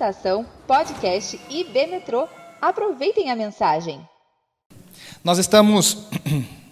Estação 0.00 0.46
Podcast 0.66 1.38
IB 1.50 1.86
Metrô. 1.88 2.26
Aproveitem 2.58 3.30
a 3.30 3.36
mensagem. 3.36 4.00
Nós 5.22 5.36
estamos 5.36 6.06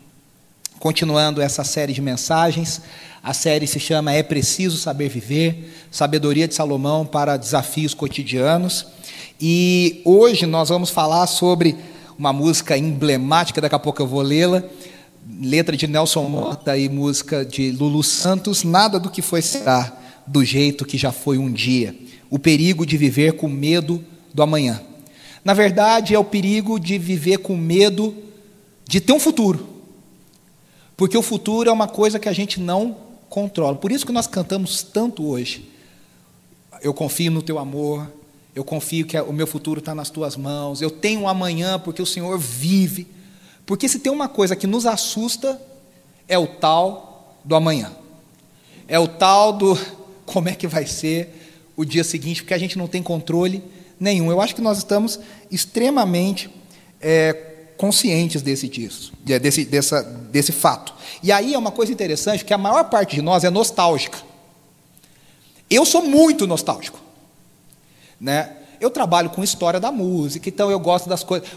continuando 0.80 1.42
essa 1.42 1.62
série 1.62 1.92
de 1.92 2.00
mensagens. 2.00 2.80
A 3.22 3.34
série 3.34 3.66
se 3.66 3.78
chama 3.78 4.14
É 4.14 4.22
Preciso 4.22 4.78
Saber 4.78 5.10
Viver 5.10 5.70
Sabedoria 5.90 6.48
de 6.48 6.54
Salomão 6.54 7.04
para 7.04 7.36
Desafios 7.36 7.92
Cotidianos. 7.92 8.86
E 9.38 10.00
hoje 10.06 10.46
nós 10.46 10.70
vamos 10.70 10.88
falar 10.88 11.26
sobre 11.26 11.76
uma 12.18 12.32
música 12.32 12.78
emblemática, 12.78 13.60
daqui 13.60 13.74
a 13.74 13.78
pouco 13.78 14.00
eu 14.00 14.06
vou 14.06 14.22
lê-la. 14.22 14.64
Letra 15.38 15.76
de 15.76 15.86
Nelson 15.86 16.22
Mota 16.30 16.78
e 16.78 16.88
música 16.88 17.44
de 17.44 17.72
Lulu 17.72 18.02
Santos. 18.02 18.64
Nada 18.64 18.98
do 18.98 19.10
que 19.10 19.20
foi 19.20 19.42
será 19.42 19.92
do 20.26 20.42
jeito 20.42 20.86
que 20.86 20.96
já 20.96 21.12
foi 21.12 21.36
um 21.36 21.52
dia. 21.52 21.94
O 22.30 22.38
perigo 22.38 22.84
de 22.84 22.96
viver 22.96 23.34
com 23.34 23.48
medo 23.48 24.04
do 24.32 24.42
amanhã. 24.42 24.82
Na 25.44 25.54
verdade, 25.54 26.14
é 26.14 26.18
o 26.18 26.24
perigo 26.24 26.78
de 26.78 26.98
viver 26.98 27.38
com 27.38 27.56
medo 27.56 28.14
de 28.86 29.00
ter 29.00 29.12
um 29.12 29.20
futuro. 29.20 29.66
Porque 30.96 31.16
o 31.16 31.22
futuro 31.22 31.70
é 31.70 31.72
uma 31.72 31.86
coisa 31.88 32.18
que 32.18 32.28
a 32.28 32.32
gente 32.32 32.58
não 32.60 32.96
controla. 33.28 33.76
Por 33.76 33.92
isso 33.92 34.04
que 34.04 34.12
nós 34.12 34.26
cantamos 34.26 34.82
tanto 34.82 35.24
hoje. 35.24 35.68
Eu 36.82 36.92
confio 36.92 37.30
no 37.30 37.42
teu 37.42 37.58
amor, 37.58 38.10
eu 38.54 38.64
confio 38.64 39.06
que 39.06 39.18
o 39.20 39.32
meu 39.32 39.46
futuro 39.46 39.78
está 39.78 39.94
nas 39.94 40.10
tuas 40.10 40.36
mãos, 40.36 40.82
eu 40.82 40.90
tenho 40.90 41.20
um 41.22 41.28
amanhã 41.28 41.78
porque 41.78 42.02
o 42.02 42.06
Senhor 42.06 42.36
vive. 42.38 43.06
Porque 43.64 43.88
se 43.88 44.00
tem 44.00 44.10
uma 44.10 44.28
coisa 44.28 44.56
que 44.56 44.66
nos 44.66 44.86
assusta, 44.86 45.60
é 46.26 46.38
o 46.38 46.46
tal 46.46 47.38
do 47.44 47.54
amanhã. 47.54 47.92
É 48.88 48.98
o 48.98 49.06
tal 49.06 49.52
do 49.52 49.78
como 50.26 50.48
é 50.48 50.54
que 50.54 50.66
vai 50.66 50.86
ser 50.86 51.47
o 51.78 51.84
dia 51.84 52.02
seguinte, 52.02 52.42
porque 52.42 52.52
a 52.52 52.58
gente 52.58 52.76
não 52.76 52.88
tem 52.88 53.00
controle 53.00 53.62
nenhum. 54.00 54.32
Eu 54.32 54.40
acho 54.40 54.52
que 54.52 54.60
nós 54.60 54.78
estamos 54.78 55.20
extremamente 55.48 56.50
é, 57.00 57.32
conscientes 57.76 58.42
desse, 58.42 58.68
disso, 58.68 59.12
desse, 59.22 59.64
dessa, 59.64 60.02
desse 60.02 60.50
fato. 60.50 60.92
E 61.22 61.30
aí 61.30 61.54
é 61.54 61.58
uma 61.58 61.70
coisa 61.70 61.92
interessante, 61.92 62.44
que 62.44 62.52
a 62.52 62.58
maior 62.58 62.90
parte 62.90 63.14
de 63.14 63.22
nós 63.22 63.44
é 63.44 63.50
nostálgica. 63.50 64.18
Eu 65.70 65.86
sou 65.86 66.02
muito 66.02 66.48
nostálgico. 66.48 67.00
Né? 68.20 68.56
Eu 68.80 68.90
trabalho 68.90 69.30
com 69.30 69.44
história 69.44 69.78
da 69.78 69.92
música, 69.92 70.48
então 70.48 70.72
eu 70.72 70.80
gosto 70.80 71.08
das 71.08 71.22
coisas. 71.22 71.48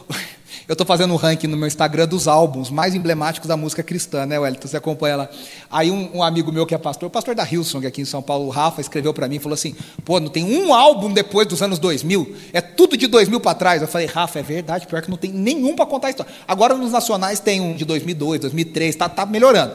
Eu 0.72 0.74
estou 0.74 0.88
fazendo 0.88 1.14
um 1.14 1.18
ranking 1.18 1.48
no 1.48 1.58
meu 1.58 1.68
Instagram 1.68 2.08
dos 2.08 2.30
álbuns 2.30 2.70
mais 2.70 2.96
emblemáticos 2.96 3.46
da 3.46 3.58
música 3.58 3.84
cristã, 3.84 4.26
né, 4.26 4.40
Wellington? 4.40 4.70
Você 4.70 4.78
acompanha 4.78 5.18
lá. 5.18 5.30
Aí 5.70 5.92
um, 5.92 6.20
um, 6.20 6.24
amigo 6.24 6.50
meu 6.50 6.66
que 6.66 6.74
é 6.74 6.78
pastor, 6.78 7.08
o 7.08 7.10
pastor 7.10 7.36
da 7.36 7.44
Hillsong 7.44 7.86
aqui 7.86 8.02
em 8.02 8.06
São 8.06 8.22
Paulo, 8.22 8.46
o 8.46 8.50
Rafa, 8.50 8.80
escreveu 8.80 9.14
para 9.14 9.28
mim 9.28 9.36
e 9.36 9.40
falou 9.40 9.54
assim: 9.54 9.76
pô, 10.06 10.18
não 10.22 10.30
tem 10.30 10.46
um 10.46 10.74
álbum 10.74 11.12
depois 11.12 11.46
dos 11.46 11.62
anos 11.62 11.78
2000, 11.78 12.38
é 12.54 12.62
tudo 12.62 12.96
de 12.96 13.06
2000 13.08 13.42
para 13.42 13.54
trás. 13.54 13.82
Eu 13.82 13.88
falei, 13.90 14.08
Rafa, 14.08 14.40
é 14.40 14.44
verdade, 14.44 14.88
pior 14.88 15.02
que 15.02 15.10
não 15.10 15.18
tem 15.18 15.34
nenhum 15.34 15.76
para 15.76 15.86
contar 15.86 16.08
a 16.08 16.12
história. 16.12 16.32
Agora 16.48 16.74
nos 16.74 16.94
nacionais 16.94 17.42
tem 17.42 17.60
um 17.60 17.76
de 17.76 17.84
2002, 17.84 18.40
2003, 18.40 18.96
está 18.96 19.10
tá 19.10 19.26
melhorando. 19.26 19.74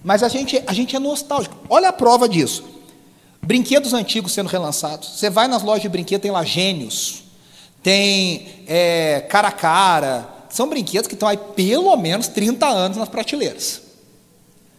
Mas 0.00 0.22
a 0.22 0.28
gente, 0.28 0.62
a 0.64 0.72
gente 0.72 0.94
é 0.94 1.00
nostálgico. 1.00 1.56
Olha 1.68 1.88
a 1.88 1.92
prova 1.92 2.28
disso. 2.28 2.62
Brinquedos 3.42 3.92
antigos 3.92 4.30
sendo 4.30 4.48
relançados. 4.48 5.18
Você 5.18 5.28
vai 5.28 5.48
nas 5.48 5.64
lojas 5.64 5.82
de 5.82 5.88
brinquedo, 5.88 6.20
tem 6.20 6.30
lá 6.30 6.44
gênios 6.44 7.23
tem 7.84 8.64
é, 8.66 9.20
cara 9.28 9.48
a 9.48 9.52
cara. 9.52 10.28
São 10.48 10.68
brinquedos 10.68 11.06
que 11.06 11.14
estão 11.14 11.28
aí 11.28 11.36
pelo 11.36 11.94
menos 11.96 12.26
30 12.28 12.66
anos 12.66 12.96
nas 12.96 13.08
prateleiras, 13.08 13.82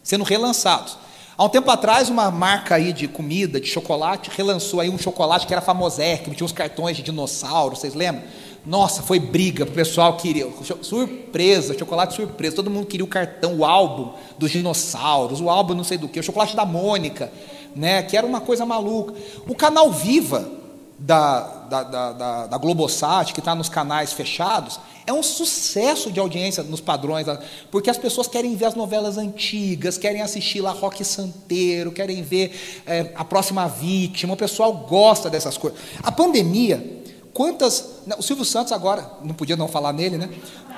sendo 0.03 0.23
relançados. 0.23 0.97
Há 1.38 1.44
um 1.44 1.50
tempo 1.50 1.70
atrás, 1.70 2.09
uma 2.09 2.31
marca 2.31 2.75
aí 2.75 2.94
de 2.94 3.09
comida, 3.09 3.59
de 3.59 3.67
chocolate, 3.67 4.31
relançou 4.34 4.80
aí 4.80 4.89
um 4.89 4.97
chocolate 4.97 5.45
que 5.45 5.53
era 5.53 5.62
famosérrimo, 5.62 6.34
tinha 6.34 6.45
uns 6.45 6.53
cartões 6.53 6.95
de 6.95 7.03
dinossauro, 7.03 7.75
vocês 7.75 7.94
lembram? 7.94 8.23
Nossa, 8.66 9.03
foi 9.03 9.19
briga, 9.19 9.66
o 9.66 9.72
pessoal 9.72 10.16
queria. 10.17 10.47
Surpresa, 10.81 11.78
chocolate 11.78 12.16
surpresa. 12.16 12.56
Todo 12.56 12.72
mundo 12.72 12.88
queria 12.88 13.03
o 13.03 13.08
cartão, 13.08 13.58
o 13.58 13.66
álbum 13.66 14.13
dos 14.40 14.50
dinossauros, 14.50 15.40
o 15.40 15.50
álbum 15.50 15.75
não 15.75 15.84
sei 15.84 16.00
do 16.00 16.08
que, 16.08 16.19
o 16.19 16.24
chocolate 16.24 16.56
da 16.56 16.66
Mônica, 16.66 17.31
né? 17.75 18.02
Que 18.02 18.18
era 18.18 18.25
uma 18.25 18.41
coisa 18.41 18.66
maluca. 18.66 19.13
O 19.47 19.53
canal 19.53 19.91
Viva, 19.91 20.50
da, 20.97 21.41
da, 21.69 21.83
da, 21.83 22.47
da 22.47 22.57
Globosat, 22.57 23.33
que 23.33 23.39
está 23.39 23.53
nos 23.53 23.67
canais 23.67 24.13
fechados, 24.13 24.79
é 25.06 25.13
um 25.13 25.22
sucesso 25.22 26.11
de 26.11 26.19
audiência 26.19 26.63
nos 26.63 26.81
padrões, 26.81 27.28
porque 27.69 27.89
as 27.89 27.97
pessoas 27.97 28.28
querem 28.28 28.56
ver 28.56 28.66
as 28.66 28.75
novelas 28.75 29.17
antigas, 29.17 29.97
querem 29.97 30.22
assistir 30.22 30.61
lá 30.61 30.72
Rock 30.72 31.03
Santeiro, 31.03 31.91
querem 31.91 32.23
ver 32.23 32.84
é, 32.88 33.11
A 33.16 33.23
Próxima 33.23 33.67
Vítima, 33.67 34.34
o 34.34 34.38
pessoal 34.38 34.73
gosta 34.73 35.29
dessas 35.29 35.57
coisas. 35.57 35.79
A 36.01 36.11
pandemia, 36.11 37.03
quantas. 37.34 37.85
O 38.17 38.23
Silvio 38.23 38.45
Santos 38.45 38.72
agora, 38.72 39.09
não 39.23 39.35
podia 39.35 39.55
não 39.55 39.67
falar 39.67 39.94
nele, 39.94 40.17
né? 40.17 40.29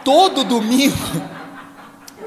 Todo 0.03 0.43
domingo. 0.43 0.95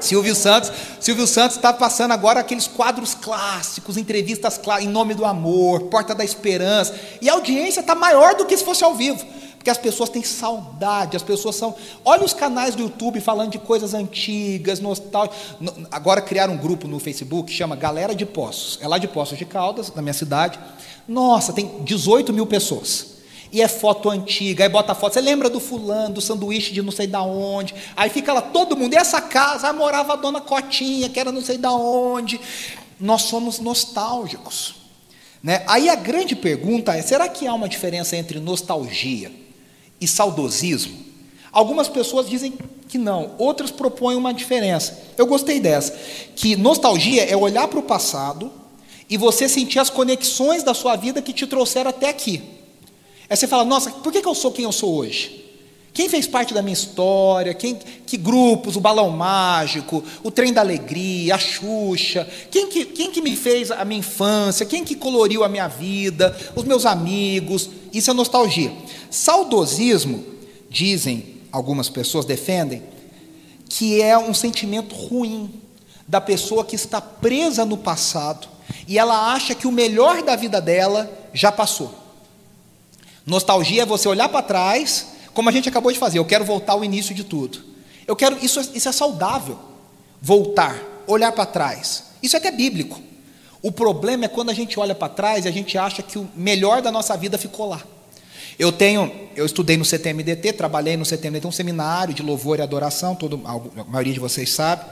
Silvio 0.01 0.35
Santos, 0.35 0.71
Silvio 0.99 1.27
Santos 1.27 1.55
está 1.55 1.71
passando 1.71 2.11
agora 2.11 2.39
aqueles 2.39 2.67
quadros 2.67 3.13
clássicos, 3.13 3.97
entrevistas 3.97 4.57
clássicas, 4.57 4.89
em 4.89 4.93
nome 4.93 5.13
do 5.13 5.25
amor, 5.25 5.83
Porta 5.83 6.13
da 6.13 6.23
Esperança, 6.23 6.93
e 7.21 7.29
a 7.29 7.33
audiência 7.33 7.79
está 7.79 7.95
maior 7.95 8.35
do 8.35 8.45
que 8.45 8.57
se 8.57 8.63
fosse 8.63 8.83
ao 8.83 8.95
vivo, 8.95 9.23
porque 9.55 9.69
as 9.69 9.77
pessoas 9.77 10.09
têm 10.09 10.23
saudade, 10.23 11.15
as 11.15 11.23
pessoas 11.23 11.55
são. 11.55 11.75
Olha 12.03 12.25
os 12.25 12.33
canais 12.33 12.75
do 12.75 12.81
YouTube 12.81 13.21
falando 13.21 13.51
de 13.51 13.59
coisas 13.59 13.93
antigas, 13.93 14.79
nostálgicas. 14.79 15.39
Agora 15.91 16.21
criaram 16.21 16.55
um 16.55 16.57
grupo 16.57 16.87
no 16.87 16.99
Facebook 16.99 17.51
chama 17.51 17.75
Galera 17.75 18.15
de 18.15 18.25
Poços, 18.25 18.79
é 18.81 18.87
lá 18.87 18.97
de 18.97 19.07
Poços 19.07 19.37
de 19.37 19.45
Caldas, 19.45 19.93
na 19.93 20.01
minha 20.01 20.13
cidade. 20.13 20.59
Nossa, 21.07 21.53
tem 21.53 21.83
18 21.83 22.33
mil 22.33 22.47
pessoas 22.47 23.20
e 23.51 23.61
é 23.61 23.67
foto 23.67 24.09
antiga, 24.09 24.63
aí 24.63 24.69
bota 24.69 24.95
foto, 24.95 25.13
você 25.13 25.21
lembra 25.21 25.49
do 25.49 25.59
fulano, 25.59 26.15
do 26.15 26.21
sanduíche 26.21 26.71
de 26.71 26.81
não 26.81 26.91
sei 26.91 27.05
da 27.05 27.21
onde, 27.21 27.75
aí 27.95 28.09
fica 28.09 28.31
lá 28.31 28.41
todo 28.41 28.77
mundo, 28.77 28.93
e 28.93 28.97
essa 28.97 29.19
casa, 29.19 29.67
aí 29.67 29.75
morava 29.75 30.13
a 30.13 30.15
dona 30.15 30.39
Cotinha, 30.39 31.09
que 31.09 31.19
era 31.19 31.31
não 31.31 31.41
sei 31.41 31.57
da 31.57 31.71
onde, 31.71 32.39
nós 32.99 33.23
somos 33.23 33.59
nostálgicos, 33.59 34.75
né? 35.43 35.63
aí 35.67 35.89
a 35.89 35.95
grande 35.95 36.35
pergunta 36.35 36.95
é, 36.95 37.01
será 37.01 37.27
que 37.27 37.45
há 37.45 37.53
uma 37.53 37.67
diferença 37.67 38.15
entre 38.15 38.39
nostalgia 38.39 39.31
e 39.99 40.07
saudosismo? 40.07 41.11
Algumas 41.51 41.89
pessoas 41.89 42.29
dizem 42.29 42.53
que 42.87 42.97
não, 42.97 43.35
outras 43.37 43.71
propõem 43.71 44.15
uma 44.15 44.33
diferença, 44.33 44.97
eu 45.17 45.25
gostei 45.25 45.59
dessa, 45.59 45.93
que 46.35 46.55
nostalgia 46.55 47.25
é 47.25 47.35
olhar 47.35 47.67
para 47.67 47.79
o 47.79 47.83
passado, 47.83 48.51
e 49.09 49.17
você 49.17 49.49
sentir 49.49 49.77
as 49.77 49.89
conexões 49.89 50.63
da 50.63 50.73
sua 50.73 50.95
vida 50.95 51.21
que 51.21 51.33
te 51.33 51.45
trouxeram 51.45 51.89
até 51.89 52.07
aqui, 52.07 52.60
Aí 53.31 53.37
você 53.37 53.47
fala, 53.47 53.63
nossa, 53.63 53.89
por 53.89 54.11
que, 54.11 54.21
que 54.21 54.27
eu 54.27 54.35
sou 54.35 54.51
quem 54.51 54.65
eu 54.65 54.73
sou 54.73 54.93
hoje? 54.93 55.41
Quem 55.93 56.09
fez 56.09 56.27
parte 56.27 56.53
da 56.53 56.61
minha 56.61 56.73
história? 56.73 57.53
Quem, 57.53 57.75
que 58.05 58.17
grupos? 58.17 58.75
O 58.75 58.81
Balão 58.81 59.09
Mágico, 59.09 60.03
o 60.21 60.29
Trem 60.29 60.51
da 60.51 60.59
Alegria, 60.59 61.35
a 61.35 61.37
Xuxa. 61.37 62.27
Quem 62.51 62.67
que, 62.67 62.83
quem 62.83 63.09
que 63.09 63.21
me 63.21 63.33
fez 63.37 63.71
a 63.71 63.85
minha 63.85 63.99
infância? 63.99 64.65
Quem 64.65 64.83
que 64.83 64.95
coloriu 64.95 65.45
a 65.45 65.47
minha 65.47 65.69
vida? 65.69 66.37
Os 66.57 66.65
meus 66.65 66.85
amigos. 66.85 67.69
Isso 67.93 68.11
é 68.11 68.13
nostalgia. 68.13 68.73
Saudosismo, 69.09 70.25
dizem 70.69 71.37
algumas 71.53 71.87
pessoas, 71.87 72.25
defendem, 72.25 72.83
que 73.69 74.01
é 74.01 74.17
um 74.17 74.33
sentimento 74.33 74.93
ruim 74.93 75.53
da 76.05 76.19
pessoa 76.19 76.65
que 76.65 76.75
está 76.75 76.99
presa 76.99 77.63
no 77.63 77.77
passado 77.77 78.49
e 78.89 78.99
ela 78.99 79.31
acha 79.31 79.55
que 79.55 79.67
o 79.67 79.71
melhor 79.71 80.21
da 80.21 80.35
vida 80.35 80.59
dela 80.59 81.09
já 81.33 81.49
passou. 81.49 82.00
Nostalgia 83.31 83.83
é 83.83 83.85
você 83.85 84.09
olhar 84.09 84.27
para 84.27 84.41
trás, 84.41 85.07
como 85.33 85.47
a 85.47 85.53
gente 85.53 85.69
acabou 85.69 85.89
de 85.89 85.97
fazer. 85.97 86.19
Eu 86.19 86.25
quero 86.25 86.43
voltar 86.43 86.73
ao 86.73 86.83
início 86.83 87.15
de 87.15 87.23
tudo. 87.23 87.63
Eu 88.05 88.13
quero 88.13 88.37
isso, 88.43 88.59
isso 88.73 88.89
é 88.89 88.91
saudável. 88.91 89.57
Voltar, 90.21 90.75
olhar 91.07 91.31
para 91.31 91.45
trás. 91.45 92.03
Isso 92.21 92.35
é 92.35 92.39
até 92.39 92.51
bíblico. 92.51 93.01
O 93.61 93.71
problema 93.71 94.25
é 94.25 94.27
quando 94.27 94.49
a 94.49 94.53
gente 94.53 94.77
olha 94.77 94.93
para 94.93 95.07
trás 95.07 95.45
e 95.45 95.47
a 95.47 95.51
gente 95.51 95.77
acha 95.77 96.03
que 96.03 96.19
o 96.19 96.27
melhor 96.35 96.81
da 96.81 96.91
nossa 96.91 97.15
vida 97.15 97.37
ficou 97.37 97.69
lá. 97.69 97.81
Eu 98.59 98.69
tenho, 98.69 99.09
eu 99.33 99.45
estudei 99.45 99.77
no 99.77 99.85
CTMDT, 99.85 100.51
trabalhei 100.51 100.97
no 100.97 101.05
CTMDT, 101.05 101.47
um 101.47 101.53
seminário 101.53 102.13
de 102.13 102.21
louvor 102.21 102.59
e 102.59 102.61
adoração, 102.61 103.15
todo, 103.15 103.41
a 103.45 103.83
maioria 103.85 104.11
de 104.11 104.19
vocês 104.19 104.51
sabe. 104.51 104.83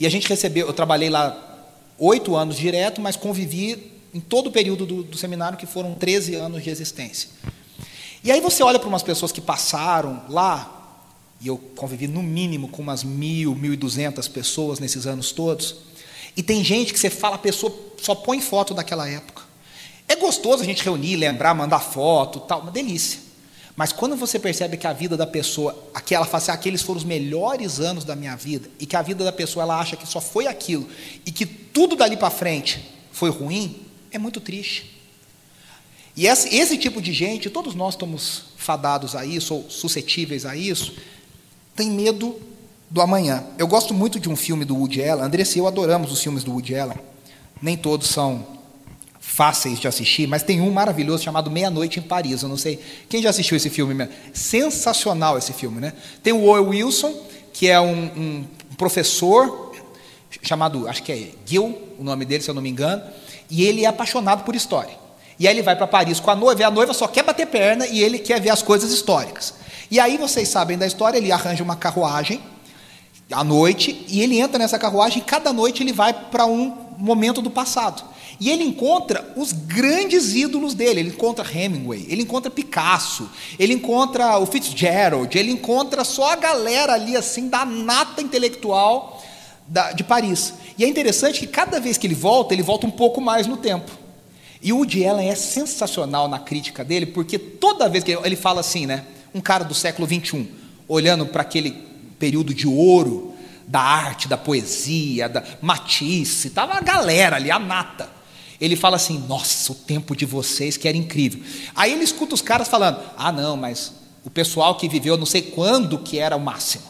E 0.00 0.06
a 0.08 0.10
gente 0.10 0.28
recebeu, 0.28 0.66
eu 0.66 0.72
trabalhei 0.72 1.08
lá 1.08 1.70
oito 2.00 2.34
anos 2.34 2.56
direto, 2.56 3.00
mas 3.00 3.14
convivi 3.14 3.92
em 4.12 4.18
todo 4.18 4.48
o 4.48 4.50
período 4.50 4.84
do, 4.84 5.04
do 5.04 5.16
seminário, 5.16 5.56
que 5.56 5.66
foram 5.66 5.94
13 5.94 6.34
anos 6.34 6.64
de 6.64 6.70
existência. 6.70 7.28
E 8.26 8.32
aí 8.32 8.40
você 8.40 8.60
olha 8.60 8.76
para 8.76 8.88
umas 8.88 9.04
pessoas 9.04 9.30
que 9.30 9.40
passaram 9.40 10.20
lá, 10.28 10.98
e 11.40 11.46
eu 11.46 11.56
convivi 11.76 12.08
no 12.08 12.24
mínimo 12.24 12.66
com 12.66 12.82
umas 12.82 13.04
mil, 13.04 13.54
mil 13.54 13.72
e 13.72 13.76
duzentas 13.76 14.26
pessoas 14.26 14.80
nesses 14.80 15.06
anos 15.06 15.30
todos, 15.30 15.76
e 16.36 16.42
tem 16.42 16.64
gente 16.64 16.92
que 16.92 16.98
você 16.98 17.08
fala, 17.08 17.36
a 17.36 17.38
pessoa 17.38 17.72
só 18.02 18.16
põe 18.16 18.40
foto 18.40 18.74
daquela 18.74 19.08
época. 19.08 19.44
É 20.08 20.16
gostoso 20.16 20.64
a 20.64 20.66
gente 20.66 20.82
reunir, 20.82 21.14
lembrar, 21.14 21.54
mandar 21.54 21.78
foto, 21.78 22.40
tal, 22.40 22.62
uma 22.62 22.72
delícia. 22.72 23.20
Mas 23.76 23.92
quando 23.92 24.16
você 24.16 24.40
percebe 24.40 24.76
que 24.76 24.88
a 24.88 24.92
vida 24.92 25.16
da 25.16 25.26
pessoa, 25.26 25.80
aqui 25.94 26.12
ela 26.12 26.26
fala 26.26 26.38
assim, 26.38 26.50
aqueles 26.50 26.82
foram 26.82 26.98
os 26.98 27.04
melhores 27.04 27.78
anos 27.78 28.02
da 28.02 28.16
minha 28.16 28.34
vida, 28.34 28.68
e 28.80 28.86
que 28.86 28.96
a 28.96 29.02
vida 29.02 29.22
da 29.22 29.30
pessoa 29.30 29.62
ela 29.62 29.78
acha 29.78 29.94
que 29.94 30.04
só 30.04 30.20
foi 30.20 30.48
aquilo, 30.48 30.88
e 31.24 31.30
que 31.30 31.46
tudo 31.46 31.94
dali 31.94 32.16
para 32.16 32.30
frente 32.30 32.92
foi 33.12 33.30
ruim, 33.30 33.86
é 34.10 34.18
muito 34.18 34.40
triste. 34.40 34.95
E 36.16 36.26
esse, 36.26 36.54
esse 36.54 36.78
tipo 36.78 37.02
de 37.02 37.12
gente, 37.12 37.50
todos 37.50 37.74
nós 37.74 37.94
estamos 37.94 38.44
fadados 38.56 39.14
a 39.14 39.26
isso, 39.26 39.54
ou 39.54 39.66
suscetíveis 39.68 40.46
a 40.46 40.56
isso, 40.56 40.94
tem 41.74 41.90
medo 41.90 42.34
do 42.88 43.02
amanhã. 43.02 43.44
Eu 43.58 43.66
gosto 43.66 43.92
muito 43.92 44.18
de 44.18 44.28
um 44.28 44.34
filme 44.34 44.64
do 44.64 44.74
Woody 44.74 45.04
Allen. 45.04 45.24
Andressa 45.24 45.58
e 45.58 45.60
eu 45.60 45.66
adoramos 45.66 46.10
os 46.10 46.22
filmes 46.22 46.42
do 46.42 46.52
Woody 46.52 46.74
Allen. 46.74 46.96
Nem 47.60 47.76
todos 47.76 48.08
são 48.08 48.46
fáceis 49.20 49.78
de 49.78 49.86
assistir, 49.86 50.26
mas 50.26 50.42
tem 50.42 50.60
um 50.60 50.70
maravilhoso 50.70 51.22
chamado 51.22 51.50
Meia-Noite 51.50 51.98
em 51.98 52.02
Paris. 52.02 52.42
Eu 52.42 52.48
não 52.48 52.56
sei 52.56 52.80
quem 53.08 53.20
já 53.20 53.28
assistiu 53.28 53.56
esse 53.56 53.68
filme. 53.68 54.08
Sensacional 54.32 55.36
esse 55.36 55.52
filme, 55.52 55.80
né? 55.80 55.92
Tem 56.22 56.32
o 56.32 56.44
Owen 56.44 56.68
Wilson, 56.68 57.12
que 57.52 57.68
é 57.68 57.78
um, 57.78 58.04
um 58.16 58.44
professor 58.78 59.74
chamado, 60.42 60.88
acho 60.88 61.02
que 61.02 61.12
é 61.12 61.30
Gil, 61.44 61.76
o 61.98 62.04
nome 62.04 62.24
dele, 62.24 62.42
se 62.42 62.48
eu 62.48 62.54
não 62.54 62.62
me 62.62 62.70
engano, 62.70 63.02
e 63.50 63.64
ele 63.64 63.84
é 63.84 63.86
apaixonado 63.86 64.44
por 64.44 64.54
história. 64.54 65.05
E 65.38 65.46
aí 65.46 65.54
ele 65.54 65.62
vai 65.62 65.76
para 65.76 65.86
Paris 65.86 66.18
com 66.18 66.30
a 66.30 66.36
noiva, 66.36 66.60
e 66.60 66.64
a 66.64 66.70
noiva 66.70 66.92
só 66.92 67.06
quer 67.06 67.22
bater 67.22 67.46
perna 67.46 67.86
e 67.86 68.02
ele 68.02 68.18
quer 68.18 68.40
ver 68.40 68.50
as 68.50 68.62
coisas 68.62 68.90
históricas. 68.90 69.54
E 69.90 70.00
aí 70.00 70.16
vocês 70.16 70.48
sabem 70.48 70.78
da 70.78 70.86
história, 70.86 71.18
ele 71.18 71.30
arranja 71.30 71.62
uma 71.62 71.76
carruagem 71.76 72.40
à 73.30 73.42
noite 73.42 74.04
e 74.08 74.22
ele 74.22 74.38
entra 74.38 74.58
nessa 74.58 74.78
carruagem 74.78 75.18
e 75.18 75.24
cada 75.24 75.52
noite 75.52 75.82
ele 75.82 75.92
vai 75.92 76.12
para 76.12 76.46
um 76.46 76.74
momento 76.98 77.42
do 77.42 77.50
passado. 77.50 78.02
E 78.38 78.50
ele 78.50 78.64
encontra 78.64 79.32
os 79.34 79.52
grandes 79.52 80.34
ídolos 80.34 80.74
dele. 80.74 81.00
Ele 81.00 81.08
encontra 81.08 81.46
Hemingway, 81.50 82.06
ele 82.08 82.22
encontra 82.22 82.50
Picasso, 82.50 83.30
ele 83.58 83.72
encontra 83.72 84.38
o 84.38 84.46
Fitzgerald, 84.46 85.36
ele 85.38 85.50
encontra 85.50 86.04
só 86.04 86.32
a 86.32 86.36
galera 86.36 86.92
ali 86.92 87.16
assim 87.16 87.48
da 87.48 87.64
nata 87.64 88.20
intelectual 88.20 89.22
da, 89.66 89.92
de 89.92 90.04
Paris. 90.04 90.52
E 90.76 90.84
é 90.84 90.88
interessante 90.88 91.40
que 91.40 91.46
cada 91.46 91.80
vez 91.80 91.96
que 91.96 92.06
ele 92.06 92.14
volta, 92.14 92.52
ele 92.52 92.62
volta 92.62 92.86
um 92.86 92.90
pouco 92.90 93.20
mais 93.20 93.46
no 93.46 93.56
tempo. 93.56 94.05
E 94.66 94.72
o 94.72 94.78
Woody 94.78 95.06
Allen 95.06 95.30
é 95.30 95.36
sensacional 95.36 96.26
na 96.26 96.40
crítica 96.40 96.84
dele, 96.84 97.06
porque 97.06 97.38
toda 97.38 97.88
vez 97.88 98.02
que 98.02 98.10
ele, 98.10 98.34
fala 98.34 98.58
assim, 98.58 98.84
né? 98.84 99.04
Um 99.32 99.40
cara 99.40 99.62
do 99.62 99.72
século 99.72 100.08
XXI, 100.08 100.48
olhando 100.88 101.24
para 101.24 101.42
aquele 101.42 101.70
período 102.18 102.52
de 102.52 102.66
ouro 102.66 103.32
da 103.64 103.78
arte, 103.78 104.26
da 104.26 104.36
poesia, 104.36 105.28
da 105.28 105.44
Matisse, 105.62 106.48
estava 106.48 106.74
a 106.74 106.80
galera 106.80 107.36
ali, 107.36 107.48
a 107.48 107.60
nata. 107.60 108.10
Ele 108.60 108.74
fala 108.74 108.96
assim: 108.96 109.24
Nossa, 109.28 109.70
o 109.70 109.74
tempo 109.76 110.16
de 110.16 110.26
vocês 110.26 110.76
que 110.76 110.88
era 110.88 110.96
incrível. 110.96 111.40
Aí 111.72 111.92
ele 111.92 112.02
escuta 112.02 112.34
os 112.34 112.42
caras 112.42 112.66
falando: 112.66 112.98
Ah, 113.16 113.30
não, 113.30 113.56
mas 113.56 113.92
o 114.24 114.30
pessoal 114.30 114.74
que 114.74 114.88
viveu 114.88 115.16
não 115.16 115.26
sei 115.26 115.42
quando 115.42 115.96
que 115.96 116.18
era 116.18 116.34
o 116.34 116.40
máximo. 116.40 116.82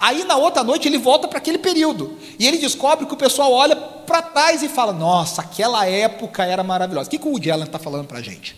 Aí 0.00 0.24
na 0.24 0.36
outra 0.36 0.64
noite 0.64 0.88
ele 0.88 0.98
volta 0.98 1.28
para 1.28 1.38
aquele 1.38 1.58
período 1.58 2.18
e 2.36 2.48
ele 2.48 2.58
descobre 2.58 3.06
que 3.06 3.14
o 3.14 3.16
pessoal 3.16 3.52
olha 3.52 3.91
para 4.02 4.22
trás 4.22 4.62
e 4.62 4.68
fala: 4.68 4.92
Nossa, 4.92 5.42
aquela 5.42 5.86
época 5.86 6.44
era 6.44 6.62
maravilhosa. 6.62 7.08
O 7.08 7.10
que, 7.10 7.18
que 7.18 7.26
o 7.26 7.30
Woody 7.30 7.50
Allen 7.50 7.66
está 7.66 7.78
falando 7.78 8.06
para 8.06 8.18
a 8.18 8.22
gente? 8.22 8.56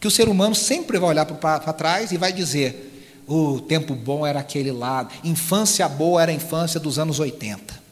Que 0.00 0.06
o 0.06 0.10
ser 0.10 0.28
humano 0.28 0.54
sempre 0.54 0.98
vai 0.98 1.10
olhar 1.10 1.26
para 1.26 1.72
trás 1.72 2.12
e 2.12 2.16
vai 2.16 2.32
dizer: 2.32 3.22
O 3.26 3.60
tempo 3.60 3.94
bom 3.94 4.26
era 4.26 4.40
aquele 4.40 4.72
lá, 4.72 5.08
infância 5.22 5.88
boa 5.88 6.22
era 6.22 6.30
a 6.30 6.34
infância 6.34 6.78
dos 6.78 6.98
anos 6.98 7.18
80. 7.20 7.82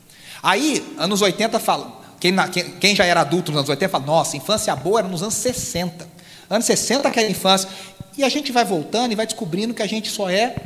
Aí, 0.42 0.94
anos 0.98 1.20
80 1.20 1.58
fala, 1.58 2.00
quem, 2.18 2.34
quem, 2.80 2.96
já 2.96 3.04
era 3.04 3.20
adulto 3.20 3.50
nos 3.52 3.58
anos 3.58 3.68
80 3.68 3.90
fala, 3.90 4.06
nossa, 4.06 4.36
infância 4.36 4.74
boa 4.74 5.00
era 5.00 5.08
nos 5.08 5.22
anos 5.22 5.34
60. 5.34 6.08
Anos 6.48 6.66
60 6.66 7.10
que 7.10 7.18
era 7.18 7.30
infância. 7.30 7.68
E 8.16 8.24
a 8.24 8.28
gente 8.28 8.50
vai 8.50 8.64
voltando 8.64 9.12
e 9.12 9.14
vai 9.14 9.26
descobrindo 9.26 9.74
que 9.74 9.82
a 9.82 9.86
gente 9.86 10.10
só 10.10 10.28
é 10.28 10.56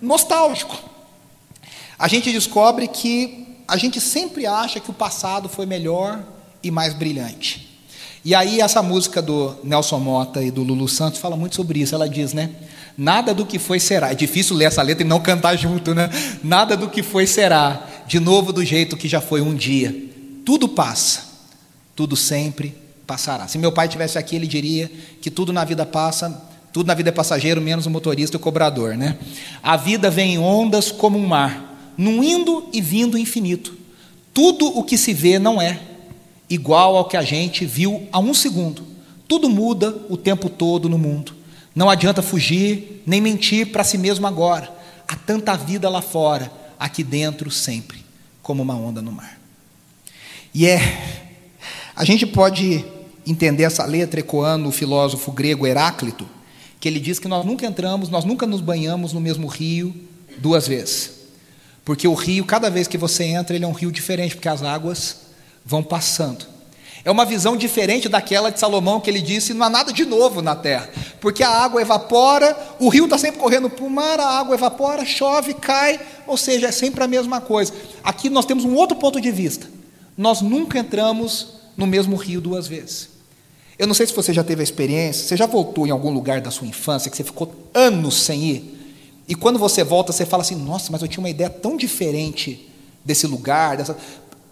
nostálgico. 0.00 0.76
A 1.98 2.08
gente 2.08 2.32
descobre 2.32 2.88
que 2.88 3.53
a 3.66 3.76
gente 3.76 4.00
sempre 4.00 4.46
acha 4.46 4.80
que 4.80 4.90
o 4.90 4.94
passado 4.94 5.48
foi 5.48 5.66
melhor 5.66 6.22
e 6.62 6.70
mais 6.70 6.94
brilhante. 6.94 7.68
E 8.24 8.34
aí 8.34 8.60
essa 8.60 8.82
música 8.82 9.20
do 9.20 9.56
Nelson 9.62 9.98
Mota 9.98 10.42
e 10.42 10.50
do 10.50 10.62
Lulu 10.62 10.88
Santos 10.88 11.20
fala 11.20 11.36
muito 11.36 11.56
sobre 11.56 11.80
isso. 11.80 11.94
Ela 11.94 12.08
diz, 12.08 12.32
né? 12.32 12.50
Nada 12.96 13.34
do 13.34 13.44
que 13.44 13.58
foi 13.58 13.78
será. 13.78 14.12
É 14.12 14.14
difícil 14.14 14.56
ler 14.56 14.66
essa 14.66 14.80
letra 14.80 15.04
e 15.04 15.06
não 15.06 15.20
cantar 15.20 15.56
junto, 15.56 15.94
né? 15.94 16.08
Nada 16.42 16.76
do 16.76 16.88
que 16.88 17.02
foi 17.02 17.26
será, 17.26 17.86
de 18.06 18.18
novo 18.18 18.52
do 18.52 18.64
jeito 18.64 18.96
que 18.96 19.08
já 19.08 19.20
foi 19.20 19.40
um 19.40 19.54
dia 19.54 20.14
tudo 20.44 20.68
passa, 20.68 21.22
tudo 21.96 22.14
sempre 22.16 22.74
passará. 23.06 23.48
Se 23.48 23.56
meu 23.56 23.72
pai 23.72 23.88
tivesse 23.88 24.18
aqui, 24.18 24.36
ele 24.36 24.46
diria 24.46 24.90
que 25.20 25.30
tudo 25.30 25.52
na 25.52 25.64
vida 25.64 25.86
passa, 25.86 26.42
tudo 26.72 26.86
na 26.86 26.94
vida 26.94 27.08
é 27.08 27.12
passageiro, 27.12 27.60
menos 27.60 27.86
o 27.86 27.90
motorista 27.90 28.36
e 28.36 28.38
o 28.38 28.40
cobrador, 28.40 28.96
né? 28.96 29.16
A 29.62 29.76
vida 29.76 30.10
vem 30.10 30.34
em 30.34 30.38
ondas 30.38 30.92
como 30.92 31.18
um 31.18 31.26
mar, 31.26 31.73
num 31.96 32.22
indo 32.22 32.68
e 32.72 32.80
vindo 32.80 33.18
infinito. 33.18 33.76
Tudo 34.32 34.66
o 34.66 34.82
que 34.82 34.98
se 34.98 35.12
vê 35.12 35.38
não 35.38 35.60
é 35.60 35.80
igual 36.48 36.96
ao 36.96 37.06
que 37.06 37.16
a 37.16 37.22
gente 37.22 37.64
viu 37.64 38.06
há 38.12 38.18
um 38.18 38.34
segundo. 38.34 38.82
Tudo 39.26 39.48
muda 39.48 39.96
o 40.08 40.16
tempo 40.16 40.48
todo 40.48 40.88
no 40.88 40.98
mundo. 40.98 41.34
Não 41.74 41.90
adianta 41.90 42.22
fugir 42.22 43.02
nem 43.06 43.20
mentir 43.20 43.72
para 43.72 43.84
si 43.84 43.98
mesmo 43.98 44.26
agora. 44.26 44.72
Há 45.08 45.16
tanta 45.16 45.56
vida 45.56 45.88
lá 45.88 46.00
fora, 46.00 46.50
aqui 46.78 47.02
dentro 47.02 47.50
sempre, 47.50 48.04
como 48.42 48.62
uma 48.62 48.74
onda 48.74 49.02
no 49.02 49.12
mar. 49.12 49.38
E 50.52 50.66
é. 50.66 51.22
A 51.96 52.04
gente 52.04 52.26
pode 52.26 52.84
entender 53.26 53.62
essa 53.62 53.84
letra 53.84 54.20
ecoando 54.20 54.68
o 54.68 54.72
filósofo 54.72 55.30
grego 55.32 55.66
Heráclito, 55.66 56.28
que 56.80 56.88
ele 56.88 57.00
diz 57.00 57.18
que 57.18 57.28
nós 57.28 57.44
nunca 57.44 57.66
entramos, 57.66 58.08
nós 58.08 58.24
nunca 58.24 58.46
nos 58.46 58.60
banhamos 58.60 59.12
no 59.12 59.20
mesmo 59.20 59.46
rio 59.46 59.94
duas 60.38 60.66
vezes. 60.66 61.13
Porque 61.84 62.08
o 62.08 62.14
rio, 62.14 62.44
cada 62.44 62.70
vez 62.70 62.88
que 62.88 62.96
você 62.96 63.24
entra, 63.24 63.54
ele 63.54 63.64
é 63.64 63.68
um 63.68 63.72
rio 63.72 63.92
diferente, 63.92 64.34
porque 64.34 64.48
as 64.48 64.62
águas 64.62 65.16
vão 65.64 65.82
passando. 65.82 66.46
É 67.04 67.10
uma 67.10 67.26
visão 67.26 67.54
diferente 67.54 68.08
daquela 68.08 68.50
de 68.50 68.58
Salomão 68.58 68.98
que 68.98 69.10
ele 69.10 69.20
disse: 69.20 69.52
não 69.52 69.66
há 69.66 69.70
nada 69.70 69.92
de 69.92 70.06
novo 70.06 70.40
na 70.40 70.56
terra, 70.56 70.88
porque 71.20 71.42
a 71.42 71.50
água 71.50 71.82
evapora, 71.82 72.56
o 72.80 72.88
rio 72.88 73.04
está 73.04 73.18
sempre 73.18 73.38
correndo 73.38 73.68
para 73.68 73.84
o 73.84 73.90
mar, 73.90 74.18
a 74.18 74.38
água 74.38 74.54
evapora, 74.54 75.04
chove, 75.04 75.52
cai, 75.52 76.00
ou 76.26 76.38
seja, 76.38 76.68
é 76.68 76.72
sempre 76.72 77.04
a 77.04 77.08
mesma 77.08 77.42
coisa. 77.42 77.74
Aqui 78.02 78.30
nós 78.30 78.46
temos 78.46 78.64
um 78.64 78.74
outro 78.74 78.96
ponto 78.96 79.20
de 79.20 79.30
vista. 79.30 79.68
Nós 80.16 80.40
nunca 80.40 80.78
entramos 80.78 81.48
no 81.76 81.86
mesmo 81.86 82.16
rio 82.16 82.40
duas 82.40 82.66
vezes. 82.66 83.10
Eu 83.78 83.86
não 83.86 83.94
sei 83.94 84.06
se 84.06 84.14
você 84.14 84.32
já 84.32 84.44
teve 84.44 84.60
a 84.60 84.64
experiência, 84.64 85.26
você 85.26 85.36
já 85.36 85.46
voltou 85.46 85.86
em 85.86 85.90
algum 85.90 86.10
lugar 86.10 86.40
da 86.40 86.50
sua 86.50 86.66
infância 86.66 87.10
que 87.10 87.16
você 87.16 87.24
ficou 87.24 87.52
anos 87.74 88.22
sem 88.22 88.44
ir, 88.44 88.83
e 89.26 89.34
quando 89.34 89.58
você 89.58 89.82
volta, 89.82 90.12
você 90.12 90.26
fala 90.26 90.42
assim: 90.42 90.56
nossa, 90.56 90.92
mas 90.92 91.02
eu 91.02 91.08
tinha 91.08 91.22
uma 91.22 91.30
ideia 91.30 91.50
tão 91.50 91.76
diferente 91.76 92.68
desse 93.04 93.26
lugar, 93.26 93.76
dessa. 93.76 93.96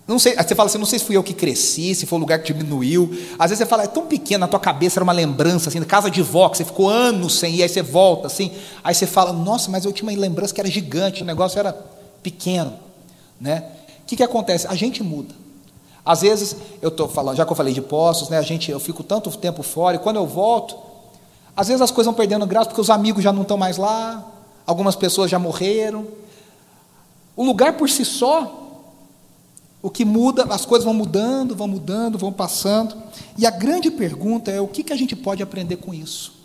Não 0.07 0.19
sei, 0.19 0.35
você 0.35 0.55
fala 0.55 0.69
assim, 0.69 0.79
não 0.79 0.85
sei 0.85 0.99
se 0.99 1.05
fui 1.05 1.17
eu 1.17 1.23
que 1.23 1.33
cresci, 1.33 1.95
se 1.95 2.07
foi 2.07 2.19
o 2.19 2.21
lugar 2.21 2.41
que 2.41 2.53
diminuiu. 2.53 3.09
Às 3.39 3.51
vezes 3.51 3.59
você 3.59 3.67
fala, 3.67 3.85
é 3.85 3.87
tão 3.87 4.07
pequeno, 4.07 4.41
na 4.41 4.49
tua 4.49 4.59
cabeça 4.59 4.99
era 4.99 5.05
uma 5.05 5.13
lembrança, 5.13 5.69
assim, 5.69 5.81
casa 5.85 6.11
de 6.11 6.21
vó, 6.21 6.49
que 6.49 6.57
você 6.57 6.65
ficou 6.65 6.91
anos 6.91 7.39
sem 7.39 7.55
ir, 7.55 7.63
aí 7.63 7.69
você 7.69 7.83
volta, 7.83 8.27
assim. 8.27 8.51
Aí 8.83 8.95
você 8.95 9.07
fala, 9.07 9.33
nossa, 9.33 9.71
mas 9.71 9.85
eu 9.85 9.93
tinha 9.93 10.11
uma 10.11 10.19
lembrança 10.19 10.53
que 10.53 10.61
era 10.61 10.69
gigante, 10.69 11.23
o 11.23 11.25
negócio 11.25 11.59
era 11.59 11.73
pequeno. 12.21 12.75
Né? 13.41 13.65
O 14.03 14.07
que, 14.07 14.17
que 14.17 14.23
acontece? 14.25 14.67
A 14.67 14.75
gente 14.75 15.05
muda. 15.05 15.35
Às 16.05 16.23
vezes, 16.23 16.57
eu 16.83 16.89
estou 16.89 17.09
falando, 17.09 17.37
já 17.37 17.47
que 17.47 17.53
eu 17.53 17.57
falei 17.57 17.73
de 17.73 17.81
postos, 17.81 18.29
né, 18.29 18.39
a 18.39 18.43
gente, 18.43 18.73
eu 18.73 18.81
fico 18.81 19.05
tanto 19.05 19.31
tempo 19.39 19.63
fora, 19.63 19.97
e 19.97 19.99
quando 20.01 20.17
eu 20.17 20.27
volto, 20.27 20.77
às 21.57 21.69
vezes 21.69 21.81
as 21.81 21.93
coisas 21.93 22.07
vão 22.07 22.15
perdendo 22.15 22.45
graça, 22.45 22.67
porque 22.67 22.81
os 22.81 22.91
amigos 22.91 23.23
já 23.23 23.33
não 23.33 23.43
estão 23.43 23.57
mais 23.57 23.77
lá, 23.77 24.32
algumas 24.67 24.97
pessoas 24.97 25.31
já 25.31 25.39
morreram. 25.39 26.07
O 27.37 27.45
lugar 27.45 27.77
por 27.77 27.89
si 27.89 28.05
só, 28.05 28.85
o 29.81 29.91
que 29.91 30.05
muda, 30.05 30.45
as 30.45 30.65
coisas 30.65 30.85
vão 30.85 30.95
mudando, 30.95 31.57
vão 31.57 31.69
mudando, 31.69 32.19
vão 32.19 32.33
passando. 32.33 32.97
E 33.37 33.47
a 33.47 33.51
grande 33.51 33.91
pergunta 33.91 34.51
é: 34.51 34.61
o 34.61 34.69
que, 34.69 34.83
que 34.83 34.93
a 34.93 34.97
gente 34.97 35.17
pode 35.17 35.43
aprender 35.43 35.77
com 35.77 35.93
isso? 35.93 36.41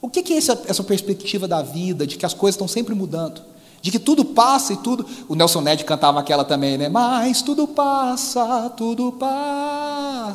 O 0.00 0.08
que, 0.08 0.22
que 0.22 0.34
é 0.34 0.36
essa, 0.36 0.62
essa 0.66 0.84
perspectiva 0.84 1.48
da 1.48 1.62
vida, 1.62 2.06
de 2.06 2.16
que 2.18 2.26
as 2.26 2.34
coisas 2.34 2.54
estão 2.54 2.68
sempre 2.68 2.94
mudando? 2.94 3.54
de 3.84 3.90
que 3.90 3.98
tudo 3.98 4.24
passa 4.24 4.72
e 4.72 4.78
tudo. 4.78 5.04
O 5.28 5.34
Nelson 5.34 5.60
Ned 5.60 5.84
cantava 5.84 6.18
aquela 6.18 6.42
também, 6.42 6.78
né? 6.78 6.88
Mas 6.88 7.42
tudo 7.42 7.68
passa, 7.68 8.70
tudo 8.70 9.12
passará. 9.12 10.34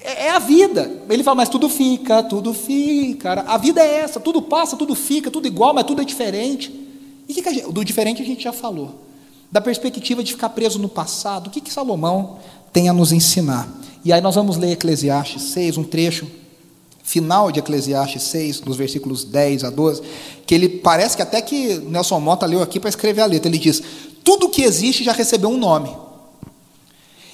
É, 0.00 0.26
é 0.26 0.30
a 0.30 0.38
vida. 0.38 1.02
Ele 1.08 1.22
fala, 1.22 1.36
mas 1.36 1.48
tudo 1.48 1.68
fica, 1.68 2.22
tudo 2.22 2.54
fica. 2.54 3.44
A 3.46 3.56
vida 3.56 3.80
é 3.80 4.00
essa, 4.00 4.18
tudo 4.18 4.42
passa, 4.42 4.76
tudo 4.76 4.94
fica, 4.94 5.30
tudo 5.30 5.46
igual, 5.46 5.74
mas 5.74 5.84
tudo 5.84 6.02
é 6.02 6.04
diferente. 6.04 6.72
E 7.28 7.34
que 7.34 7.42
que 7.42 7.54
gente, 7.54 7.72
do 7.72 7.84
diferente 7.84 8.22
a 8.22 8.24
gente 8.24 8.42
já 8.42 8.52
falou. 8.52 8.94
Da 9.50 9.60
perspectiva 9.60 10.22
de 10.22 10.32
ficar 10.32 10.50
preso 10.50 10.78
no 10.78 10.88
passado, 10.88 11.48
o 11.48 11.50
que, 11.50 11.60
que 11.60 11.72
Salomão 11.72 12.38
tem 12.72 12.88
a 12.88 12.92
nos 12.92 13.12
ensinar? 13.12 13.68
E 14.04 14.12
aí 14.12 14.20
nós 14.20 14.34
vamos 14.34 14.56
ler 14.56 14.72
Eclesiastes 14.72 15.42
6, 15.42 15.76
um 15.76 15.84
trecho 15.84 16.26
final 17.02 17.50
de 17.50 17.58
Eclesiastes 17.58 18.22
6, 18.22 18.60
nos 18.62 18.76
versículos 18.76 19.24
10 19.24 19.64
a 19.64 19.70
12, 19.70 20.02
que 20.46 20.54
ele 20.54 20.68
parece 20.68 21.16
que 21.16 21.22
até 21.22 21.42
que 21.42 21.78
Nelson 21.78 22.20
Mota 22.20 22.46
leu 22.46 22.62
aqui 22.62 22.78
para 22.78 22.88
escrever 22.88 23.20
a 23.22 23.26
letra. 23.26 23.48
Ele 23.48 23.58
diz: 23.58 23.82
Tudo 24.22 24.48
que 24.48 24.62
existe 24.62 25.02
já 25.02 25.12
recebeu 25.12 25.50
um 25.50 25.58
nome. 25.58 25.90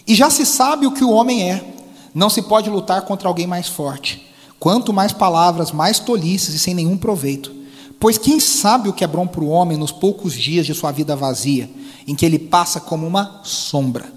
E 0.07 0.15
já 0.15 0.31
se 0.31 0.47
sabe 0.47 0.87
o 0.87 0.93
que 0.93 1.05
o 1.05 1.11
homem 1.11 1.51
é. 1.51 1.76
Não 2.17 2.31
se 2.31 2.41
pode 2.41 2.71
lutar 2.71 3.03
contra 3.03 3.29
alguém 3.29 3.47
mais 3.47 3.69
forte. 3.69 4.27
Quanto 4.59 4.91
mais 4.91 5.13
palavras, 5.13 5.71
mais 5.71 5.99
tolices 5.99 6.55
e 6.55 6.59
sem 6.59 6.73
nenhum 6.73 6.97
proveito. 6.97 7.53
Pois 8.01 8.17
quem 8.17 8.41
sabe 8.41 8.89
o 8.89 8.93
que 8.95 9.05
é 9.05 9.07
bom 9.07 9.27
para 9.27 9.45
o 9.45 9.51
homem 9.51 9.77
nos 9.77 9.93
poucos 9.93 10.33
dias 10.33 10.65
de 10.65 10.73
sua 10.73 10.91
vida 10.91 11.15
vazia, 11.15 11.69
em 12.07 12.15
que 12.15 12.25
ele 12.25 12.39
passa 12.39 12.81
como 12.81 13.07
uma 13.07 13.43
sombra? 13.45 14.11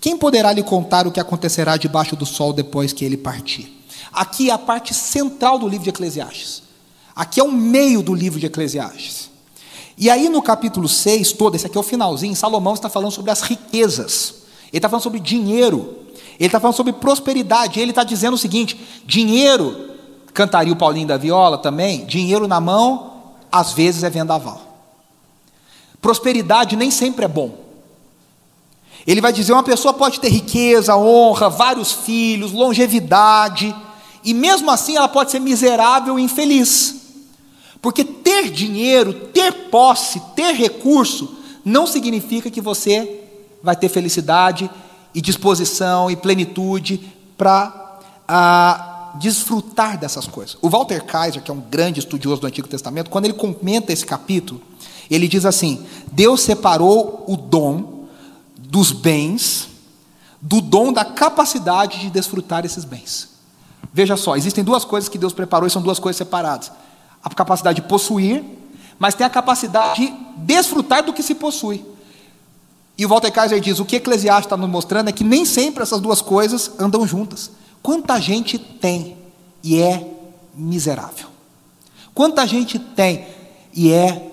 Quem 0.00 0.16
poderá 0.16 0.50
lhe 0.50 0.62
contar 0.62 1.06
o 1.06 1.12
que 1.12 1.20
acontecerá 1.20 1.76
debaixo 1.76 2.16
do 2.16 2.24
sol 2.24 2.54
depois 2.54 2.90
que 2.90 3.04
ele 3.04 3.18
partir? 3.18 3.70
Aqui 4.10 4.48
é 4.48 4.54
a 4.54 4.58
parte 4.58 4.94
central 4.94 5.58
do 5.58 5.68
livro 5.68 5.84
de 5.84 5.90
Eclesiastes. 5.90 6.62
Aqui 7.14 7.38
é 7.38 7.44
o 7.44 7.52
meio 7.52 8.02
do 8.02 8.14
livro 8.14 8.40
de 8.40 8.46
Eclesiastes. 8.46 9.28
E 9.98 10.08
aí 10.08 10.30
no 10.30 10.40
capítulo 10.40 10.88
6, 10.88 11.32
todo, 11.32 11.54
esse 11.54 11.66
aqui 11.66 11.76
é 11.76 11.80
o 11.80 11.84
finalzinho, 11.84 12.34
Salomão 12.34 12.72
está 12.72 12.88
falando 12.88 13.12
sobre 13.12 13.30
as 13.30 13.42
riquezas. 13.42 14.36
Ele 14.72 14.78
está 14.78 14.88
falando 14.88 15.02
sobre 15.02 15.20
dinheiro. 15.20 15.98
Ele 16.38 16.46
está 16.46 16.58
falando 16.60 16.76
sobre 16.76 16.92
prosperidade. 16.92 17.80
Ele 17.80 17.90
está 17.90 18.04
dizendo 18.04 18.34
o 18.34 18.38
seguinte: 18.38 18.78
dinheiro, 19.04 19.90
cantaria 20.32 20.72
o 20.72 20.76
Paulinho 20.76 21.06
da 21.06 21.16
Viola 21.16 21.58
também, 21.58 22.04
dinheiro 22.04 22.48
na 22.48 22.60
mão, 22.60 23.12
às 23.50 23.72
vezes 23.72 24.02
é 24.02 24.10
vendaval. 24.10 24.60
Prosperidade 26.00 26.74
nem 26.76 26.90
sempre 26.90 27.24
é 27.24 27.28
bom. 27.28 27.58
Ele 29.06 29.20
vai 29.20 29.32
dizer: 29.32 29.52
uma 29.52 29.62
pessoa 29.62 29.92
pode 29.92 30.20
ter 30.20 30.28
riqueza, 30.28 30.96
honra, 30.96 31.48
vários 31.48 31.92
filhos, 31.92 32.52
longevidade, 32.52 33.74
e 34.24 34.32
mesmo 34.32 34.70
assim 34.70 34.96
ela 34.96 35.08
pode 35.08 35.30
ser 35.30 35.40
miserável 35.40 36.18
e 36.18 36.22
infeliz. 36.22 36.96
Porque 37.80 38.04
ter 38.04 38.50
dinheiro, 38.50 39.12
ter 39.12 39.52
posse, 39.70 40.20
ter 40.36 40.54
recurso, 40.54 41.36
não 41.64 41.86
significa 41.86 42.48
que 42.48 42.60
você 42.60 43.20
vai 43.62 43.74
ter 43.74 43.88
felicidade 43.88 44.70
e 45.14 45.20
disposição 45.20 46.10
e 46.10 46.16
plenitude 46.16 47.12
para 47.36 47.98
ah, 48.26 49.12
desfrutar 49.16 49.98
dessas 49.98 50.26
coisas. 50.26 50.56
O 50.62 50.68
Walter 50.68 51.04
Kaiser, 51.04 51.42
que 51.42 51.50
é 51.50 51.54
um 51.54 51.60
grande 51.60 52.00
estudioso 52.00 52.40
do 52.40 52.46
Antigo 52.46 52.68
Testamento, 52.68 53.10
quando 53.10 53.26
ele 53.26 53.34
comenta 53.34 53.92
esse 53.92 54.06
capítulo, 54.06 54.60
ele 55.10 55.28
diz 55.28 55.44
assim: 55.44 55.84
Deus 56.10 56.40
separou 56.40 57.24
o 57.26 57.36
dom 57.36 58.06
dos 58.56 58.92
bens 58.92 59.68
do 60.40 60.60
dom 60.60 60.92
da 60.92 61.04
capacidade 61.04 62.00
de 62.00 62.10
desfrutar 62.10 62.64
esses 62.64 62.84
bens. 62.84 63.28
Veja 63.92 64.16
só, 64.16 64.36
existem 64.36 64.64
duas 64.64 64.84
coisas 64.84 65.08
que 65.08 65.18
Deus 65.18 65.32
preparou 65.32 65.68
e 65.68 65.70
são 65.70 65.82
duas 65.82 65.98
coisas 65.98 66.16
separadas: 66.16 66.72
a 67.22 67.30
capacidade 67.30 67.80
de 67.80 67.88
possuir, 67.88 68.42
mas 68.98 69.14
tem 69.14 69.26
a 69.26 69.30
capacidade 69.30 70.06
de 70.06 70.12
desfrutar 70.38 71.04
do 71.04 71.12
que 71.12 71.22
se 71.22 71.34
possui. 71.34 71.91
E 72.96 73.06
o 73.06 73.08
Walter 73.08 73.30
Kaiser 73.30 73.60
diz: 73.60 73.78
o 73.78 73.84
que 73.84 73.96
Eclesiastes 73.96 74.46
está 74.46 74.56
nos 74.56 74.68
mostrando 74.68 75.08
é 75.08 75.12
que 75.12 75.24
nem 75.24 75.44
sempre 75.44 75.82
essas 75.82 76.00
duas 76.00 76.20
coisas 76.20 76.72
andam 76.78 77.06
juntas. 77.06 77.50
Quanta 77.82 78.20
gente 78.20 78.58
tem 78.58 79.16
e 79.62 79.80
é 79.80 80.06
miserável? 80.54 81.26
Quanta 82.14 82.46
gente 82.46 82.78
tem 82.78 83.26
e 83.74 83.90
é 83.90 84.30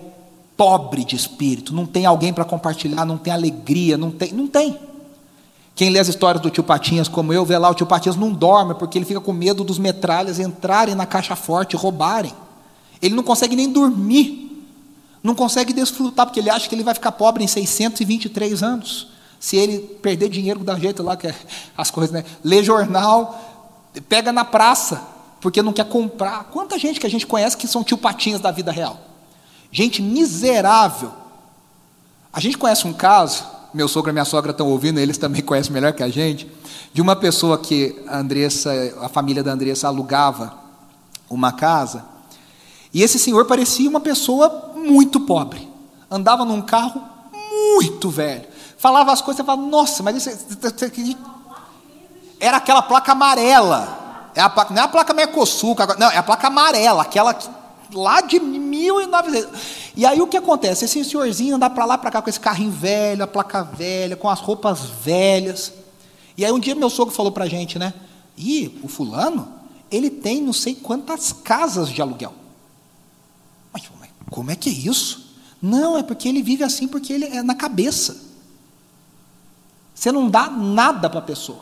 pobre 0.56 1.04
de 1.04 1.16
espírito? 1.16 1.74
Não 1.74 1.86
tem 1.86 2.06
alguém 2.06 2.34
para 2.34 2.46
compartilhar, 2.46 3.06
não 3.06 3.18
tem 3.18 3.32
alegria, 3.32 3.98
não 3.98 4.12
tem, 4.12 4.34
não 4.34 4.48
tem. 4.48 4.78
Quem 5.74 5.90
lê 5.90 5.98
as 5.98 6.10
histórias 6.10 6.44
do 6.44 6.50
tio 6.50 6.64
Patinhas, 6.64 7.08
como 7.08 7.32
eu, 7.32 7.46
vê 7.46 7.58
lá 7.58 7.70
o 7.70 7.74
tio 7.74 7.88
Patinhas 7.88 8.18
não 8.18 8.34
dorme 8.34 8.76
porque 8.76 8.98
ele 8.98 9.06
fica 9.06 9.22
com 9.22 9.32
medo 9.32 9.64
dos 9.64 9.80
metralhas 9.80 10.38
entrarem 10.38 10.94
na 10.94 11.06
caixa 11.06 11.38
forte 11.38 11.74
e 11.74 11.78
roubarem. 11.78 12.34
Ele 13.02 13.16
não 13.16 13.24
consegue 13.24 13.56
nem 13.56 13.72
dormir 13.72 14.49
não 15.22 15.36
consegue 15.36 15.74
desfrutar, 15.74 16.26
porque 16.26 16.40
ele 16.40 16.50
acha 16.50 16.68
que 16.68 16.76
ele 16.76 16.84
vai 16.84 16.94
ficar 16.94 17.12
pobre 17.12 17.44
em 17.44 17.48
623 17.48 18.64
anos. 18.64 19.08
Se 19.40 19.56
ele 19.58 19.80
perder 19.80 20.30
dinheiro 20.30 20.60
da 20.62 20.78
jeito 20.78 21.04
lá, 21.04 21.16
que 21.16 21.28
é 21.28 21.36
as 21.78 21.92
coisas, 21.92 22.14
né? 22.14 22.24
Lê 22.44 22.64
jornal, 22.64 23.90
pega 24.08 24.32
na 24.32 24.46
praça, 24.46 25.02
porque 25.42 25.62
não 25.62 25.74
quer 25.74 25.86
comprar. 25.86 26.46
Quanta 26.46 26.78
gente 26.78 27.00
que 27.00 27.08
a 27.08 27.10
gente 27.10 27.26
conhece 27.26 27.58
que 27.58 27.68
são 27.68 27.84
tio 27.84 27.98
patinhas 27.98 28.42
da 28.42 28.52
vida 28.52 28.72
real? 28.72 29.00
Gente 29.72 30.02
miserável. 30.02 31.12
A 32.32 32.40
gente 32.40 32.58
conhece 32.58 32.88
um 32.88 32.94
caso, 32.94 33.44
meu 33.74 33.88
sogro 33.88 34.12
e 34.12 34.14
minha 34.14 34.26
sogra 34.26 34.52
estão 34.52 34.68
ouvindo, 34.68 35.00
eles 35.00 35.18
também 35.18 35.42
conhecem 35.44 35.72
melhor 35.72 35.94
que 35.94 36.04
a 36.04 36.10
gente, 36.10 36.50
de 36.94 37.02
uma 37.02 37.16
pessoa 37.16 37.58
que 37.58 37.96
a 38.08 38.20
Andressa, 38.20 38.72
a 39.02 39.10
família 39.10 39.44
da 39.44 39.52
Andressa 39.52 39.88
alugava 39.88 40.58
uma 41.30 41.52
casa, 41.52 42.06
e 42.94 43.04
esse 43.04 43.20
senhor 43.20 43.46
parecia 43.46 43.90
uma 43.90 44.00
pessoa 44.00 44.69
muito 44.80 45.20
pobre. 45.22 45.68
Andava 46.10 46.44
num 46.46 46.62
carro 46.62 47.02
muito 47.32 48.10
velho. 48.10 48.48
Falava 48.78 49.12
as 49.12 49.22
coisas, 49.22 49.46
falava, 49.46 49.68
nossa, 49.68 50.02
mas 50.02 50.16
isso, 50.16 50.30
era 52.40 52.58
aquela 52.58 52.82
placa 52.82 53.12
amarela. 53.12 54.32
É 54.34 54.42
a 54.42 54.50
placa, 54.50 54.74
não 54.74 54.82
é 54.82 54.86
a 54.86 54.88
placa 54.88 55.14
Mercosul, 55.14 55.76
não, 55.98 56.10
é 56.10 56.18
a 56.18 56.24
placa 56.24 56.48
amarela, 56.48 57.02
aquela 57.02 57.38
lá 57.94 58.22
de 58.22 58.40
1900. 58.40 59.50
E 59.96 60.06
aí 60.06 60.22
o 60.22 60.28
que 60.28 60.38
acontece? 60.38 60.86
Esse 60.86 61.04
senhorzinho 61.04 61.56
anda 61.56 61.70
para 61.70 61.86
lá 61.86 61.98
para 61.98 62.12
cá 62.12 62.22
com 62.22 62.30
esse 62.30 62.40
carrinho 62.40 62.72
velho, 62.72 63.24
a 63.24 63.28
placa 63.28 63.64
velha, 63.64 64.16
com 64.16 64.30
as 64.30 64.40
roupas 64.40 64.82
velhas. 64.82 65.74
E 66.38 66.46
aí 66.46 66.52
um 66.52 66.60
dia 66.60 66.76
meu 66.76 66.90
sogro 66.90 67.14
falou 67.14 67.32
para 67.32 67.46
a 67.46 67.50
gente, 67.50 67.78
né? 67.78 67.94
E 68.38 68.80
o 68.82 68.88
fulano, 68.88 69.48
ele 69.92 70.10
tem 70.10 70.42
não 70.42 70.54
sei 70.54 70.76
quantas 70.76 71.34
casas 71.34 71.90
de 71.90 72.02
aluguel. 72.02 72.34
Como 74.30 74.52
é 74.52 74.56
que 74.56 74.70
é 74.70 74.74
isso? 74.74 75.30
Não, 75.62 75.98
é 75.98 76.04
porque 76.04 76.28
ele 76.28 76.42
vive 76.42 76.64
assim 76.64 76.88
porque 76.88 77.12
ele 77.12 77.26
é 77.26 77.44
na 77.44 77.56
cabeça. 77.56 78.30
Você 79.94 80.12
não 80.12 80.30
dá 80.30 80.50
nada 80.50 81.10
para 81.10 81.20
a 81.20 81.24
pessoa. 81.24 81.60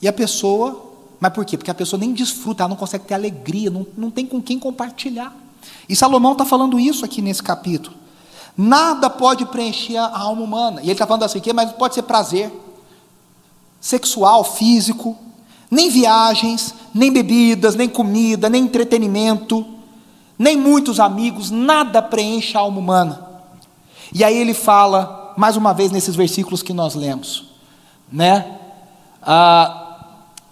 E 0.00 0.06
a 0.06 0.12
pessoa, 0.12 0.92
mas 1.18 1.32
por 1.32 1.44
quê? 1.44 1.56
Porque 1.56 1.70
a 1.70 1.74
pessoa 1.74 1.98
nem 1.98 2.12
desfruta, 2.12 2.62
ela 2.62 2.68
não 2.68 2.76
consegue 2.76 3.04
ter 3.04 3.14
alegria, 3.14 3.70
não, 3.70 3.84
não 3.96 4.10
tem 4.10 4.24
com 4.24 4.40
quem 4.40 4.58
compartilhar. 4.58 5.34
E 5.88 5.96
Salomão 5.96 6.32
está 6.32 6.44
falando 6.44 6.78
isso 6.78 7.04
aqui 7.04 7.20
nesse 7.20 7.42
capítulo. 7.42 7.96
Nada 8.56 9.10
pode 9.10 9.46
preencher 9.46 9.96
a 9.96 10.18
alma 10.18 10.42
humana. 10.42 10.80
E 10.80 10.84
ele 10.84 10.92
está 10.92 11.06
falando 11.06 11.24
assim, 11.24 11.40
que, 11.40 11.52
mas 11.52 11.72
pode 11.72 11.94
ser 11.94 12.02
prazer 12.02 12.52
sexual, 13.80 14.44
físico, 14.44 15.16
nem 15.70 15.88
viagens, 15.88 16.74
nem 16.94 17.12
bebidas, 17.12 17.74
nem 17.74 17.88
comida, 17.88 18.48
nem 18.48 18.64
entretenimento 18.64 19.77
nem 20.38 20.56
muitos 20.56 21.00
amigos, 21.00 21.50
nada 21.50 22.00
preenche 22.00 22.56
a 22.56 22.60
alma 22.60 22.78
humana. 22.78 23.26
E 24.12 24.22
aí 24.22 24.36
ele 24.36 24.54
fala, 24.54 25.34
mais 25.36 25.56
uma 25.56 25.74
vez 25.74 25.90
nesses 25.90 26.14
versículos 26.14 26.62
que 26.62 26.72
nós 26.72 26.94
lemos, 26.94 27.46
né? 28.10 28.58
Ah, 29.22 29.88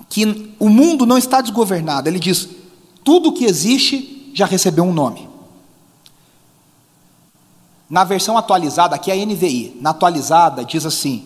que 0.09 0.55
o 0.59 0.69
mundo 0.69 1.07
não 1.07 1.16
está 1.16 1.40
desgovernado. 1.40 2.09
Ele 2.09 2.19
diz: 2.19 2.49
tudo 3.02 3.33
que 3.33 3.45
existe 3.45 4.31
já 4.35 4.47
recebeu 4.47 4.85
um 4.85 4.93
nome. 4.93 5.28
Na 7.88 8.05
versão 8.05 8.37
atualizada, 8.37 8.97
aqui 8.97 9.11
é 9.11 9.14
a 9.14 9.26
NVI, 9.26 9.78
na 9.81 9.90
atualizada 9.90 10.64
diz 10.64 10.85
assim: 10.85 11.25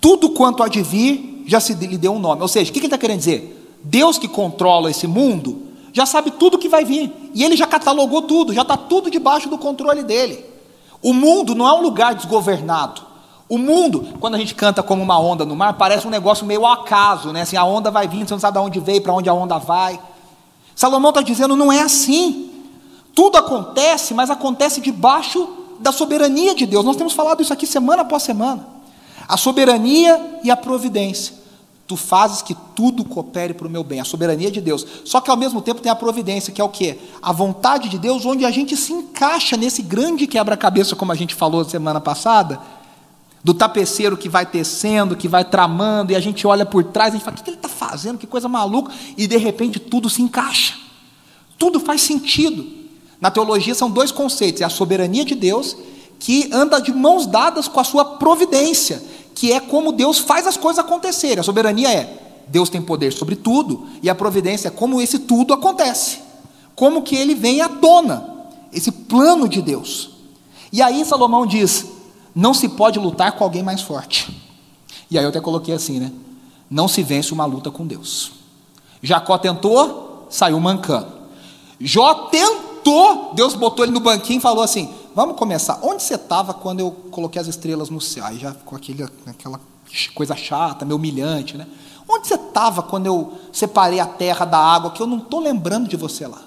tudo 0.00 0.30
quanto 0.30 0.62
há 0.62 0.68
de 0.68 0.82
vir 0.82 1.44
já 1.46 1.60
se 1.60 1.74
lhe 1.74 1.98
deu 1.98 2.12
um 2.12 2.18
nome. 2.18 2.42
Ou 2.42 2.48
seja, 2.48 2.70
o 2.70 2.72
que 2.72 2.78
ele 2.78 2.86
está 2.86 2.98
querendo 2.98 3.18
dizer? 3.18 3.78
Deus 3.82 4.18
que 4.18 4.28
controla 4.28 4.90
esse 4.90 5.06
mundo 5.06 5.67
já 5.92 6.06
sabe 6.06 6.30
tudo 6.32 6.58
que 6.58 6.68
vai 6.68 6.84
vir. 6.84 7.30
E 7.34 7.44
ele 7.44 7.56
já 7.56 7.66
catalogou 7.66 8.22
tudo, 8.22 8.52
já 8.52 8.62
está 8.62 8.76
tudo 8.76 9.10
debaixo 9.10 9.48
do 9.48 9.58
controle 9.58 10.02
dele. 10.02 10.44
O 11.02 11.12
mundo 11.12 11.54
não 11.54 11.66
é 11.66 11.72
um 11.72 11.82
lugar 11.82 12.14
desgovernado. 12.14 13.02
O 13.48 13.56
mundo, 13.56 14.06
quando 14.20 14.34
a 14.34 14.38
gente 14.38 14.54
canta 14.54 14.82
como 14.82 15.02
uma 15.02 15.18
onda 15.18 15.44
no 15.44 15.56
mar, 15.56 15.72
parece 15.74 16.06
um 16.06 16.10
negócio 16.10 16.44
meio 16.44 16.66
ao 16.66 16.72
acaso, 16.72 17.32
né? 17.32 17.42
Assim, 17.42 17.56
a 17.56 17.64
onda 17.64 17.90
vai 17.90 18.06
vir, 18.06 18.26
você 18.26 18.34
não 18.34 18.40
sabe 18.40 18.58
de 18.58 18.64
onde 18.64 18.80
veio, 18.80 19.00
para 19.00 19.14
onde 19.14 19.28
a 19.28 19.32
onda 19.32 19.56
vai. 19.56 19.98
Salomão 20.74 21.08
está 21.10 21.22
dizendo, 21.22 21.56
não 21.56 21.72
é 21.72 21.80
assim. 21.80 22.50
Tudo 23.14 23.38
acontece, 23.38 24.12
mas 24.12 24.28
acontece 24.30 24.80
debaixo 24.80 25.48
da 25.80 25.92
soberania 25.92 26.54
de 26.54 26.66
Deus. 26.66 26.84
Nós 26.84 26.96
temos 26.96 27.14
falado 27.14 27.42
isso 27.42 27.52
aqui 27.52 27.66
semana 27.66 28.02
após 28.02 28.22
semana. 28.22 28.66
A 29.26 29.36
soberania 29.36 30.40
e 30.44 30.50
a 30.50 30.56
providência. 30.56 31.37
Tu 31.88 31.96
fazes 31.96 32.42
que 32.42 32.54
tudo 32.76 33.02
coopere 33.02 33.54
para 33.54 33.66
o 33.66 33.70
meu 33.70 33.82
bem, 33.82 33.98
a 33.98 34.04
soberania 34.04 34.50
de 34.50 34.60
Deus. 34.60 34.86
Só 35.06 35.22
que 35.22 35.30
ao 35.30 35.38
mesmo 35.38 35.62
tempo 35.62 35.80
tem 35.80 35.90
a 35.90 35.96
providência, 35.96 36.52
que 36.52 36.60
é 36.60 36.64
o 36.64 36.68
quê? 36.68 36.98
A 37.22 37.32
vontade 37.32 37.88
de 37.88 37.98
Deus, 37.98 38.26
onde 38.26 38.44
a 38.44 38.50
gente 38.50 38.76
se 38.76 38.92
encaixa 38.92 39.56
nesse 39.56 39.80
grande 39.80 40.26
quebra-cabeça, 40.26 40.94
como 40.94 41.12
a 41.12 41.14
gente 41.14 41.34
falou 41.34 41.64
semana 41.64 41.98
passada, 41.98 42.60
do 43.42 43.54
tapeceiro 43.54 44.18
que 44.18 44.28
vai 44.28 44.44
tecendo, 44.44 45.16
que 45.16 45.26
vai 45.26 45.46
tramando, 45.46 46.12
e 46.12 46.16
a 46.16 46.20
gente 46.20 46.46
olha 46.46 46.66
por 46.66 46.84
trás 46.84 47.14
e 47.14 47.16
a 47.16 47.18
gente 47.18 47.24
fala: 47.24 47.38
o 47.38 47.42
que 47.42 47.48
ele 47.48 47.56
está 47.56 47.70
fazendo? 47.70 48.18
Que 48.18 48.26
coisa 48.26 48.48
maluca! 48.48 48.92
E 49.16 49.26
de 49.26 49.38
repente 49.38 49.80
tudo 49.80 50.10
se 50.10 50.20
encaixa, 50.20 50.74
tudo 51.58 51.80
faz 51.80 52.02
sentido. 52.02 52.66
Na 53.18 53.30
teologia 53.30 53.74
são 53.74 53.90
dois 53.90 54.12
conceitos: 54.12 54.60
é 54.60 54.64
a 54.66 54.68
soberania 54.68 55.24
de 55.24 55.34
Deus, 55.34 55.74
que 56.18 56.50
anda 56.52 56.80
de 56.80 56.92
mãos 56.92 57.26
dadas 57.26 57.66
com 57.66 57.80
a 57.80 57.84
sua 57.84 58.04
providência 58.04 59.02
que 59.38 59.52
é 59.52 59.60
como 59.60 59.92
Deus 59.92 60.18
faz 60.18 60.48
as 60.48 60.56
coisas 60.56 60.84
acontecerem. 60.84 61.38
A 61.38 61.44
soberania 61.44 61.92
é 61.92 62.42
Deus 62.48 62.68
tem 62.68 62.82
poder 62.82 63.12
sobre 63.12 63.36
tudo, 63.36 63.86
e 64.02 64.10
a 64.10 64.14
providência 64.14 64.66
é 64.66 64.70
como 64.70 65.00
esse 65.00 65.20
tudo 65.20 65.54
acontece. 65.54 66.18
Como 66.74 67.02
que 67.02 67.14
ele 67.14 67.36
vem 67.36 67.60
à 67.60 67.68
tona, 67.68 68.48
esse 68.72 68.90
plano 68.90 69.48
de 69.48 69.62
Deus. 69.62 70.10
E 70.72 70.82
aí 70.82 71.04
Salomão 71.04 71.46
diz: 71.46 71.86
não 72.34 72.52
se 72.52 72.68
pode 72.68 72.98
lutar 72.98 73.30
com 73.32 73.44
alguém 73.44 73.62
mais 73.62 73.80
forte. 73.80 74.28
E 75.08 75.16
aí 75.16 75.24
eu 75.24 75.28
até 75.28 75.40
coloquei 75.40 75.72
assim, 75.72 76.00
né? 76.00 76.10
Não 76.68 76.88
se 76.88 77.04
vence 77.04 77.32
uma 77.32 77.44
luta 77.44 77.70
com 77.70 77.86
Deus. 77.86 78.32
Jacó 79.00 79.38
tentou, 79.38 80.26
saiu 80.28 80.58
mancando. 80.58 81.12
Jó 81.78 82.12
tentou, 82.26 82.67
Deus 83.34 83.54
botou 83.54 83.84
ele 83.84 83.92
no 83.92 84.00
banquinho 84.00 84.38
e 84.38 84.42
falou 84.42 84.62
assim: 84.62 84.92
Vamos 85.14 85.36
começar. 85.36 85.80
Onde 85.82 86.02
você 86.02 86.14
estava 86.14 86.54
quando 86.54 86.80
eu 86.80 86.90
coloquei 87.10 87.40
as 87.40 87.48
estrelas 87.48 87.90
no 87.90 88.00
céu? 88.00 88.24
Aí 88.24 88.38
já 88.38 88.52
ficou 88.52 88.76
aquele, 88.76 89.04
aquela 89.26 89.60
coisa 90.14 90.36
chata, 90.36 90.84
meio 90.84 90.96
humilhante, 90.96 91.56
né? 91.56 91.66
Onde 92.08 92.28
você 92.28 92.34
estava 92.34 92.82
quando 92.82 93.06
eu 93.06 93.38
separei 93.52 94.00
a 94.00 94.06
terra 94.06 94.44
da 94.44 94.58
água, 94.58 94.92
que 94.92 95.02
eu 95.02 95.06
não 95.06 95.18
estou 95.18 95.40
lembrando 95.40 95.88
de 95.88 95.96
você 95.96 96.26
lá? 96.26 96.40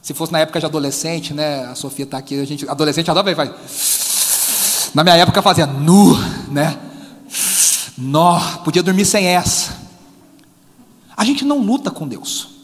Se 0.00 0.14
fosse 0.14 0.32
na 0.32 0.38
época 0.38 0.58
de 0.58 0.66
adolescente, 0.66 1.34
né? 1.34 1.66
A 1.66 1.74
Sofia 1.74 2.04
está 2.04 2.16
aqui, 2.16 2.40
a 2.40 2.44
gente, 2.44 2.68
adolescente 2.68 3.10
adora, 3.10 3.34
vai. 3.34 3.54
Na 4.94 5.04
minha 5.04 5.16
época 5.16 5.42
fazia 5.42 5.66
nu, 5.66 6.16
né? 6.48 6.78
Nó, 7.98 8.40
podia 8.64 8.82
dormir 8.82 9.04
sem 9.04 9.26
essa. 9.26 9.76
A 11.16 11.24
gente 11.24 11.44
não 11.44 11.58
luta 11.58 11.90
com 11.90 12.08
Deus, 12.08 12.55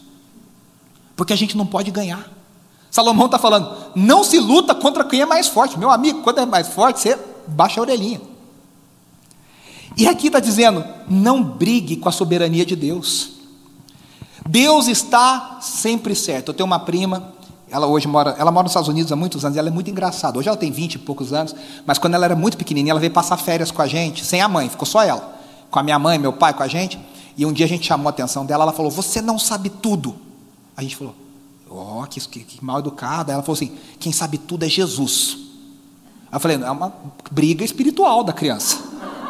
porque 1.15 1.33
a 1.33 1.35
gente 1.35 1.55
não 1.55 1.65
pode 1.65 1.91
ganhar. 1.91 2.29
Salomão 2.89 3.25
está 3.25 3.39
falando, 3.39 3.75
não 3.95 4.23
se 4.23 4.39
luta 4.39 4.75
contra 4.75 5.03
quem 5.03 5.21
é 5.21 5.25
mais 5.25 5.47
forte. 5.47 5.79
Meu 5.79 5.89
amigo, 5.89 6.21
quando 6.21 6.39
é 6.39 6.45
mais 6.45 6.67
forte, 6.67 6.99
você 6.99 7.17
baixa 7.47 7.79
a 7.79 7.81
orelhinha. 7.81 8.21
E 9.97 10.07
aqui 10.07 10.27
está 10.27 10.39
dizendo, 10.39 10.83
não 11.09 11.43
brigue 11.43 11.97
com 11.97 12.09
a 12.09 12.11
soberania 12.11 12.65
de 12.65 12.75
Deus. 12.75 13.31
Deus 14.47 14.87
está 14.87 15.59
sempre 15.61 16.15
certo. 16.15 16.49
Eu 16.49 16.53
tenho 16.53 16.67
uma 16.67 16.79
prima, 16.79 17.33
ela 17.69 17.87
hoje 17.87 18.07
mora, 18.07 18.35
ela 18.37 18.51
mora 18.51 18.63
nos 18.63 18.71
Estados 18.71 18.89
Unidos 18.89 19.11
há 19.11 19.15
muitos 19.15 19.45
anos, 19.45 19.57
ela 19.57 19.69
é 19.69 19.71
muito 19.71 19.89
engraçada. 19.89 20.37
Hoje 20.37 20.47
ela 20.47 20.57
tem 20.57 20.71
20 20.71 20.95
e 20.95 20.99
poucos 20.99 21.31
anos, 21.31 21.55
mas 21.85 21.97
quando 21.97 22.15
ela 22.15 22.25
era 22.25 22.35
muito 22.35 22.57
pequenininha, 22.57 22.91
ela 22.91 22.99
veio 22.99 23.11
passar 23.11 23.37
férias 23.37 23.71
com 23.71 23.81
a 23.81 23.87
gente, 23.87 24.23
sem 24.23 24.41
a 24.41 24.47
mãe, 24.47 24.69
ficou 24.69 24.85
só 24.85 25.03
ela. 25.03 25.39
Com 25.71 25.79
a 25.79 25.83
minha 25.83 25.97
mãe, 25.97 26.19
meu 26.19 26.33
pai, 26.33 26.53
com 26.53 26.61
a 26.61 26.67
gente. 26.67 26.99
E 27.35 27.45
um 27.45 27.53
dia 27.53 27.65
a 27.65 27.69
gente 27.69 27.87
chamou 27.87 28.07
a 28.07 28.09
atenção 28.11 28.45
dela, 28.45 28.63
ela 28.63 28.73
falou: 28.73 28.91
Você 28.91 29.21
não 29.21 29.39
sabe 29.39 29.69
tudo. 29.69 30.15
A 30.75 30.81
gente 30.81 30.95
falou: 30.95 31.15
Oh, 31.69 32.05
que, 32.07 32.19
que, 32.19 32.63
mal 32.63 32.79
educada. 32.79 33.31
Ela 33.31 33.41
falou 33.41 33.55
assim: 33.55 33.75
Quem 33.99 34.11
sabe 34.11 34.37
tudo 34.37 34.65
é 34.65 34.69
Jesus. 34.69 35.37
Eu 36.31 36.39
falei: 36.39 36.57
É 36.57 36.71
uma 36.71 36.93
briga 37.31 37.63
espiritual 37.63 38.23
da 38.23 38.33
criança, 38.33 38.79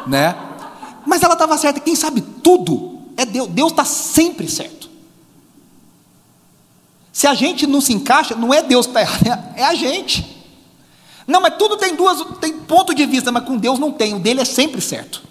né? 0.06 0.36
Mas 1.06 1.22
ela 1.22 1.34
estava 1.34 1.56
certa: 1.56 1.80
quem 1.80 1.96
sabe 1.96 2.20
tudo 2.20 3.02
é 3.16 3.24
Deus. 3.24 3.48
Deus 3.48 3.72
está 3.72 3.84
sempre 3.84 4.48
certo. 4.48 4.90
Se 7.12 7.26
a 7.26 7.34
gente 7.34 7.66
não 7.66 7.80
se 7.80 7.92
encaixa, 7.92 8.34
não 8.34 8.52
é 8.52 8.62
Deus 8.62 8.86
que 8.86 8.90
está 8.90 9.00
errado, 9.00 9.52
é 9.54 9.64
a 9.64 9.74
gente. 9.74 10.34
Não, 11.26 11.40
mas 11.40 11.56
tudo 11.56 11.76
tem 11.76 11.94
duas, 11.94 12.22
tem 12.40 12.52
ponto 12.58 12.94
de 12.94 13.06
vista, 13.06 13.30
mas 13.30 13.44
com 13.44 13.56
Deus 13.56 13.78
não 13.78 13.92
tem, 13.92 14.14
o 14.14 14.18
dele 14.18 14.40
é 14.40 14.44
sempre 14.44 14.80
certo. 14.80 15.22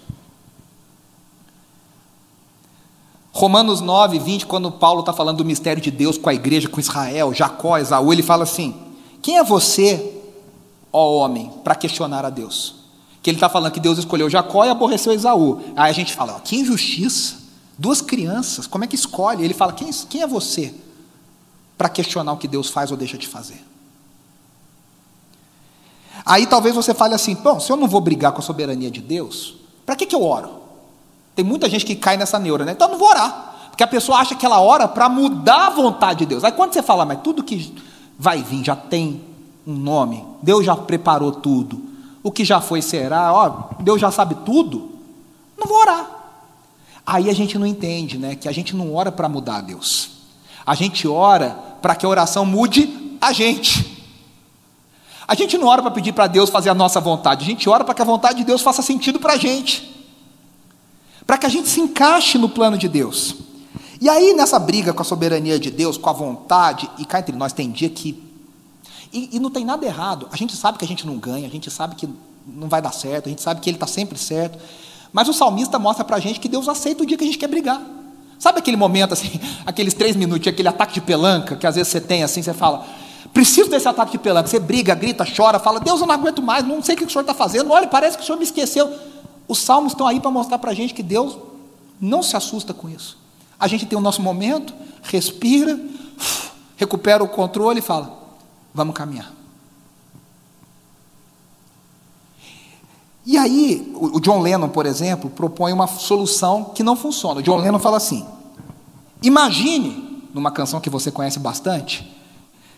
Romanos 3.34 3.82
9, 3.82 4.18
20, 4.18 4.46
quando 4.46 4.70
Paulo 4.70 5.00
está 5.00 5.12
falando 5.12 5.38
do 5.38 5.44
mistério 5.44 5.82
de 5.82 5.90
Deus 5.90 6.16
com 6.16 6.30
a 6.30 6.34
igreja, 6.34 6.68
com 6.68 6.80
Israel, 6.80 7.34
Jacó, 7.34 7.76
Esaú, 7.76 8.12
ele 8.12 8.22
fala 8.22 8.44
assim: 8.44 8.74
Quem 9.20 9.36
é 9.36 9.44
você, 9.44 10.22
ó 10.90 11.16
homem, 11.16 11.52
para 11.62 11.74
questionar 11.74 12.24
a 12.24 12.30
Deus? 12.30 12.76
Que 13.20 13.28
ele 13.28 13.36
está 13.36 13.50
falando 13.50 13.72
que 13.72 13.80
Deus 13.80 13.98
escolheu 13.98 14.30
Jacó 14.30 14.64
e 14.64 14.70
aborreceu 14.70 15.12
Esaú. 15.12 15.60
Aí 15.76 15.90
a 15.90 15.94
gente 15.94 16.14
fala: 16.14 16.36
ó, 16.36 16.38
Que 16.38 16.56
injustiça! 16.56 17.42
Duas 17.76 18.00
crianças, 18.00 18.66
como 18.66 18.84
é 18.84 18.86
que 18.86 18.94
escolhe? 18.94 19.44
Ele 19.44 19.52
fala: 19.52 19.72
Quem, 19.72 19.90
quem 20.08 20.22
é 20.22 20.26
você? 20.26 20.72
para 21.76 21.88
questionar 21.88 22.32
o 22.32 22.36
que 22.36 22.48
Deus 22.48 22.70
faz 22.70 22.90
ou 22.90 22.96
deixa 22.96 23.18
de 23.18 23.26
fazer. 23.26 23.62
Aí 26.24 26.46
talvez 26.46 26.74
você 26.74 26.94
fale 26.94 27.14
assim: 27.14 27.34
bom, 27.34 27.60
se 27.60 27.70
eu 27.70 27.76
não 27.76 27.88
vou 27.88 28.00
brigar 28.00 28.32
com 28.32 28.38
a 28.38 28.42
soberania 28.42 28.90
de 28.90 29.00
Deus, 29.00 29.56
para 29.84 29.96
que, 29.96 30.06
que 30.06 30.14
eu 30.14 30.22
oro? 30.22 30.63
Tem 31.34 31.44
muita 31.44 31.68
gente 31.68 31.84
que 31.84 31.94
cai 31.94 32.16
nessa 32.16 32.38
neura, 32.38 32.64
né? 32.64 32.72
Então 32.72 32.88
não 32.88 32.98
vou 32.98 33.08
orar. 33.08 33.54
Porque 33.70 33.82
a 33.82 33.88
pessoa 33.88 34.18
acha 34.18 34.34
que 34.34 34.46
ela 34.46 34.60
ora 34.60 34.86
para 34.86 35.08
mudar 35.08 35.66
a 35.66 35.70
vontade 35.70 36.20
de 36.20 36.26
Deus. 36.26 36.44
Aí 36.44 36.52
quando 36.52 36.72
você 36.72 36.82
fala, 36.82 37.04
mas 37.04 37.20
tudo 37.22 37.42
que 37.42 37.74
vai 38.18 38.42
vir 38.42 38.64
já 38.64 38.76
tem 38.76 39.20
um 39.66 39.74
nome, 39.74 40.24
Deus 40.42 40.64
já 40.64 40.76
preparou 40.76 41.32
tudo, 41.32 41.82
o 42.22 42.30
que 42.30 42.44
já 42.44 42.60
foi 42.60 42.80
será, 42.80 43.32
ó, 43.32 43.70
Deus 43.80 44.00
já 44.00 44.10
sabe 44.10 44.36
tudo, 44.46 44.92
não 45.58 45.66
vou 45.66 45.78
orar. 45.78 46.10
Aí 47.06 47.28
a 47.28 47.34
gente 47.34 47.58
não 47.58 47.66
entende, 47.66 48.16
né? 48.16 48.34
Que 48.34 48.48
a 48.48 48.52
gente 48.52 48.74
não 48.76 48.94
ora 48.94 49.10
para 49.10 49.28
mudar 49.28 49.60
Deus. 49.60 50.10
A 50.64 50.74
gente 50.74 51.06
ora 51.06 51.50
para 51.82 51.94
que 51.94 52.06
a 52.06 52.08
oração 52.08 52.46
mude 52.46 53.16
a 53.20 53.32
gente. 53.32 54.06
A 55.26 55.34
gente 55.34 55.58
não 55.58 55.66
ora 55.66 55.82
para 55.82 55.90
pedir 55.90 56.12
para 56.12 56.26
Deus 56.26 56.48
fazer 56.50 56.70
a 56.70 56.74
nossa 56.74 57.00
vontade, 57.00 57.44
a 57.44 57.46
gente 57.46 57.68
ora 57.68 57.84
para 57.84 57.94
que 57.94 58.02
a 58.02 58.04
vontade 58.04 58.38
de 58.38 58.44
Deus 58.44 58.62
faça 58.62 58.82
sentido 58.82 59.18
para 59.18 59.34
a 59.34 59.36
gente, 59.36 60.03
para 61.26 61.38
que 61.38 61.46
a 61.46 61.48
gente 61.48 61.68
se 61.68 61.80
encaixe 61.80 62.38
no 62.38 62.48
plano 62.48 62.76
de 62.76 62.88
Deus. 62.88 63.36
E 64.00 64.08
aí, 64.08 64.34
nessa 64.34 64.58
briga 64.58 64.92
com 64.92 65.02
a 65.02 65.04
soberania 65.04 65.58
de 65.58 65.70
Deus, 65.70 65.96
com 65.96 66.10
a 66.10 66.12
vontade, 66.12 66.90
e 66.98 67.04
cá 67.04 67.20
entre 67.20 67.34
nós 67.34 67.52
tem 67.52 67.70
dia 67.70 67.88
que. 67.88 68.22
E, 69.12 69.36
e 69.36 69.40
não 69.40 69.50
tem 69.50 69.64
nada 69.64 69.86
errado, 69.86 70.28
a 70.32 70.36
gente 70.36 70.56
sabe 70.56 70.76
que 70.76 70.84
a 70.84 70.88
gente 70.88 71.06
não 71.06 71.16
ganha, 71.16 71.46
a 71.46 71.50
gente 71.50 71.70
sabe 71.70 71.94
que 71.94 72.08
não 72.46 72.68
vai 72.68 72.82
dar 72.82 72.92
certo, 72.92 73.26
a 73.26 73.30
gente 73.30 73.40
sabe 73.40 73.60
que 73.60 73.70
Ele 73.70 73.76
está 73.76 73.86
sempre 73.86 74.18
certo, 74.18 74.58
mas 75.12 75.28
o 75.28 75.32
salmista 75.32 75.78
mostra 75.78 76.04
para 76.04 76.16
a 76.16 76.20
gente 76.20 76.40
que 76.40 76.48
Deus 76.48 76.68
aceita 76.68 77.02
o 77.02 77.06
dia 77.06 77.16
que 77.16 77.22
a 77.22 77.26
gente 77.26 77.38
quer 77.38 77.48
brigar. 77.48 77.80
Sabe 78.38 78.58
aquele 78.58 78.76
momento 78.76 79.12
assim, 79.12 79.40
aqueles 79.64 79.94
três 79.94 80.16
minutos, 80.16 80.46
aquele 80.48 80.68
ataque 80.68 80.94
de 80.94 81.00
pelanca 81.00 81.56
que 81.56 81.66
às 81.66 81.76
vezes 81.76 81.92
você 81.92 82.00
tem 82.00 82.24
assim, 82.24 82.42
você 82.42 82.52
fala, 82.52 82.84
preciso 83.32 83.70
desse 83.70 83.88
ataque 83.88 84.12
de 84.12 84.18
pelanca. 84.18 84.48
Você 84.48 84.58
briga, 84.58 84.94
grita, 84.94 85.24
chora, 85.24 85.58
fala, 85.58 85.80
Deus, 85.80 86.00
eu 86.00 86.06
não 86.06 86.14
aguento 86.14 86.42
mais, 86.42 86.66
não 86.66 86.82
sei 86.82 86.94
o 86.94 86.98
que 86.98 87.04
o 87.04 87.10
senhor 87.10 87.22
está 87.22 87.32
fazendo, 87.32 87.70
olha, 87.70 87.86
parece 87.86 88.16
que 88.18 88.22
o 88.22 88.26
senhor 88.26 88.36
me 88.36 88.44
esqueceu. 88.44 88.92
Os 89.46 89.58
salmos 89.58 89.92
estão 89.92 90.06
aí 90.06 90.20
para 90.20 90.30
mostrar 90.30 90.58
para 90.58 90.70
a 90.70 90.74
gente 90.74 90.94
que 90.94 91.02
Deus 91.02 91.36
não 92.00 92.22
se 92.22 92.36
assusta 92.36 92.72
com 92.72 92.88
isso. 92.88 93.18
A 93.58 93.68
gente 93.68 93.86
tem 93.86 93.98
o 93.98 94.02
nosso 94.02 94.20
momento, 94.20 94.74
respira, 95.02 95.78
recupera 96.76 97.22
o 97.22 97.28
controle 97.28 97.78
e 97.78 97.82
fala, 97.82 98.18
vamos 98.72 98.94
caminhar. 98.94 99.32
E 103.26 103.38
aí, 103.38 103.90
o 103.94 104.20
John 104.20 104.40
Lennon, 104.40 104.68
por 104.68 104.84
exemplo, 104.84 105.30
propõe 105.30 105.72
uma 105.72 105.86
solução 105.86 106.64
que 106.64 106.82
não 106.82 106.94
funciona. 106.94 107.40
O 107.40 107.42
John 107.42 107.56
Lennon 107.56 107.78
fala 107.78 107.96
assim: 107.96 108.26
imagine, 109.22 110.22
numa 110.34 110.50
canção 110.50 110.78
que 110.78 110.90
você 110.90 111.10
conhece 111.10 111.38
bastante, 111.38 112.14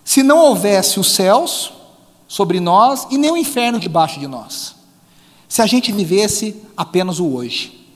se 0.05 0.22
não 0.22 0.38
houvesse 0.38 1.00
os 1.00 1.11
céus 1.11 1.72
sobre 2.29 2.61
nós 2.61 3.09
e 3.11 3.18
nem 3.18 3.33
o 3.33 3.37
inferno 3.37 3.81
debaixo 3.81 4.20
de 4.20 4.29
nós. 4.29 4.75
Se 5.48 5.62
a 5.62 5.66
gente 5.66 5.92
vivesse 5.92 6.56
apenas 6.76 7.20
o 7.20 7.26
hoje. 7.26 7.87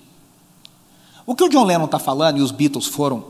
O 1.27 1.35
que 1.35 1.45
o 1.45 1.49
John 1.49 1.65
Lennon 1.65 1.85
está 1.85 1.99
falando, 1.99 2.39
e 2.39 2.43
os 2.43 2.51
Beatles 2.51 2.87
foram 2.87 3.25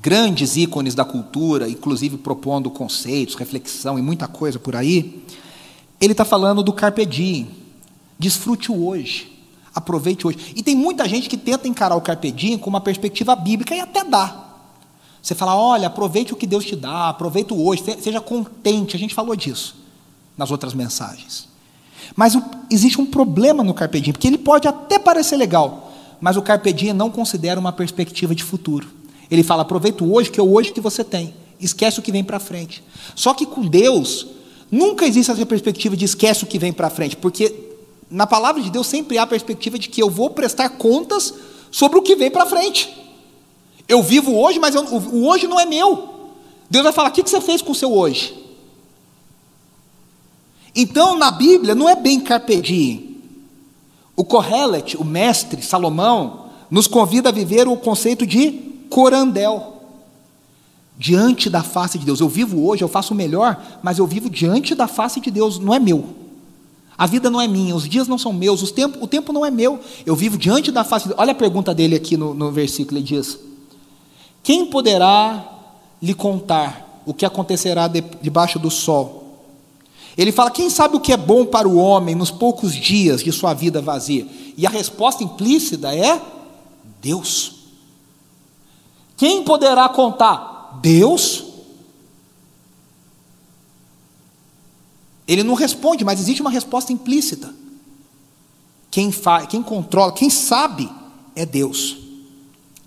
grandes 0.00 0.56
ícones 0.56 0.94
da 0.94 1.04
cultura, 1.04 1.68
inclusive 1.68 2.16
propondo 2.16 2.70
conceitos, 2.70 3.34
reflexão 3.34 3.98
e 3.98 4.02
muita 4.02 4.28
coisa 4.28 4.58
por 4.58 4.76
aí, 4.76 5.24
ele 6.00 6.12
está 6.12 6.24
falando 6.24 6.62
do 6.62 6.72
carpe 6.72 7.04
diem, 7.04 7.50
Desfrute 8.18 8.72
o 8.72 8.86
hoje. 8.86 9.30
Aproveite 9.72 10.26
hoje. 10.26 10.52
E 10.56 10.62
tem 10.62 10.74
muita 10.74 11.08
gente 11.08 11.28
que 11.28 11.36
tenta 11.36 11.68
encarar 11.68 11.94
o 11.94 12.00
carpe 12.00 12.32
diem 12.32 12.58
com 12.58 12.68
uma 12.68 12.80
perspectiva 12.80 13.36
bíblica 13.36 13.74
e 13.74 13.80
até 13.80 14.02
dá. 14.02 14.46
Você 15.22 15.34
fala, 15.34 15.54
olha, 15.54 15.86
aproveite 15.86 16.32
o 16.32 16.36
que 16.36 16.46
Deus 16.46 16.64
te 16.64 16.74
dá, 16.74 17.10
aproveite 17.10 17.52
o 17.52 17.64
hoje, 17.64 17.84
seja 18.00 18.20
contente. 18.20 18.96
A 18.96 18.98
gente 18.98 19.14
falou 19.14 19.36
disso 19.36 19.76
nas 20.36 20.50
outras 20.50 20.74
mensagens. 20.74 21.48
Mas 22.16 22.36
existe 22.70 23.00
um 23.00 23.06
problema 23.06 23.62
no 23.62 23.74
carpe 23.74 24.00
diem, 24.00 24.12
porque 24.12 24.26
ele 24.26 24.38
pode 24.38 24.66
até 24.66 24.98
parecer 24.98 25.36
legal, 25.36 25.92
mas 26.20 26.36
o 26.36 26.42
carpe 26.42 26.72
diem 26.72 26.92
não 26.92 27.10
considera 27.10 27.58
uma 27.58 27.72
perspectiva 27.72 28.34
de 28.34 28.42
futuro. 28.42 28.88
Ele 29.30 29.42
fala, 29.42 29.62
aproveita 29.62 30.04
o 30.04 30.14
hoje, 30.14 30.30
que 30.30 30.40
é 30.40 30.42
o 30.42 30.52
hoje 30.52 30.72
que 30.72 30.80
você 30.80 31.04
tem. 31.04 31.34
Esquece 31.60 31.98
o 31.98 32.02
que 32.02 32.12
vem 32.12 32.24
para 32.24 32.38
frente. 32.38 32.82
Só 33.14 33.34
que 33.34 33.44
com 33.44 33.62
Deus, 33.62 34.26
nunca 34.70 35.06
existe 35.06 35.30
essa 35.30 35.46
perspectiva 35.46 35.96
de 35.96 36.04
esquece 36.04 36.44
o 36.44 36.46
que 36.46 36.58
vem 36.58 36.72
para 36.72 36.88
frente, 36.88 37.16
porque 37.16 37.54
na 38.10 38.26
palavra 38.26 38.62
de 38.62 38.70
Deus 38.70 38.86
sempre 38.86 39.18
há 39.18 39.22
a 39.22 39.26
perspectiva 39.26 39.78
de 39.78 39.88
que 39.88 40.02
eu 40.02 40.08
vou 40.08 40.30
prestar 40.30 40.70
contas 40.70 41.34
sobre 41.70 41.98
o 41.98 42.02
que 42.02 42.16
vem 42.16 42.30
para 42.30 42.46
frente. 42.46 42.88
Eu 43.88 44.02
vivo 44.02 44.34
hoje, 44.34 44.58
mas 44.58 44.74
eu, 44.74 44.84
o 44.84 45.26
hoje 45.26 45.46
não 45.46 45.58
é 45.58 45.66
meu. 45.66 46.30
Deus 46.70 46.84
vai 46.84 46.92
falar: 46.92 47.08
o 47.08 47.12
que 47.12 47.28
você 47.28 47.40
fez 47.40 47.62
com 47.62 47.72
o 47.72 47.74
seu 47.74 47.92
hoje? 47.92 48.34
Então, 50.80 51.18
na 51.18 51.32
Bíblia, 51.32 51.74
não 51.74 51.88
é 51.88 51.96
bem 51.96 52.20
carpe 52.20 52.60
diem. 52.60 53.16
O 54.14 54.22
Kohelet, 54.24 54.96
o 54.96 55.04
mestre 55.04 55.60
Salomão, 55.60 56.44
nos 56.70 56.86
convida 56.86 57.30
a 57.30 57.32
viver 57.32 57.66
o 57.66 57.76
conceito 57.76 58.24
de 58.24 58.52
corandel. 58.88 59.82
Diante 60.96 61.50
da 61.50 61.64
face 61.64 61.98
de 61.98 62.06
Deus. 62.06 62.20
Eu 62.20 62.28
vivo 62.28 62.64
hoje, 62.64 62.84
eu 62.84 62.88
faço 62.88 63.12
o 63.12 63.16
melhor, 63.16 63.60
mas 63.82 63.98
eu 63.98 64.06
vivo 64.06 64.30
diante 64.30 64.72
da 64.76 64.86
face 64.86 65.18
de 65.18 65.32
Deus, 65.32 65.58
não 65.58 65.74
é 65.74 65.80
meu. 65.80 66.10
A 66.96 67.06
vida 67.06 67.28
não 67.28 67.40
é 67.40 67.48
minha, 67.48 67.74
os 67.74 67.88
dias 67.88 68.06
não 68.06 68.16
são 68.16 68.32
meus, 68.32 68.62
o 68.62 68.72
tempo, 68.72 69.02
o 69.02 69.08
tempo 69.08 69.32
não 69.32 69.44
é 69.44 69.50
meu. 69.50 69.80
Eu 70.06 70.14
vivo 70.14 70.38
diante 70.38 70.70
da 70.70 70.84
face. 70.84 71.12
Olha 71.16 71.32
a 71.32 71.34
pergunta 71.34 71.74
dele 71.74 71.96
aqui 71.96 72.16
no, 72.16 72.32
no 72.32 72.52
versículo: 72.52 72.98
ele 72.98 73.04
diz: 73.04 73.36
Quem 74.44 74.66
poderá 74.66 75.44
lhe 76.00 76.14
contar 76.14 77.02
o 77.04 77.12
que 77.12 77.26
acontecerá 77.26 77.88
de, 77.88 78.00
debaixo 78.22 78.60
do 78.60 78.70
sol? 78.70 79.27
Ele 80.18 80.32
fala: 80.32 80.50
Quem 80.50 80.68
sabe 80.68 80.96
o 80.96 81.00
que 81.00 81.12
é 81.12 81.16
bom 81.16 81.46
para 81.46 81.68
o 81.68 81.76
homem 81.76 82.16
nos 82.16 82.32
poucos 82.32 82.74
dias 82.74 83.22
de 83.22 83.30
sua 83.30 83.54
vida 83.54 83.80
vazia? 83.80 84.26
E 84.56 84.66
a 84.66 84.70
resposta 84.70 85.22
implícita 85.22 85.94
é: 85.94 86.20
Deus. 87.00 87.54
Quem 89.16 89.44
poderá 89.44 89.88
contar? 89.88 90.80
Deus. 90.82 91.44
Ele 95.26 95.44
não 95.44 95.54
responde, 95.54 96.04
mas 96.04 96.18
existe 96.18 96.40
uma 96.40 96.50
resposta 96.50 96.92
implícita. 96.92 97.54
Quem, 98.90 99.12
faz, 99.12 99.46
quem 99.46 99.62
controla, 99.62 100.12
quem 100.12 100.30
sabe 100.30 100.90
é 101.36 101.46
Deus. 101.46 101.96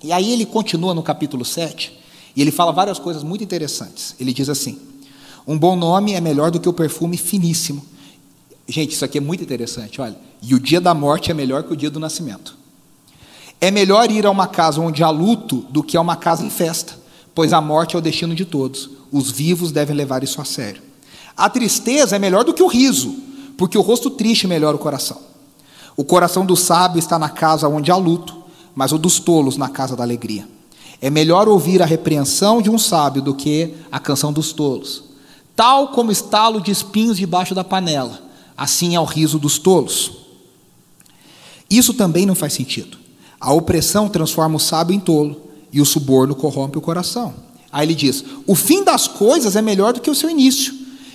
E 0.04 0.12
aí 0.12 0.32
ele 0.34 0.46
continua 0.46 0.94
no 0.94 1.04
capítulo 1.04 1.46
7, 1.46 1.98
e 2.36 2.41
ele 2.41 2.52
fala 2.52 2.72
várias 2.72 2.98
coisas 2.98 3.24
muito 3.24 3.44
interessantes. 3.44 4.15
Ele 4.20 4.34
diz 4.34 4.50
assim: 4.50 4.90
Um 5.47 5.58
bom 5.58 5.75
nome 5.75 6.13
é 6.13 6.21
melhor 6.21 6.51
do 6.51 6.60
que 6.60 6.69
o 6.69 6.73
perfume 6.73 7.17
finíssimo. 7.17 7.84
Gente, 8.67 8.93
isso 8.93 9.04
aqui 9.04 9.17
é 9.17 9.21
muito 9.21 9.43
interessante, 9.43 9.99
olha. 9.99 10.15
E 10.41 10.56
o 10.56 10.60
dia 10.60 10.80
da 10.80 10.93
morte 10.93 11.32
é 11.32 11.34
melhor 11.34 11.63
que 11.63 11.73
o 11.73 11.75
dia 11.75 11.89
do 11.89 11.99
nascimento. 11.99 12.56
É 13.60 13.69
melhor 13.69 14.10
ir 14.10 14.25
a 14.25 14.32
uma 14.32 14.47
casa 14.47 14.82
onde 14.82 15.04
há 15.04 15.10
luto 15.10 15.65
do 15.69 15.84
que 15.84 15.97
a 15.97 16.01
uma 16.01 16.15
casa 16.15 16.43
em 16.43 16.49
festa, 16.49 16.97
pois 17.36 17.54
a 17.54 17.62
morte 17.62 17.95
é 17.95 17.99
o 17.99 18.01
destino 18.01 18.34
de 18.34 18.45
todos. 18.45 18.89
Os 19.12 19.30
vivos 19.30 19.71
devem 19.71 19.95
levar 19.95 20.23
isso 20.23 20.41
a 20.41 20.45
sério. 20.45 20.82
A 21.36 21.49
tristeza 21.49 22.15
é 22.15 22.19
melhor 22.19 22.43
do 22.43 22.54
que 22.54 22.63
o 22.63 22.67
riso, 22.67 23.15
porque 23.58 23.77
o 23.77 23.82
rosto 23.82 24.10
triste 24.10 24.47
melhora 24.47 24.75
o 24.75 24.80
coração. 24.80 25.17
O 25.95 26.04
coração 26.04 26.45
do 26.45 26.56
sábio 26.56 26.99
está 26.99 27.19
na 27.19 27.30
casa 27.30 27.67
onde 27.67 27.91
há 27.91 27.95
luto, 27.95 28.36
mas 28.73 28.91
o 28.91 28.97
dos 28.97 29.19
tolos 29.19 29.58
na 29.58 29.69
casa 29.69 29.95
da 29.95 30.04
alegria. 30.04 30.47
É 31.01 31.10
melhor 31.10 31.47
ouvir 31.47 31.82
a 31.82 31.86
repreensão 31.86 32.62
de 32.62 32.69
um 32.69 32.77
sábio 32.77 33.21
do 33.21 33.36
que 33.36 33.73
a 33.91 33.99
canção 33.99 34.32
dos 34.32 34.54
tolos. 34.54 35.11
Tal 35.56 35.90
como 35.90 36.12
estalo 36.12 36.62
de 36.62 36.72
espinhos 36.72 37.18
debaixo 37.18 37.54
da 37.54 37.64
panela, 37.64 38.22
assim 38.58 38.96
é 38.96 39.00
o 39.00 39.06
riso 39.06 39.38
dos 39.38 39.58
tolos. 39.58 40.12
Isso 41.70 41.94
também 41.94 42.26
não 42.26 42.36
faz 42.36 42.54
sentido. 42.54 42.98
A 43.40 43.54
opressão 43.54 44.10
transforma 44.10 44.58
o 44.58 44.60
sábio 44.60 44.96
em 44.96 45.00
tolo 45.00 45.42
e 45.72 45.82
o 45.82 45.86
suborno 45.86 46.36
corrompe 46.36 46.78
o 46.78 46.82
coração. 46.82 47.34
Aí 47.72 47.88
ele 47.88 47.96
diz: 47.96 48.24
o 48.46 48.56
fim 48.56 48.84
das 48.84 49.08
coisas 49.08 49.56
é 49.56 49.62
melhor 49.62 49.94
do 49.94 50.02
que 50.02 50.10
o 50.10 50.16
seu 50.16 50.30
início, 50.30 50.74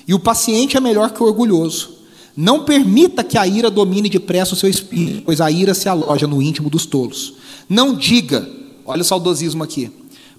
e 0.09 0.14
o 0.14 0.18
paciente 0.18 0.77
é 0.77 0.81
melhor 0.81 1.11
que 1.11 1.22
o 1.22 1.27
orgulhoso. 1.27 1.94
Não 2.37 2.64
permita 2.64 3.25
que 3.25 3.38
a 3.38 3.46
ira 3.46 3.70
domine 3.70 4.11
depressa 4.11 4.55
o 4.55 4.57
seu 4.57 4.68
espírito, 4.68 5.22
pois 5.25 5.40
a 5.40 5.51
ira 5.51 5.72
se 5.72 5.88
aloja 5.88 6.27
no 6.27 6.42
íntimo 6.42 6.68
dos 6.68 6.85
tolos. 6.85 7.35
Não 7.68 7.94
diga, 7.94 8.49
olha 8.85 9.03
o 9.03 9.05
saudosismo 9.05 9.64
aqui, 9.64 9.90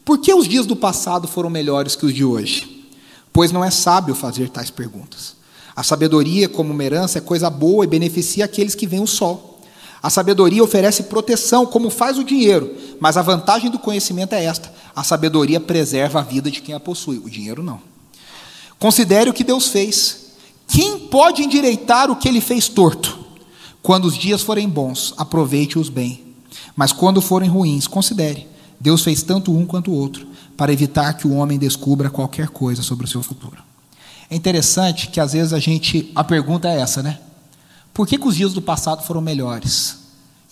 por 0.05 0.19
que 0.19 0.33
os 0.33 0.47
dias 0.47 0.65
do 0.65 0.75
passado 0.75 1.27
foram 1.27 1.49
melhores 1.49 1.95
que 1.95 2.05
os 2.05 2.13
de 2.13 2.23
hoje? 2.23 2.76
Pois 3.37 3.51
não 3.51 3.63
é 3.63 3.69
sábio 3.69 4.15
fazer 4.15 4.49
tais 4.49 4.71
perguntas. 4.71 5.35
A 5.75 5.83
sabedoria, 5.83 6.49
como 6.49 6.73
uma 6.73 6.83
herança, 6.83 7.19
é 7.19 7.21
coisa 7.21 7.51
boa 7.51 7.83
e 7.83 7.87
beneficia 7.87 8.43
aqueles 8.43 8.73
que 8.73 8.87
veem 8.87 9.03
o 9.03 9.05
sol. 9.05 9.61
A 10.01 10.09
sabedoria 10.09 10.63
oferece 10.63 11.03
proteção, 11.03 11.63
como 11.63 11.91
faz 11.91 12.17
o 12.17 12.23
dinheiro, 12.23 12.75
mas 12.99 13.15
a 13.15 13.21
vantagem 13.21 13.69
do 13.69 13.77
conhecimento 13.77 14.33
é 14.33 14.43
esta: 14.43 14.73
a 14.95 15.03
sabedoria 15.03 15.59
preserva 15.59 16.19
a 16.19 16.23
vida 16.23 16.49
de 16.49 16.63
quem 16.63 16.73
a 16.73 16.79
possui, 16.79 17.19
o 17.19 17.29
dinheiro 17.29 17.61
não. 17.61 17.79
Considere 18.79 19.29
o 19.29 19.33
que 19.33 19.43
Deus 19.43 19.67
fez. 19.67 20.31
Quem 20.67 20.97
pode 20.97 21.43
endireitar 21.43 22.09
o 22.09 22.15
que 22.15 22.27
ele 22.27 22.41
fez 22.41 22.67
torto? 22.67 23.19
Quando 23.83 24.05
os 24.05 24.17
dias 24.17 24.41
forem 24.41 24.67
bons, 24.67 25.13
aproveite-os 25.15 25.89
bem. 25.89 26.33
Mas 26.75 26.91
quando 26.91 27.21
forem 27.21 27.51
ruins, 27.51 27.85
considere: 27.85 28.47
Deus 28.79 29.03
fez 29.03 29.23
tanto 29.23 29.55
um 29.55 29.65
quanto 29.65 29.91
o 29.91 29.95
outro, 29.95 30.27
para 30.55 30.71
evitar 30.71 31.13
que 31.13 31.27
o 31.27 31.33
homem 31.33 31.57
descubra 31.57 32.09
qualquer 32.09 32.49
coisa 32.49 32.81
sobre 32.81 33.05
o 33.05 33.09
seu 33.09 33.23
futuro. 33.23 33.57
É 34.29 34.35
interessante 34.35 35.07
que 35.07 35.19
às 35.19 35.33
vezes 35.33 35.53
a 35.53 35.59
gente. 35.59 36.11
A 36.15 36.23
pergunta 36.23 36.67
é 36.67 36.79
essa, 36.79 37.01
né? 37.01 37.19
Por 37.93 38.05
que, 38.05 38.17
que 38.17 38.27
os 38.27 38.35
dias 38.35 38.53
do 38.53 38.61
passado 38.61 39.03
foram 39.03 39.21
melhores? 39.21 39.97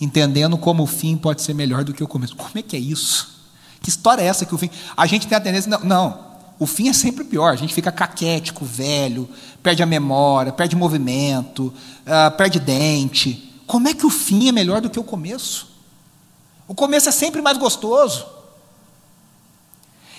Entendendo 0.00 0.58
como 0.58 0.82
o 0.82 0.86
fim 0.86 1.16
pode 1.16 1.42
ser 1.42 1.54
melhor 1.54 1.84
do 1.84 1.92
que 1.92 2.02
o 2.02 2.08
começo. 2.08 2.34
Como 2.36 2.50
é 2.56 2.62
que 2.62 2.76
é 2.76 2.78
isso? 2.78 3.36
Que 3.80 3.88
história 3.88 4.22
é 4.22 4.26
essa 4.26 4.44
que 4.44 4.54
o 4.54 4.58
fim. 4.58 4.70
A 4.96 5.06
gente 5.06 5.26
tem 5.26 5.36
a 5.36 5.40
tendência. 5.40 5.70
Não, 5.70 5.80
não 5.84 6.26
o 6.58 6.66
fim 6.66 6.88
é 6.88 6.92
sempre 6.92 7.24
pior. 7.24 7.52
A 7.52 7.56
gente 7.56 7.74
fica 7.74 7.92
caquético, 7.92 8.64
velho, 8.64 9.28
perde 9.62 9.82
a 9.82 9.86
memória, 9.86 10.52
perde 10.52 10.74
movimento, 10.74 11.72
uh, 12.06 12.36
perde 12.36 12.58
dente. 12.58 13.52
Como 13.66 13.88
é 13.88 13.94
que 13.94 14.06
o 14.06 14.10
fim 14.10 14.48
é 14.48 14.52
melhor 14.52 14.80
do 14.80 14.88
que 14.88 14.98
o 14.98 15.04
começo? 15.04 15.75
O 16.68 16.74
começo 16.74 17.08
é 17.08 17.12
sempre 17.12 17.40
mais 17.40 17.56
gostoso. 17.58 18.26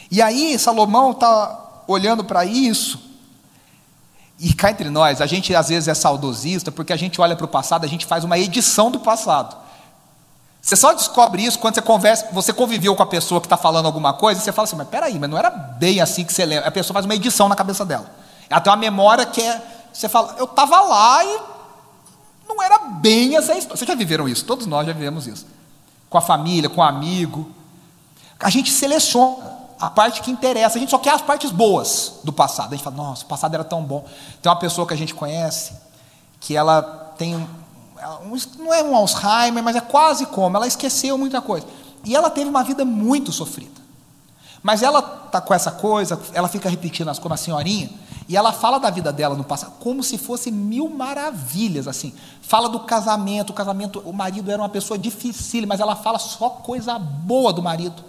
E 0.10 0.22
aí, 0.22 0.58
Salomão 0.58 1.12
está 1.12 1.84
olhando 1.88 2.24
para 2.24 2.46
isso, 2.46 3.00
e 4.40 4.54
cá 4.54 4.70
entre 4.70 4.90
nós, 4.90 5.20
a 5.20 5.26
gente 5.26 5.54
às 5.56 5.70
vezes 5.70 5.88
é 5.88 5.94
saudosista, 5.94 6.72
porque 6.72 6.94
a 6.94 6.98
gente 6.98 7.20
olha 7.20 7.36
para 7.36 7.46
o 7.46 7.48
passado, 7.48 7.84
a 7.84 7.88
gente 7.88 8.06
faz 8.06 8.24
uma 8.24 8.38
edição 8.38 8.92
do 8.92 9.00
passado. 9.00 9.56
Você 10.62 10.76
só 10.76 10.94
descobre 10.94 11.44
isso 11.44 11.60
quando 11.60 11.76
você 11.76 11.82
conversa, 11.82 12.28
você 12.32 12.54
conviveu 12.54 12.96
com 12.96 13.02
a 13.02 13.06
pessoa 13.06 13.42
que 13.42 13.48
está 13.48 13.58
falando 13.58 13.86
alguma 13.86 14.14
coisa, 14.14 14.40
e 14.40 14.44
você 14.44 14.52
fala 14.52 14.68
assim, 14.68 14.76
mas 14.76 14.88
peraí, 14.88 15.18
mas 15.18 15.30
não 15.30 15.38
era 15.38 15.50
bem 15.50 16.00
assim 16.00 16.24
que 16.24 16.34
você 16.34 16.46
lembra. 16.46 16.68
A 16.68 16.72
pessoa 16.72 16.94
faz 16.94 17.06
uma 17.06 17.16
edição 17.16 17.50
na 17.50 17.56
cabeça 17.56 17.84
dela. 17.84 18.10
Ela 18.50 18.62
tem 18.62 18.72
uma 18.72 18.78
memória 18.78 19.26
que 19.26 19.42
é. 19.42 19.62
Você 19.92 20.08
fala, 20.08 20.36
eu 20.38 20.46
estava 20.46 20.82
lá 20.82 21.24
e 21.24 21.40
não 22.48 22.62
era 22.62 22.78
bem 22.80 23.36
essa 23.36 23.54
história. 23.54 23.78
Vocês 23.78 23.88
já 23.88 23.96
viveram 23.96 24.30
isso? 24.30 24.46
Todos 24.46 24.68
nós 24.68 24.86
já 24.86 24.94
vivemos 24.94 25.26
isso 25.26 25.57
com 26.10 26.18
a 26.18 26.22
família, 26.22 26.70
com 26.70 26.82
o 26.82 26.84
amigo. 26.84 27.50
A 28.40 28.50
gente 28.50 28.72
seleciona 28.72 29.58
a 29.80 29.90
parte 29.90 30.22
que 30.22 30.32
interessa, 30.32 30.78
a 30.78 30.80
gente 30.80 30.90
só 30.90 30.98
quer 30.98 31.12
as 31.12 31.22
partes 31.22 31.52
boas 31.52 32.20
do 32.24 32.34
passado. 32.34 32.74
A 32.74 32.76
gente 32.76 32.84
fala, 32.84 32.96
nossa, 32.96 33.24
o 33.24 33.28
passado 33.28 33.54
era 33.54 33.64
tão 33.64 33.84
bom. 33.84 34.06
Tem 34.42 34.52
uma 34.52 34.58
pessoa 34.58 34.88
que 34.88 34.94
a 34.94 34.98
gente 34.98 35.14
conhece 35.14 35.74
que 36.40 36.56
ela 36.56 36.82
tem 37.18 37.36
um, 37.36 37.48
não 38.60 38.74
é 38.74 38.84
um 38.84 38.96
Alzheimer, 38.96 39.64
mas 39.64 39.76
é 39.76 39.82
quase 39.82 40.26
como, 40.28 40.56
ela 40.56 40.68
esqueceu 40.68 41.18
muita 41.18 41.42
coisa. 41.42 41.66
E 42.04 42.16
ela 42.16 42.30
teve 42.30 42.50
uma 42.50 42.64
vida 42.64 42.86
muito 42.86 43.32
sofrida. 43.32 43.87
Mas 44.68 44.84
ela 44.84 45.22
está 45.28 45.40
com 45.40 45.54
essa 45.54 45.72
coisa, 45.72 46.20
ela 46.34 46.50
fica 46.50 46.68
repetindo 46.68 47.08
as 47.08 47.18
coisas, 47.18 47.40
a 47.40 47.42
senhorinha, 47.42 47.90
e 48.28 48.36
ela 48.36 48.52
fala 48.52 48.78
da 48.78 48.90
vida 48.90 49.14
dela 49.14 49.34
no 49.34 49.46
passado 49.46 49.72
como 49.80 50.04
se 50.04 50.18
fosse 50.18 50.52
mil 50.52 50.90
maravilhas, 50.90 51.88
assim. 51.88 52.14
Fala 52.42 52.68
do 52.68 52.82
casamento, 52.82 53.52
o 53.52 53.54
casamento, 53.54 54.00
o 54.00 54.12
marido 54.12 54.52
era 54.52 54.62
uma 54.62 54.68
pessoa 54.68 54.98
difícil, 54.98 55.66
mas 55.66 55.80
ela 55.80 55.96
fala 55.96 56.20
só 56.20 56.50
coisa 56.50 57.00
boa 57.00 57.54
do 57.54 57.64
marido. 57.64 58.04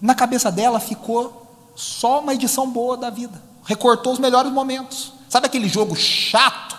Na 0.00 0.16
cabeça 0.16 0.50
dela 0.50 0.80
ficou 0.80 1.46
só 1.76 2.18
uma 2.18 2.34
edição 2.34 2.68
boa 2.68 2.96
da 2.96 3.08
vida. 3.08 3.40
Recortou 3.64 4.14
os 4.14 4.18
melhores 4.18 4.50
momentos. 4.50 5.12
Sabe 5.28 5.46
aquele 5.46 5.68
jogo 5.68 5.94
chato 5.94 6.76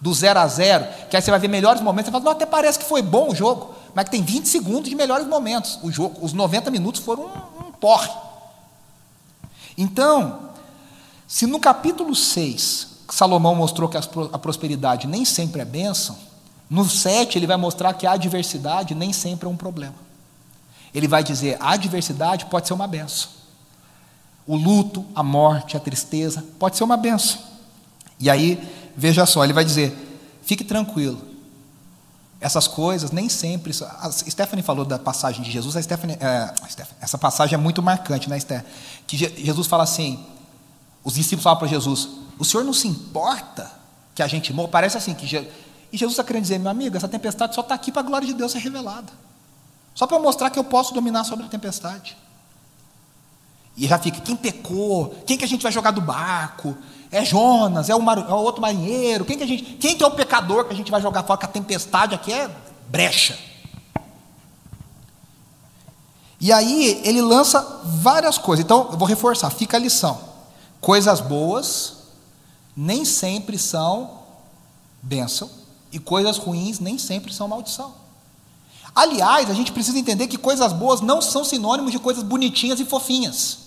do 0.00 0.14
zero 0.14 0.38
a 0.38 0.46
zero, 0.46 0.86
que 1.10 1.16
aí 1.16 1.22
você 1.22 1.32
vai 1.32 1.40
ver 1.40 1.48
melhores 1.48 1.82
momentos, 1.82 2.06
você 2.06 2.12
fala, 2.12 2.24
não, 2.26 2.30
até 2.30 2.46
parece 2.46 2.78
que 2.78 2.84
foi 2.84 3.02
bom 3.02 3.30
o 3.30 3.34
jogo, 3.34 3.74
mas 3.92 4.04
que 4.04 4.12
tem 4.12 4.22
20 4.22 4.46
segundos 4.46 4.88
de 4.88 4.94
melhores 4.94 5.26
momentos. 5.26 5.80
O 5.82 5.90
jogo, 5.90 6.24
os 6.24 6.32
90 6.32 6.70
minutos 6.70 7.00
foram 7.00 7.24
um 7.24 7.61
porre. 7.82 8.08
Então, 9.76 10.50
se 11.26 11.48
no 11.48 11.58
capítulo 11.58 12.14
6 12.14 12.92
Salomão 13.10 13.56
mostrou 13.56 13.88
que 13.88 13.96
a 13.98 14.38
prosperidade 14.38 15.06
nem 15.08 15.24
sempre 15.24 15.60
é 15.60 15.64
bênção, 15.64 16.16
no 16.70 16.88
7 16.88 17.36
ele 17.36 17.46
vai 17.46 17.56
mostrar 17.56 17.92
que 17.92 18.06
a 18.06 18.12
adversidade 18.12 18.94
nem 18.94 19.12
sempre 19.12 19.46
é 19.46 19.50
um 19.50 19.56
problema. 19.56 19.96
Ele 20.94 21.08
vai 21.08 21.24
dizer: 21.24 21.58
a 21.60 21.72
adversidade 21.72 22.46
pode 22.46 22.68
ser 22.68 22.74
uma 22.74 22.86
benção. 22.86 23.30
O 24.46 24.56
luto, 24.56 25.04
a 25.14 25.22
morte, 25.22 25.76
a 25.76 25.80
tristeza 25.80 26.44
pode 26.58 26.76
ser 26.76 26.84
uma 26.84 26.96
benção. 26.96 27.40
E 28.18 28.30
aí, 28.30 28.62
veja 28.96 29.26
só, 29.26 29.42
ele 29.42 29.52
vai 29.52 29.64
dizer: 29.64 29.92
fique 30.42 30.62
tranquilo. 30.62 31.31
Essas 32.42 32.66
coisas 32.66 33.12
nem 33.12 33.28
sempre. 33.28 33.72
A 34.00 34.10
Stephanie 34.10 34.62
falou 34.62 34.84
da 34.84 34.98
passagem 34.98 35.42
de 35.42 35.50
Jesus. 35.50 35.76
A 35.76 35.82
Stephanie, 35.82 36.18
é, 36.20 36.52
essa 37.00 37.16
passagem 37.16 37.54
é 37.54 37.58
muito 37.58 37.80
marcante, 37.80 38.28
né, 38.28 38.38
Stephanie? 38.38 38.70
Que 39.06 39.16
Jesus 39.16 39.68
fala 39.68 39.84
assim: 39.84 40.26
os 41.04 41.14
discípulos 41.14 41.44
falam 41.44 41.58
para 41.58 41.68
Jesus: 41.68 42.08
O 42.38 42.44
senhor 42.44 42.64
não 42.64 42.74
se 42.74 42.88
importa 42.88 43.70
que 44.14 44.22
a 44.22 44.26
gente 44.26 44.52
morra? 44.52 44.68
Parece 44.68 44.96
assim 44.96 45.14
que. 45.14 45.24
E 45.26 45.96
Jesus 45.96 46.12
está 46.12 46.24
querendo 46.24 46.42
dizer: 46.42 46.58
Meu 46.58 46.70
amigo, 46.70 46.96
essa 46.96 47.08
tempestade 47.08 47.54
só 47.54 47.60
está 47.60 47.74
aqui 47.74 47.92
para 47.92 48.02
a 48.02 48.04
glória 48.04 48.26
de 48.26 48.34
Deus 48.34 48.50
ser 48.50 48.58
revelada. 48.58 49.12
Só 49.94 50.06
para 50.06 50.18
mostrar 50.18 50.50
que 50.50 50.58
eu 50.58 50.64
posso 50.64 50.92
dominar 50.92 51.24
sobre 51.24 51.46
a 51.46 51.48
tempestade. 51.48 52.16
E 53.76 53.86
já 53.86 53.98
fica: 53.98 54.20
quem 54.20 54.36
pecou? 54.36 55.22
Quem 55.26 55.38
que 55.38 55.44
a 55.44 55.48
gente 55.48 55.62
vai 55.62 55.72
jogar 55.72 55.90
do 55.90 56.00
barco? 56.00 56.76
É 57.12 57.24
Jonas? 57.24 57.88
É 57.90 57.94
o, 57.94 58.00
mar... 58.00 58.18
é 58.18 58.32
o 58.32 58.36
outro 58.36 58.62
marinheiro? 58.62 59.24
Quem 59.24 59.36
que, 59.36 59.44
a 59.44 59.46
gente... 59.46 59.62
quem 59.74 59.96
que 59.96 60.02
é 60.02 60.06
o 60.06 60.10
pecador 60.10 60.64
que 60.64 60.72
a 60.72 60.76
gente 60.76 60.90
vai 60.90 61.00
jogar 61.00 61.22
fora? 61.22 61.38
Que 61.38 61.46
a 61.46 61.48
tempestade 61.48 62.14
aqui 62.14 62.32
é 62.32 62.50
brecha. 62.88 63.38
E 66.40 66.50
aí 66.50 67.00
ele 67.04 67.20
lança 67.20 67.82
várias 67.84 68.38
coisas. 68.38 68.64
Então, 68.64 68.88
eu 68.90 68.98
vou 68.98 69.06
reforçar, 69.06 69.50
fica 69.50 69.76
a 69.76 69.80
lição. 69.80 70.18
Coisas 70.80 71.20
boas 71.20 71.98
nem 72.76 73.04
sempre 73.04 73.58
são 73.58 74.22
bênção, 75.02 75.50
e 75.92 75.98
coisas 75.98 76.38
ruins 76.38 76.80
nem 76.80 76.96
sempre 76.96 77.32
são 77.32 77.46
maldição. 77.46 77.92
Aliás, 78.94 79.50
a 79.50 79.54
gente 79.54 79.72
precisa 79.72 79.98
entender 79.98 80.26
que 80.26 80.38
coisas 80.38 80.72
boas 80.72 81.00
não 81.00 81.20
são 81.20 81.44
sinônimos 81.44 81.92
de 81.92 81.98
coisas 81.98 82.22
bonitinhas 82.22 82.80
e 82.80 82.84
fofinhas. 82.84 83.58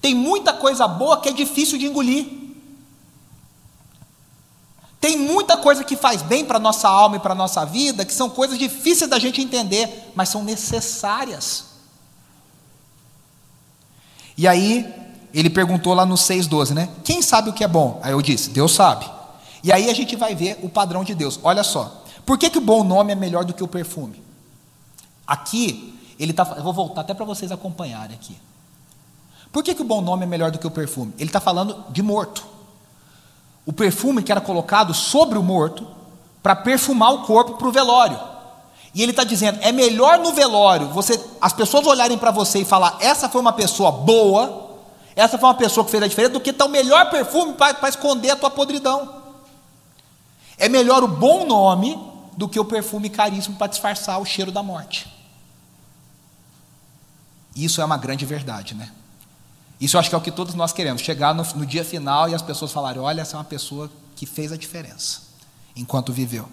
Tem 0.00 0.14
muita 0.14 0.52
coisa 0.52 0.86
boa 0.86 1.20
que 1.20 1.28
é 1.28 1.32
difícil 1.32 1.78
de 1.78 1.86
engolir. 1.86 2.47
Tem 5.00 5.16
muita 5.16 5.56
coisa 5.56 5.84
que 5.84 5.96
faz 5.96 6.22
bem 6.22 6.44
para 6.44 6.56
a 6.56 6.60
nossa 6.60 6.88
alma 6.88 7.16
e 7.16 7.20
para 7.20 7.32
a 7.32 7.36
nossa 7.36 7.64
vida, 7.64 8.04
que 8.04 8.12
são 8.12 8.28
coisas 8.28 8.58
difíceis 8.58 9.08
da 9.08 9.18
gente 9.18 9.40
entender, 9.40 10.10
mas 10.14 10.28
são 10.28 10.42
necessárias. 10.42 11.66
E 14.36 14.46
aí, 14.46 14.92
ele 15.32 15.50
perguntou 15.50 15.94
lá 15.94 16.04
no 16.04 16.14
6,12, 16.14 16.74
né? 16.74 16.88
Quem 17.04 17.22
sabe 17.22 17.50
o 17.50 17.52
que 17.52 17.62
é 17.62 17.68
bom? 17.68 18.00
Aí 18.02 18.12
eu 18.12 18.22
disse, 18.22 18.50
Deus 18.50 18.72
sabe. 18.72 19.08
E 19.62 19.72
aí 19.72 19.90
a 19.90 19.94
gente 19.94 20.16
vai 20.16 20.34
ver 20.34 20.58
o 20.62 20.68
padrão 20.68 21.04
de 21.04 21.14
Deus. 21.14 21.38
Olha 21.42 21.62
só. 21.62 22.02
Por 22.24 22.36
que, 22.36 22.50
que 22.50 22.58
o 22.58 22.62
bom 22.62 22.84
nome 22.84 23.12
é 23.12 23.14
melhor 23.14 23.44
do 23.44 23.54
que 23.54 23.62
o 23.62 23.68
perfume? 23.68 24.22
Aqui, 25.26 25.98
ele 26.18 26.32
tá, 26.32 26.54
eu 26.56 26.62
vou 26.62 26.72
voltar 26.72 27.02
até 27.02 27.14
para 27.14 27.24
vocês 27.24 27.52
acompanharem 27.52 28.16
aqui. 28.16 28.36
Por 29.52 29.62
que, 29.62 29.74
que 29.74 29.82
o 29.82 29.84
bom 29.84 30.00
nome 30.00 30.24
é 30.24 30.26
melhor 30.26 30.50
do 30.50 30.58
que 30.58 30.66
o 30.66 30.70
perfume? 30.70 31.12
Ele 31.18 31.28
está 31.28 31.40
falando 31.40 31.84
de 31.90 32.02
morto. 32.02 32.46
O 33.68 33.72
perfume 33.74 34.22
que 34.22 34.32
era 34.32 34.40
colocado 34.40 34.94
sobre 34.94 35.38
o 35.38 35.42
morto 35.42 35.86
para 36.42 36.56
perfumar 36.56 37.12
o 37.12 37.24
corpo 37.24 37.58
para 37.58 37.68
o 37.68 37.70
velório. 37.70 38.18
E 38.94 39.02
ele 39.02 39.10
está 39.10 39.24
dizendo: 39.24 39.58
é 39.60 39.70
melhor 39.70 40.18
no 40.20 40.32
velório 40.32 40.88
você, 40.88 41.22
as 41.38 41.52
pessoas 41.52 41.86
olharem 41.86 42.16
para 42.16 42.30
você 42.30 42.60
e 42.60 42.64
falar, 42.64 42.96
essa 42.98 43.28
foi 43.28 43.42
uma 43.42 43.52
pessoa 43.52 43.92
boa, 43.92 44.70
essa 45.14 45.36
foi 45.36 45.46
uma 45.46 45.54
pessoa 45.54 45.84
que 45.84 45.90
fez 45.90 46.02
a 46.02 46.08
diferença, 46.08 46.32
do 46.32 46.40
que 46.40 46.48
estar 46.48 46.64
o 46.64 46.70
melhor 46.70 47.10
perfume 47.10 47.52
para 47.52 47.90
esconder 47.90 48.30
a 48.30 48.36
tua 48.36 48.50
podridão. 48.50 49.22
É 50.56 50.66
melhor 50.66 51.04
o 51.04 51.08
bom 51.08 51.44
nome 51.44 52.02
do 52.38 52.48
que 52.48 52.58
o 52.58 52.64
perfume 52.64 53.10
caríssimo 53.10 53.56
para 53.56 53.66
disfarçar 53.66 54.18
o 54.18 54.24
cheiro 54.24 54.50
da 54.50 54.62
morte. 54.62 55.12
Isso 57.54 57.82
é 57.82 57.84
uma 57.84 57.98
grande 57.98 58.24
verdade, 58.24 58.74
né? 58.74 58.90
Isso 59.80 59.96
eu 59.96 60.00
acho 60.00 60.08
que 60.08 60.14
é 60.14 60.18
o 60.18 60.20
que 60.20 60.32
todos 60.32 60.54
nós 60.54 60.72
queremos, 60.72 61.02
chegar 61.02 61.34
no, 61.34 61.44
no 61.54 61.64
dia 61.64 61.84
final 61.84 62.28
e 62.28 62.34
as 62.34 62.42
pessoas 62.42 62.72
falarem: 62.72 63.00
olha, 63.00 63.20
essa 63.20 63.36
é 63.36 63.38
uma 63.38 63.44
pessoa 63.44 63.90
que 64.16 64.26
fez 64.26 64.50
a 64.52 64.56
diferença 64.56 65.22
enquanto 65.76 66.12
viveu. 66.12 66.48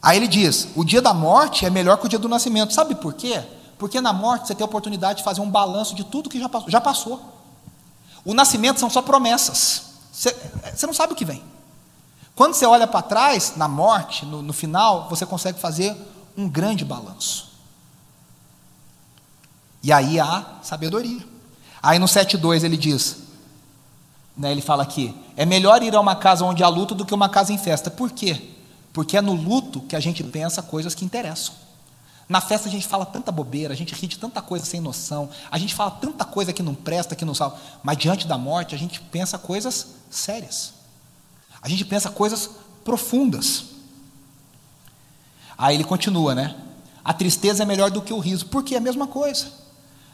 Aí 0.00 0.16
ele 0.16 0.28
diz: 0.28 0.68
o 0.76 0.84
dia 0.84 1.02
da 1.02 1.12
morte 1.12 1.66
é 1.66 1.70
melhor 1.70 1.98
que 1.98 2.06
o 2.06 2.08
dia 2.08 2.18
do 2.18 2.28
nascimento. 2.28 2.72
Sabe 2.72 2.94
por 2.94 3.14
quê? 3.14 3.42
Porque 3.78 4.00
na 4.00 4.12
morte 4.12 4.46
você 4.46 4.54
tem 4.54 4.64
a 4.64 4.66
oportunidade 4.66 5.18
de 5.18 5.24
fazer 5.24 5.40
um 5.40 5.50
balanço 5.50 5.94
de 5.94 6.04
tudo 6.04 6.30
que 6.30 6.38
já 6.38 6.48
passou. 6.48 6.70
Já 6.70 6.80
passou. 6.80 7.20
O 8.24 8.32
nascimento 8.32 8.78
são 8.78 8.88
só 8.88 9.02
promessas. 9.02 9.92
Você, 10.12 10.36
você 10.74 10.86
não 10.86 10.94
sabe 10.94 11.12
o 11.12 11.16
que 11.16 11.24
vem. 11.24 11.42
Quando 12.34 12.54
você 12.54 12.64
olha 12.64 12.86
para 12.86 13.02
trás, 13.02 13.54
na 13.56 13.66
morte, 13.66 14.24
no, 14.24 14.40
no 14.40 14.52
final, 14.52 15.08
você 15.08 15.26
consegue 15.26 15.58
fazer 15.58 15.96
um 16.36 16.48
grande 16.48 16.84
balanço. 16.84 17.50
E 19.82 19.92
aí 19.92 20.20
há 20.20 20.58
sabedoria. 20.62 21.31
Aí 21.82 21.98
no 21.98 22.06
7,2 22.06 22.62
ele 22.62 22.76
diz, 22.76 23.18
né, 24.36 24.52
ele 24.52 24.60
fala 24.60 24.82
aqui, 24.82 25.14
é 25.36 25.44
melhor 25.44 25.82
ir 25.82 25.94
a 25.94 26.00
uma 26.00 26.14
casa 26.14 26.44
onde 26.44 26.62
há 26.62 26.68
luto 26.68 26.94
do 26.94 27.04
que 27.04 27.12
uma 27.12 27.28
casa 27.28 27.52
em 27.52 27.58
festa. 27.58 27.90
Por 27.90 28.12
quê? 28.12 28.50
Porque 28.92 29.16
é 29.16 29.20
no 29.20 29.34
luto 29.34 29.80
que 29.80 29.96
a 29.96 30.00
gente 30.00 30.22
pensa 30.22 30.62
coisas 30.62 30.94
que 30.94 31.04
interessam. 31.04 31.54
Na 32.28 32.40
festa 32.40 32.68
a 32.68 32.70
gente 32.70 32.86
fala 32.86 33.04
tanta 33.04 33.32
bobeira, 33.32 33.74
a 33.74 33.76
gente 33.76 33.94
ri 33.94 34.06
de 34.06 34.18
tanta 34.18 34.40
coisa 34.40 34.64
sem 34.64 34.80
noção, 34.80 35.28
a 35.50 35.58
gente 35.58 35.74
fala 35.74 35.90
tanta 35.90 36.24
coisa 36.24 36.52
que 36.52 36.62
não 36.62 36.74
presta, 36.74 37.16
que 37.16 37.24
não 37.24 37.34
salva, 37.34 37.58
mas 37.82 37.98
diante 37.98 38.26
da 38.26 38.38
morte 38.38 38.74
a 38.74 38.78
gente 38.78 39.00
pensa 39.00 39.36
coisas 39.36 39.88
sérias. 40.08 40.74
A 41.60 41.68
gente 41.68 41.84
pensa 41.84 42.10
coisas 42.10 42.48
profundas. 42.84 43.64
Aí 45.58 45.76
ele 45.76 45.84
continua, 45.84 46.34
né? 46.34 46.56
A 47.04 47.12
tristeza 47.12 47.64
é 47.64 47.66
melhor 47.66 47.90
do 47.90 48.00
que 48.00 48.12
o 48.12 48.18
riso, 48.18 48.46
porque 48.46 48.74
é 48.74 48.78
a 48.78 48.80
mesma 48.80 49.06
coisa. 49.06 49.61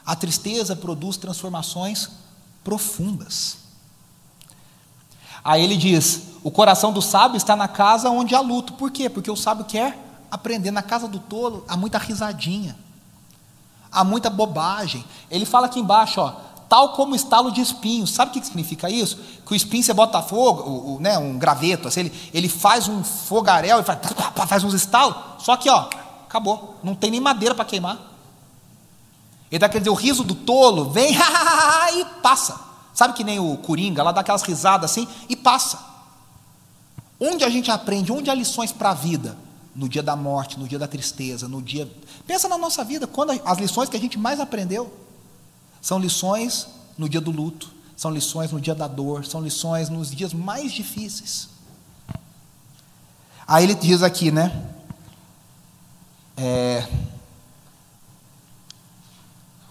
A 0.08 0.16
tristeza 0.16 0.74
produz 0.74 1.18
transformações 1.18 2.08
profundas. 2.64 3.58
Aí 5.44 5.62
ele 5.62 5.76
diz: 5.76 6.28
o 6.42 6.50
coração 6.50 6.94
do 6.94 7.02
sábio 7.02 7.36
está 7.36 7.54
na 7.54 7.68
casa 7.68 8.08
onde 8.08 8.34
há 8.34 8.40
luto. 8.40 8.72
Por 8.72 8.90
quê? 8.90 9.10
Porque 9.10 9.30
o 9.30 9.36
sábio 9.36 9.66
quer 9.66 9.98
aprender. 10.30 10.70
Na 10.70 10.80
casa 10.80 11.06
do 11.06 11.18
tolo 11.18 11.62
há 11.68 11.76
muita 11.76 11.98
risadinha, 11.98 12.74
há 13.92 14.02
muita 14.02 14.30
bobagem. 14.30 15.04
Ele 15.30 15.44
fala 15.44 15.66
aqui 15.66 15.78
embaixo, 15.78 16.22
ó, 16.22 16.36
tal 16.70 16.94
como 16.94 17.14
estalo 17.14 17.52
de 17.52 17.60
espinhos. 17.60 18.08
Sabe 18.08 18.30
o 18.30 18.40
que 18.40 18.46
significa 18.46 18.88
isso? 18.88 19.18
Que 19.44 19.52
o 19.52 19.54
espinho 19.54 19.84
você 19.84 19.92
bota 19.92 20.22
fogo, 20.22 20.62
o, 20.62 20.96
o, 20.96 21.00
né, 21.00 21.18
um 21.18 21.38
graveto, 21.38 21.86
assim, 21.86 22.00
ele, 22.00 22.30
ele 22.32 22.48
faz 22.48 22.88
um 22.88 23.04
fogaréu 23.04 23.78
e 23.80 23.82
faz, 23.82 23.98
faz 24.48 24.64
uns 24.64 24.72
estalos, 24.72 25.14
só 25.38 25.54
que 25.54 25.68
ó, 25.68 25.90
acabou, 26.26 26.78
não 26.82 26.94
tem 26.94 27.10
nem 27.10 27.20
madeira 27.20 27.54
para 27.54 27.66
queimar. 27.66 28.08
Ele 29.50 29.58
dá 29.58 29.68
quer 29.68 29.78
dizer, 29.78 29.90
o 29.90 29.94
riso 29.94 30.22
do 30.22 30.34
tolo 30.34 30.90
vem 30.90 31.14
e 31.96 32.04
passa. 32.22 32.60
Sabe 32.92 33.14
que 33.14 33.24
nem 33.24 33.38
o 33.38 33.56
Coringa, 33.58 34.02
lá 34.02 34.12
dá 34.12 34.20
aquelas 34.20 34.42
risadas 34.42 34.90
assim 34.90 35.06
e 35.28 35.36
passa. 35.36 35.78
Onde 37.20 37.44
a 37.44 37.48
gente 37.48 37.70
aprende, 37.70 38.12
onde 38.12 38.30
há 38.30 38.34
lições 38.34 38.72
para 38.72 38.90
a 38.90 38.94
vida? 38.94 39.36
No 39.74 39.88
dia 39.88 40.02
da 40.02 40.16
morte, 40.16 40.58
no 40.58 40.66
dia 40.66 40.78
da 40.78 40.88
tristeza, 40.88 41.46
no 41.46 41.62
dia. 41.62 41.90
Pensa 42.26 42.48
na 42.48 42.58
nossa 42.58 42.84
vida, 42.84 43.06
quando 43.06 43.40
as 43.44 43.58
lições 43.58 43.88
que 43.88 43.96
a 43.96 44.00
gente 44.00 44.18
mais 44.18 44.40
aprendeu 44.40 44.92
são 45.80 45.98
lições 45.98 46.66
no 46.96 47.08
dia 47.08 47.20
do 47.20 47.30
luto, 47.30 47.70
são 47.96 48.10
lições 48.10 48.50
no 48.50 48.60
dia 48.60 48.74
da 48.74 48.88
dor, 48.88 49.24
são 49.24 49.40
lições 49.40 49.88
nos 49.88 50.10
dias 50.10 50.32
mais 50.32 50.72
difíceis. 50.72 51.48
Aí 53.46 53.64
ele 53.64 53.74
diz 53.74 54.02
aqui, 54.02 54.30
né? 54.30 54.52
É, 56.36 56.86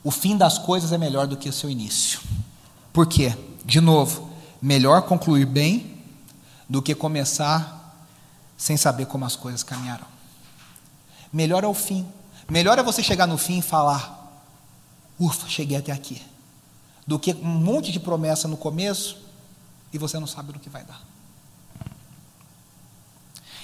o 0.07 0.11
fim 0.11 0.37
das 0.37 0.57
coisas 0.57 0.93
é 0.93 0.97
melhor 0.97 1.27
do 1.27 1.35
que 1.35 1.49
o 1.49 1.53
seu 1.53 1.69
início. 1.69 2.21
Por 2.93 3.07
quê? 3.07 3.37
De 3.65 3.81
novo, 3.81 4.29
melhor 4.61 5.01
concluir 5.01 5.45
bem 5.45 6.01
do 6.69 6.81
que 6.81 6.95
começar 6.95 8.07
sem 8.57 8.77
saber 8.77 9.07
como 9.07 9.25
as 9.25 9.35
coisas 9.35 9.63
caminharão. 9.63 10.07
Melhor 11.33 11.61
é 11.65 11.67
o 11.67 11.73
fim. 11.73 12.07
Melhor 12.47 12.79
é 12.79 12.83
você 12.83 13.03
chegar 13.03 13.27
no 13.27 13.37
fim 13.37 13.57
e 13.57 13.61
falar: 13.61 14.45
ufa, 15.19 15.45
cheguei 15.49 15.75
até 15.75 15.91
aqui. 15.91 16.21
Do 17.05 17.19
que 17.19 17.33
um 17.33 17.45
monte 17.45 17.91
de 17.91 17.99
promessa 17.99 18.47
no 18.47 18.55
começo 18.55 19.17
e 19.91 19.97
você 19.97 20.17
não 20.17 20.25
sabe 20.25 20.53
do 20.53 20.59
que 20.59 20.69
vai 20.69 20.85
dar. 20.85 21.01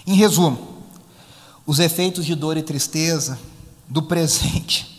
Em 0.05 0.15
resumo, 0.15 0.83
os 1.65 1.79
efeitos 1.79 2.25
de 2.25 2.35
dor 2.35 2.57
e 2.57 2.63
tristeza 2.63 3.39
do 3.87 4.03
presente 4.03 4.92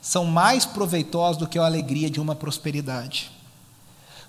são 0.00 0.24
mais 0.24 0.64
proveitosos 0.64 1.36
do 1.36 1.46
que 1.46 1.58
a 1.58 1.64
alegria 1.64 2.10
de 2.10 2.20
uma 2.20 2.34
prosperidade. 2.34 3.30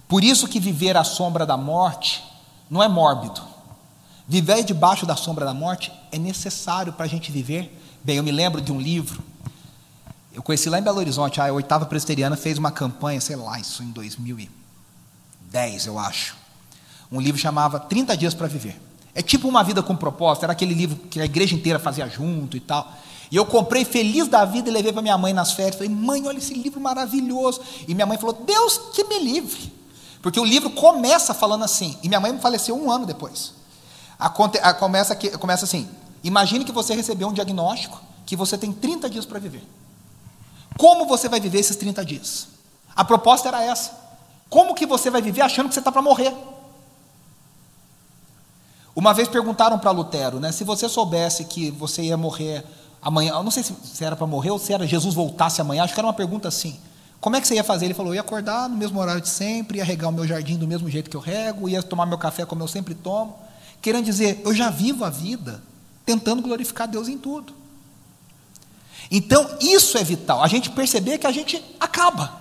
Por 0.08 0.23
isso 0.23 0.47
que 0.47 0.60
viver 0.60 0.97
à 0.97 1.03
sombra 1.03 1.45
da 1.45 1.55
morte 1.55 2.23
não 2.69 2.82
é 2.82 2.88
mórbido. 2.88 3.41
Viver 4.27 4.63
debaixo 4.63 5.05
da 5.05 5.15
sombra 5.15 5.45
da 5.45 5.53
morte 5.53 5.91
é 6.12 6.17
necessário 6.17 6.93
para 6.93 7.05
a 7.05 7.10
gente 7.10 7.32
viver 7.32 7.75
bem. 8.03 8.17
Eu 8.17 8.23
me 8.23 8.32
lembro 8.32 8.62
de 8.62 8.71
um 8.71 8.79
livro, 8.79 9.23
eu 10.34 10.43
conheci 10.43 10.69
lá 10.69 10.79
em 10.79 10.84
Belo 10.84 10.99
Horizonte, 10.99 11.41
a 11.41 11.51
oitava 11.51 11.86
presbiteriana 11.86 12.38
fez 12.38 12.58
uma 12.58 12.71
campanha, 12.71 13.19
sei 13.19 13.36
lá, 13.36 13.60
isso 13.60 13.84
em 13.84 13.91
2010, 13.91 15.86
eu 15.88 15.97
acho. 15.97 16.38
Um 17.12 17.19
livro 17.19 17.41
chamava 17.41 17.79
30 17.79 18.15
Dias 18.15 18.34
para 18.34 18.47
Viver. 18.47 18.79
É 19.15 19.21
tipo 19.21 19.47
uma 19.47 19.63
vida 19.63 19.82
com 19.82 19.95
propósito, 19.95 20.43
era 20.43 20.53
aquele 20.53 20.73
livro 20.73 20.95
que 21.10 21.19
a 21.19 21.25
igreja 21.25 21.55
inteira 21.55 21.79
fazia 21.79 22.08
junto 22.08 22.55
e 22.55 22.60
tal. 22.60 22.91
E 23.32 23.36
eu 23.36 23.46
comprei 23.46 23.86
feliz 23.86 24.28
da 24.28 24.44
vida 24.44 24.70
e 24.70 24.74
levei 24.74 24.92
para 24.92 25.02
minha 25.02 25.18
mãe 25.18 25.34
nas 25.34 25.52
férias. 25.52 25.76
Falei, 25.76 25.89
mãe, 25.89 26.28
olha 26.28 26.38
esse 26.38 26.54
livro 26.54 26.80
maravilhoso. 26.80 27.62
E 27.88 27.94
minha 27.94 28.06
mãe 28.06 28.18
falou, 28.18 28.34
Deus 28.34 28.78
que 28.94 29.04
me 29.04 29.20
livre. 29.20 29.72
Porque 30.22 30.39
o 30.39 30.46
livro 30.46 30.70
começa 30.72 31.34
falando 31.34 31.63
assim. 31.63 31.98
E 32.04 32.08
minha 32.08 32.20
mãe 32.20 32.38
faleceu 32.39 32.76
um 32.76 32.92
ano 32.92 33.06
depois. 33.06 33.54
A, 34.18 34.28
a, 34.28 34.74
começa, 34.74 35.13
aqui, 35.13 35.30
começa 35.38 35.65
assim: 35.65 35.88
imagine 36.24 36.65
que 36.65 36.72
você 36.72 36.94
recebeu 36.94 37.28
um 37.30 37.34
diagnóstico 37.34 38.02
que 38.26 38.36
você 38.36 38.58
tem 38.58 38.72
30 38.72 39.10
dias 39.10 39.26
para 39.26 39.39
viver. 39.39 39.63
Como 40.78 41.06
você 41.06 41.30
vai 41.30 41.39
viver 41.39 41.60
esses 41.60 41.76
30 41.76 42.04
dias? 42.06 42.48
A 42.96 43.06
proposta 43.06 43.48
era 43.48 43.63
essa. 43.63 43.98
Como 44.50 44.76
que 44.76 44.86
você 44.86 45.10
vai 45.10 45.22
viver 45.22 45.42
achando 45.42 45.68
que 45.68 45.74
você 45.74 45.80
está 45.80 45.92
para 45.92 46.02
morrer? 46.02 46.36
Uma 48.96 49.13
vez 49.13 49.28
perguntaram 49.28 49.80
para 49.80 49.92
Lutero, 49.92 50.39
né, 50.39 50.52
se 50.52 50.63
você 50.63 50.89
soubesse 50.89 51.46
que 51.46 51.72
você 51.72 52.02
ia 52.02 52.18
morrer 52.18 52.65
amanhã, 53.01 53.33
eu 53.33 53.43
não 53.43 53.51
sei 53.51 53.63
se, 53.63 53.73
se 53.83 54.03
era 54.03 54.15
para 54.15 54.27
morrer 54.27 54.51
ou 54.51 54.59
se 54.59 54.73
era 54.73 54.85
Jesus 54.85 55.13
voltasse 55.13 55.62
amanhã, 55.62 55.83
acho 55.83 55.93
que 55.93 55.99
era 55.99 56.07
uma 56.07 56.13
pergunta 56.13 56.47
assim. 56.47 56.79
Como 57.21 57.35
é 57.35 57.41
que 57.41 57.47
você 57.47 57.55
ia 57.55 57.63
fazer? 57.63 57.85
Ele 57.85 57.93
falou: 57.93 58.13
ia 58.13 58.21
acordar 58.21 58.69
no 58.69 58.77
mesmo 58.77 58.99
horário 58.99 59.21
de 59.21 59.29
sempre, 59.29 59.79
ia 59.79 59.83
regar 59.83 60.09
o 60.09 60.13
meu 60.13 60.25
jardim 60.25 60.57
do 60.57 60.67
mesmo 60.67 60.89
jeito 60.89 61.09
que 61.09 61.17
eu 61.17 61.21
rego, 61.21 61.67
ia 61.67 61.83
tomar 61.83 62.05
meu 62.05 62.17
café 62.17 62.45
como 62.45 62.63
eu 62.63 62.67
sempre 62.67 62.95
tomo. 62.95 63.38
Querendo 63.81 64.05
dizer, 64.05 64.41
eu 64.43 64.53
já 64.53 64.69
vivo 64.69 65.05
a 65.05 65.09
vida 65.09 65.62
tentando 66.05 66.41
glorificar 66.41 66.88
Deus 66.88 67.07
em 67.07 67.17
tudo. 67.17 67.53
Então, 69.12 69.57
isso 69.62 69.97
é 69.97 70.03
vital. 70.03 70.43
A 70.43 70.47
gente 70.47 70.69
perceber 70.69 71.17
que 71.17 71.27
a 71.27 71.31
gente 71.31 71.63
acaba. 71.79 72.39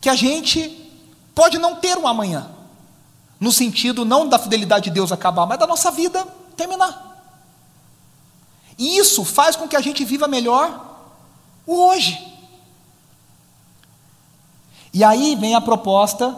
Que 0.00 0.08
a 0.08 0.14
gente 0.14 0.90
pode 1.34 1.58
não 1.58 1.76
ter 1.76 1.96
um 1.96 2.06
amanhã. 2.06 2.48
No 3.40 3.52
sentido 3.52 4.04
não 4.04 4.28
da 4.28 4.38
fidelidade 4.38 4.84
de 4.84 4.90
Deus 4.90 5.12
acabar, 5.12 5.46
mas 5.46 5.58
da 5.58 5.66
nossa 5.66 5.90
vida 5.90 6.26
terminar. 6.56 7.07
E 8.78 8.96
isso 8.96 9.24
faz 9.24 9.56
com 9.56 9.66
que 9.66 9.76
a 9.76 9.80
gente 9.80 10.04
viva 10.04 10.28
melhor 10.28 10.86
o 11.66 11.74
hoje. 11.74 12.16
E 14.94 15.02
aí 15.04 15.36
vem 15.36 15.54
a 15.54 15.60
proposta 15.60 16.36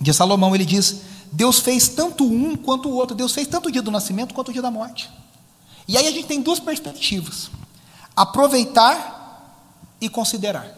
de 0.00 0.12
Salomão, 0.12 0.54
ele 0.54 0.64
diz: 0.64 1.02
Deus 1.32 1.60
fez 1.60 1.88
tanto 1.88 2.24
um 2.24 2.56
quanto 2.56 2.88
o 2.88 2.94
outro, 2.94 3.16
Deus 3.16 3.32
fez 3.32 3.46
tanto 3.46 3.68
o 3.68 3.72
dia 3.72 3.82
do 3.82 3.90
nascimento 3.90 4.34
quanto 4.34 4.48
o 4.48 4.52
dia 4.52 4.62
da 4.62 4.70
morte. 4.70 5.10
E 5.88 5.96
aí 5.96 6.06
a 6.06 6.10
gente 6.10 6.26
tem 6.26 6.42
duas 6.42 6.60
perspectivas: 6.60 7.50
aproveitar 8.14 9.14
e 10.00 10.08
considerar. 10.08 10.76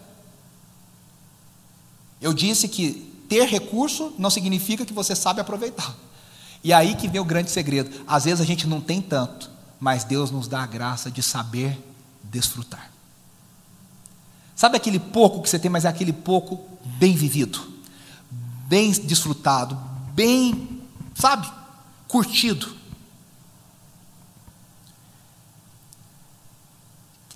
Eu 2.20 2.34
disse 2.34 2.68
que 2.68 3.12
ter 3.28 3.46
recurso 3.46 4.12
não 4.18 4.30
significa 4.30 4.84
que 4.84 4.92
você 4.92 5.14
sabe 5.14 5.40
aproveitar. 5.40 5.94
E 6.62 6.72
aí 6.72 6.96
que 6.96 7.06
vem 7.06 7.20
o 7.20 7.24
grande 7.24 7.50
segredo. 7.50 8.04
Às 8.06 8.24
vezes 8.24 8.40
a 8.40 8.44
gente 8.44 8.66
não 8.66 8.80
tem 8.80 9.00
tanto, 9.00 9.50
mas 9.80 10.04
Deus 10.04 10.30
nos 10.30 10.48
dá 10.48 10.62
a 10.62 10.66
graça 10.66 11.10
de 11.10 11.22
saber 11.22 11.78
desfrutar. 12.22 12.90
Sabe 14.54 14.76
aquele 14.76 14.98
pouco 14.98 15.40
que 15.40 15.48
você 15.48 15.58
tem, 15.58 15.70
mas 15.70 15.84
é 15.84 15.88
aquele 15.88 16.12
pouco 16.12 16.60
bem 16.98 17.14
vivido, 17.14 17.60
bem 18.66 18.90
desfrutado, 18.90 19.78
bem, 20.14 20.82
sabe, 21.14 21.48
curtido. 22.08 22.76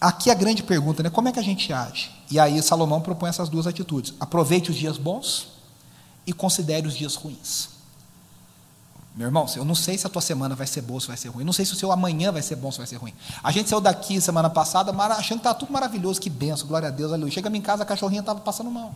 Aqui 0.01 0.33
a 0.33 0.35
grande 0.35 0.65
pergunta, 0.65 1.01
né? 1.01 1.11
Como 1.11 1.29
é 1.29 1.33
que 1.33 1.39
a 1.39 1.45
gente 1.45 1.73
age? 1.73 2.11
E 2.29 2.41
aí 2.41 2.61
Salomão 2.61 3.01
propõe 3.01 3.29
essas 3.29 3.49
duas 3.49 3.69
atitudes: 3.69 4.15
aproveite 4.19 4.73
os 4.73 4.77
dias 4.77 4.99
bons 4.99 5.47
e 6.27 6.33
considere 6.33 6.89
os 6.89 6.97
dias 6.97 7.15
ruins. 7.15 7.69
Meu 9.15 9.27
irmão, 9.27 9.47
eu 9.57 9.65
não 9.65 9.75
sei 9.75 9.99
se 9.99 10.07
a 10.07 10.11
tua 10.11 10.23
semana 10.23 10.55
vai 10.55 10.67
ser 10.67 10.81
boa 10.81 10.97
ou 10.97 11.01
se 11.01 11.09
vai 11.09 11.17
ser 11.17 11.29
ruim. 11.29 11.43
Eu 11.43 11.47
não 11.47 11.53
sei 11.53 11.67
se 11.67 11.73
o 11.75 11.77
seu 11.77 11.93
amanhã 11.93 12.33
vai 12.33 12.41
ser 12.41 12.57
bom 12.57 12.67
ou 12.67 12.73
se 12.73 12.79
vai 12.79 12.87
ser 12.87 12.97
ruim. 12.97 13.13
A 13.43 13.51
gente 13.53 13.69
saiu 13.69 13.81
daqui 13.81 14.19
semana 14.21 14.49
passada 14.49 14.91
achando 14.91 15.39
que 15.39 15.41
estava 15.41 15.59
tudo 15.59 15.71
maravilhoso, 15.71 16.19
que 16.19 16.31
benção, 16.31 16.67
glória 16.67 16.89
a 16.89 16.91
Deus, 16.91 17.13
aleluia. 17.13 17.31
Chega 17.31 17.55
em 17.55 17.61
casa, 17.61 17.83
a 17.83 17.87
cachorrinha 17.87 18.21
estava 18.21 18.41
passando 18.41 18.71
mal. 18.71 18.95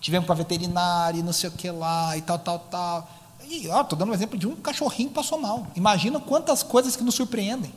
Tivemos 0.00 0.26
para 0.26 0.34
veterinária, 0.34 1.22
não 1.22 1.34
sei 1.34 1.50
o 1.50 1.52
que 1.52 1.70
lá, 1.70 2.16
e 2.16 2.22
tal, 2.22 2.38
tal, 2.38 2.58
tal. 2.60 3.10
E 3.46 3.68
ó, 3.68 3.82
estou 3.82 3.98
dando 3.98 4.10
um 4.10 4.14
exemplo 4.14 4.38
de 4.38 4.46
um 4.46 4.56
cachorrinho 4.56 5.10
que 5.10 5.14
passou 5.14 5.38
mal. 5.38 5.66
Imagina 5.76 6.18
quantas 6.18 6.62
coisas 6.62 6.96
que 6.96 7.04
nos 7.04 7.14
surpreendem. 7.14 7.74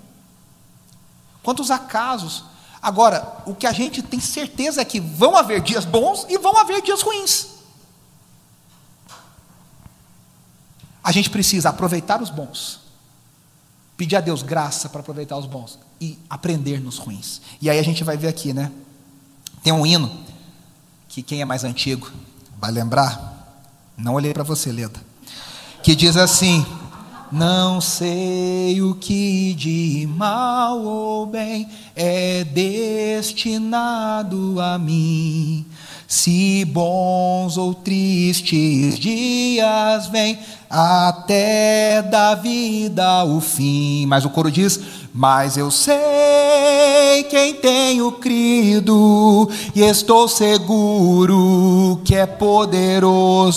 Quantos 1.41 1.69
acasos. 1.69 2.45
Agora, 2.81 3.41
o 3.45 3.53
que 3.53 3.67
a 3.67 3.73
gente 3.73 4.01
tem 4.01 4.19
certeza 4.19 4.81
é 4.81 4.85
que 4.85 5.01
vão 5.01 5.35
haver 5.35 5.61
dias 5.61 5.83
bons 5.83 6.25
e 6.29 6.37
vão 6.37 6.57
haver 6.57 6.81
dias 6.81 7.01
ruins. 7.01 7.52
A 11.03 11.11
gente 11.11 11.29
precisa 11.29 11.69
aproveitar 11.69 12.21
os 12.21 12.29
bons, 12.29 12.79
pedir 13.97 14.15
a 14.15 14.21
Deus 14.21 14.41
graça 14.41 14.87
para 14.87 15.01
aproveitar 15.01 15.37
os 15.37 15.45
bons 15.45 15.77
e 15.99 16.17
aprender 16.29 16.79
nos 16.79 16.97
ruins. 16.97 17.41
E 17.61 17.69
aí 17.69 17.77
a 17.77 17.83
gente 17.83 18.03
vai 18.03 18.15
ver 18.15 18.27
aqui, 18.27 18.53
né? 18.53 18.71
Tem 19.61 19.73
um 19.73 19.85
hino 19.85 20.11
que 21.09 21.21
quem 21.21 21.41
é 21.41 21.45
mais 21.45 21.63
antigo 21.63 22.11
vai 22.59 22.71
lembrar. 22.71 23.33
Não 23.97 24.13
olhei 24.13 24.33
para 24.33 24.43
você, 24.43 24.71
Leda. 24.71 24.99
Que 25.83 25.95
diz 25.95 26.17
assim: 26.17 26.65
Não 27.31 27.79
sei 27.81 28.81
o 28.81 28.95
que 28.95 29.53
de 29.53 30.07
mal 30.15 30.79
ou 30.81 31.25
bem 31.25 31.69
é 31.95 32.43
destinado 32.45 33.81
a 34.59 34.79
mim. 34.79 35.65
Se 36.15 36.63
bons 36.65 37.57
ou 37.57 37.73
tristes 37.73 38.99
dias 38.99 40.05
vêm, 40.09 40.37
até 40.69 42.03
da 42.03 42.35
vida 42.35 43.23
o 43.25 43.41
fim. 43.41 44.05
Mas 44.05 44.23
o 44.23 44.29
coro 44.29 44.51
diz: 44.51 44.79
Mas 45.11 45.57
eu 45.57 45.71
sei 45.71 47.23
quem 47.31 47.55
tenho 47.55 48.11
crido, 48.11 49.49
e 49.73 49.81
estou 49.81 50.27
seguro 50.27 51.99
que 52.05 52.13
é 52.13 52.27
poderoso 52.27 53.55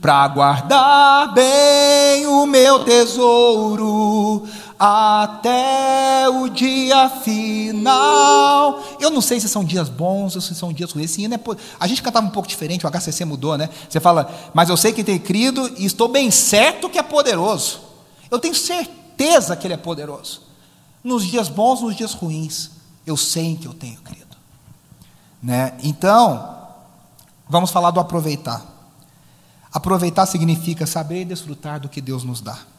para 0.00 0.28
guardar 0.28 1.34
bem 1.34 2.24
o 2.24 2.46
meu 2.46 2.84
tesouro 2.84 4.44
até 4.84 6.28
o 6.28 6.48
dia 6.48 7.08
final. 7.08 8.82
Eu 8.98 9.10
não 9.10 9.20
sei 9.20 9.38
se 9.38 9.48
são 9.48 9.62
dias 9.64 9.88
bons 9.88 10.34
ou 10.34 10.42
se 10.42 10.56
são 10.56 10.72
dias 10.72 10.90
ruins. 10.90 11.04
Esse 11.04 11.22
hino 11.22 11.36
é, 11.36 11.40
a 11.78 11.86
gente 11.86 12.02
cantava 12.02 12.26
um 12.26 12.30
pouco 12.30 12.48
diferente, 12.48 12.84
o 12.84 12.90
HCC 12.90 13.24
mudou, 13.24 13.56
né? 13.56 13.70
Você 13.88 14.00
fala, 14.00 14.28
mas 14.52 14.68
eu 14.68 14.76
sei 14.76 14.92
que 14.92 15.04
tem 15.04 15.20
crido 15.20 15.72
e 15.78 15.84
estou 15.84 16.08
bem 16.08 16.32
certo 16.32 16.90
que 16.90 16.98
é 16.98 17.02
poderoso. 17.02 17.80
Eu 18.28 18.40
tenho 18.40 18.56
certeza 18.56 19.54
que 19.54 19.68
ele 19.68 19.74
é 19.74 19.76
poderoso. 19.76 20.42
Nos 21.04 21.24
dias 21.24 21.48
bons, 21.48 21.80
nos 21.80 21.94
dias 21.94 22.12
ruins, 22.12 22.72
eu 23.06 23.16
sei 23.16 23.54
que 23.54 23.68
eu 23.68 23.74
tenho 23.74 24.00
crido. 24.00 24.36
Né? 25.40 25.74
Então, 25.84 26.58
vamos 27.48 27.70
falar 27.70 27.92
do 27.92 28.00
aproveitar. 28.00 28.66
Aproveitar 29.72 30.26
significa 30.26 30.86
saber 30.86 31.20
e 31.20 31.24
desfrutar 31.24 31.78
do 31.78 31.88
que 31.88 32.00
Deus 32.00 32.24
nos 32.24 32.40
dá. 32.40 32.71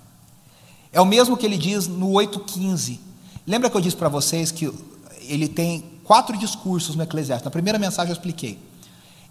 É 0.93 1.01
o 1.01 1.05
mesmo 1.05 1.35
que 1.35 1.45
ele 1.45 1.57
diz 1.57 1.87
no 1.87 2.11
8,15. 2.11 2.99
Lembra 3.47 3.67
que 3.67 3.75
eu 3.75 3.81
disse 3.81 3.95
para 3.95 4.07
vocês 4.07 4.51
que 4.51 4.71
ele 5.21 5.47
tem 5.47 5.83
quatro 6.03 6.37
discursos 6.37 6.95
no 6.95 7.01
Eclesiastes? 7.01 7.43
Na 7.43 7.49
primeira 7.49 7.79
mensagem 7.79 8.11
eu 8.11 8.13
expliquei. 8.13 8.59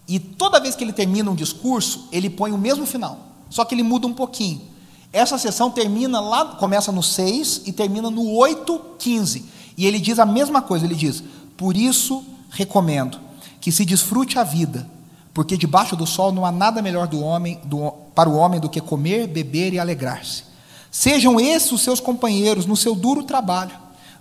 E 0.08 0.18
toda 0.18 0.60
vez 0.60 0.74
que 0.74 0.82
ele 0.82 0.92
termina 0.92 1.30
um 1.30 1.34
discurso, 1.36 2.08
ele 2.10 2.28
põe 2.28 2.50
o 2.50 2.58
mesmo 2.58 2.84
final, 2.84 3.18
só 3.48 3.64
que 3.64 3.74
ele 3.76 3.84
muda 3.84 4.08
um 4.08 4.12
pouquinho. 4.12 4.60
Essa 5.12 5.38
sessão 5.38 5.70
termina 5.70 6.20
lá, 6.20 6.44
começa 6.56 6.90
no 6.90 7.02
6 7.02 7.62
e 7.66 7.72
termina 7.72 8.10
no 8.10 8.22
8,15. 8.22 9.44
E 9.76 9.86
ele 9.86 10.00
diz 10.00 10.18
a 10.18 10.26
mesma 10.26 10.60
coisa, 10.60 10.84
ele 10.84 10.96
diz: 10.96 11.22
Por 11.56 11.76
isso 11.76 12.24
recomendo 12.50 13.20
que 13.60 13.70
se 13.70 13.84
desfrute 13.84 14.38
a 14.38 14.42
vida, 14.42 14.90
porque 15.32 15.56
debaixo 15.56 15.94
do 15.94 16.06
sol 16.06 16.32
não 16.32 16.44
há 16.44 16.50
nada 16.50 16.82
melhor 16.82 17.06
do 17.06 17.20
homem, 17.20 17.60
do, 17.64 17.92
para 18.14 18.28
o 18.28 18.34
homem 18.34 18.58
do 18.58 18.68
que 18.68 18.80
comer, 18.80 19.28
beber 19.28 19.72
e 19.72 19.78
alegrar-se. 19.78 20.51
Sejam 20.92 21.40
esses 21.40 21.72
os 21.72 21.80
seus 21.80 22.00
companheiros 22.00 22.66
no 22.66 22.76
seu 22.76 22.94
duro 22.94 23.24
trabalho, 23.24 23.72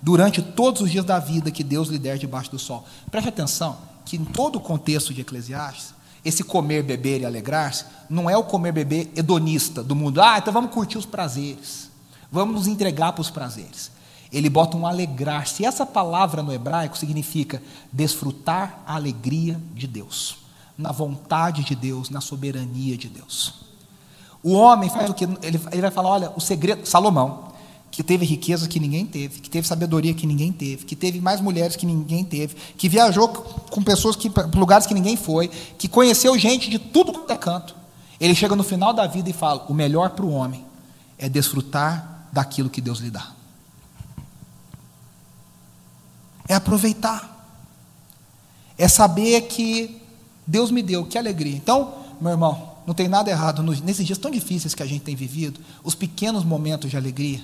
durante 0.02 0.42
todos 0.42 0.82
os 0.82 0.90
dias 0.90 1.04
da 1.04 1.20
vida 1.20 1.52
que 1.52 1.66
Deus 1.66 1.90
lhe 1.90 2.00
der 2.00 2.18
debaixo 2.18 2.50
do 2.50 2.58
sol. 2.58 2.86
Preste 3.12 3.28
atenção 3.28 3.78
que 4.06 4.16
em 4.16 4.24
todo 4.24 4.56
o 4.56 4.62
contexto 4.62 5.14
de 5.14 5.20
Eclesiastes, 5.20 5.94
esse 6.24 6.46
comer, 6.46 6.82
beber 6.82 7.20
e 7.20 7.26
alegrar-se 7.26 7.84
não 8.10 8.30
é 8.30 8.38
o 8.38 8.44
comer, 8.46 8.72
beber 8.72 9.12
hedonista 9.14 9.84
do 9.84 9.94
mundo. 9.94 10.22
Ah, 10.22 10.38
então 10.38 10.54
vamos 10.54 10.72
curtir 10.72 10.98
os 10.98 11.06
prazeres. 11.06 11.90
Vamos 12.32 12.56
nos 12.56 12.68
entregar 12.68 13.12
para 13.12 13.22
os 13.22 13.30
prazeres. 13.30 13.92
Ele 14.32 14.50
bota 14.50 14.78
um 14.78 14.88
alegrar-se. 14.88 15.66
Essa 15.66 15.86
palavra 15.86 16.42
no 16.42 16.54
hebraico 16.54 16.98
significa 16.98 17.62
desfrutar 17.92 18.82
a 18.88 18.96
alegria 18.96 19.60
de 19.74 19.88
Deus, 19.88 20.38
na 20.78 20.94
vontade 20.94 21.66
de 21.66 21.76
Deus, 21.76 22.10
na 22.10 22.22
soberania 22.22 22.98
de 22.98 23.10
Deus. 23.10 23.71
O 24.44 24.54
homem 24.54 24.90
faz 24.90 25.10
o 25.10 25.14
que? 25.14 25.24
Ele, 25.24 25.62
ele 25.72 25.82
vai 25.82 25.92
falar: 25.92 26.10
olha, 26.10 26.32
o 26.36 26.42
segredo. 26.42 26.86
Salomão, 26.86 27.52
que 27.92 28.02
teve 28.02 28.26
riqueza 28.26 28.68
que 28.68 28.80
ninguém 28.80 29.06
teve, 29.06 29.42
que 29.42 29.50
teve 29.50 29.68
sabedoria 29.68 30.14
que 30.14 30.26
ninguém 30.26 30.52
teve, 30.52 30.86
que 30.86 30.96
teve 30.96 31.20
mais 31.20 31.42
mulheres 31.42 31.76
que 31.76 31.86
ninguém 31.86 32.24
teve, 32.24 32.56
que 32.78 32.88
viajou 32.88 33.28
com 33.28 33.84
pessoas 33.84 34.16
que 34.16 34.32
lugares 34.56 34.88
que 34.88 34.94
ninguém 34.94 35.18
foi, 35.18 35.50
que 35.78 35.88
conheceu 35.88 36.38
gente 36.38 36.70
de 36.70 36.80
tudo 36.80 37.12
quanto 37.12 37.32
é 37.32 37.38
canto. 37.38 37.76
Ele 38.20 38.34
chega 38.34 38.56
no 38.56 38.64
final 38.64 38.94
da 38.94 39.06
vida 39.06 39.30
e 39.30 39.34
fala: 39.34 39.66
o 39.68 39.74
melhor 39.74 40.12
para 40.12 40.26
o 40.26 40.32
homem 40.32 40.66
é 41.18 41.28
desfrutar 41.28 42.28
daquilo 42.32 42.70
que 42.70 42.82
Deus 42.82 43.00
lhe 43.00 43.12
dá. 43.12 43.32
É 46.48 46.56
aproveitar. 46.56 47.30
É 48.78 48.88
saber 48.88 49.42
que 49.42 50.02
Deus 50.48 50.72
me 50.72 50.82
deu, 50.82 51.06
que 51.06 51.18
alegria. 51.18 51.56
Então, 51.56 51.94
meu 52.20 52.32
irmão, 52.32 52.71
não 52.86 52.94
tem 52.94 53.08
nada 53.08 53.30
errado 53.30 53.62
nesses 53.64 54.06
dias 54.06 54.18
tão 54.18 54.32
difíceis 54.32 54.74
que 54.74 54.82
a 54.82 54.86
gente 54.86 55.02
tem 55.02 55.16
vivido, 55.16 55.60
os 55.84 55.96
pequenos 55.96 56.44
momentos 56.44 56.90
de 56.90 56.98
alegria. 56.98 57.42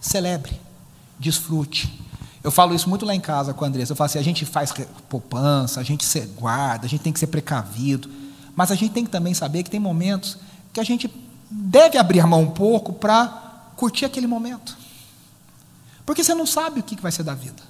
Celebre, 0.00 0.58
desfrute. 1.18 2.00
Eu 2.42 2.50
falo 2.50 2.74
isso 2.74 2.88
muito 2.88 3.06
lá 3.06 3.14
em 3.14 3.20
casa 3.20 3.54
com 3.54 3.64
a 3.64 3.68
Andressa. 3.68 3.92
Eu 3.92 3.96
falo 3.96 4.06
assim: 4.06 4.18
a 4.18 4.24
gente 4.24 4.44
faz 4.44 4.72
poupança, 5.08 5.80
a 5.80 5.82
gente 5.82 6.04
se 6.04 6.20
guarda, 6.20 6.86
a 6.86 6.88
gente 6.88 7.02
tem 7.02 7.12
que 7.12 7.20
ser 7.20 7.28
precavido, 7.28 8.10
mas 8.56 8.70
a 8.70 8.74
gente 8.74 8.92
tem 8.92 9.04
que 9.04 9.10
também 9.10 9.34
saber 9.34 9.62
que 9.62 9.70
tem 9.70 9.80
momentos 9.80 10.38
que 10.72 10.80
a 10.80 10.84
gente 10.84 11.12
deve 11.50 11.98
abrir 11.98 12.20
a 12.20 12.26
mão 12.26 12.42
um 12.42 12.50
pouco 12.50 12.92
para 12.92 13.28
curtir 13.76 14.04
aquele 14.04 14.26
momento. 14.26 14.76
Porque 16.04 16.24
você 16.24 16.34
não 16.34 16.46
sabe 16.46 16.80
o 16.80 16.82
que 16.82 17.00
vai 17.00 17.12
ser 17.12 17.22
da 17.22 17.34
vida. 17.34 17.62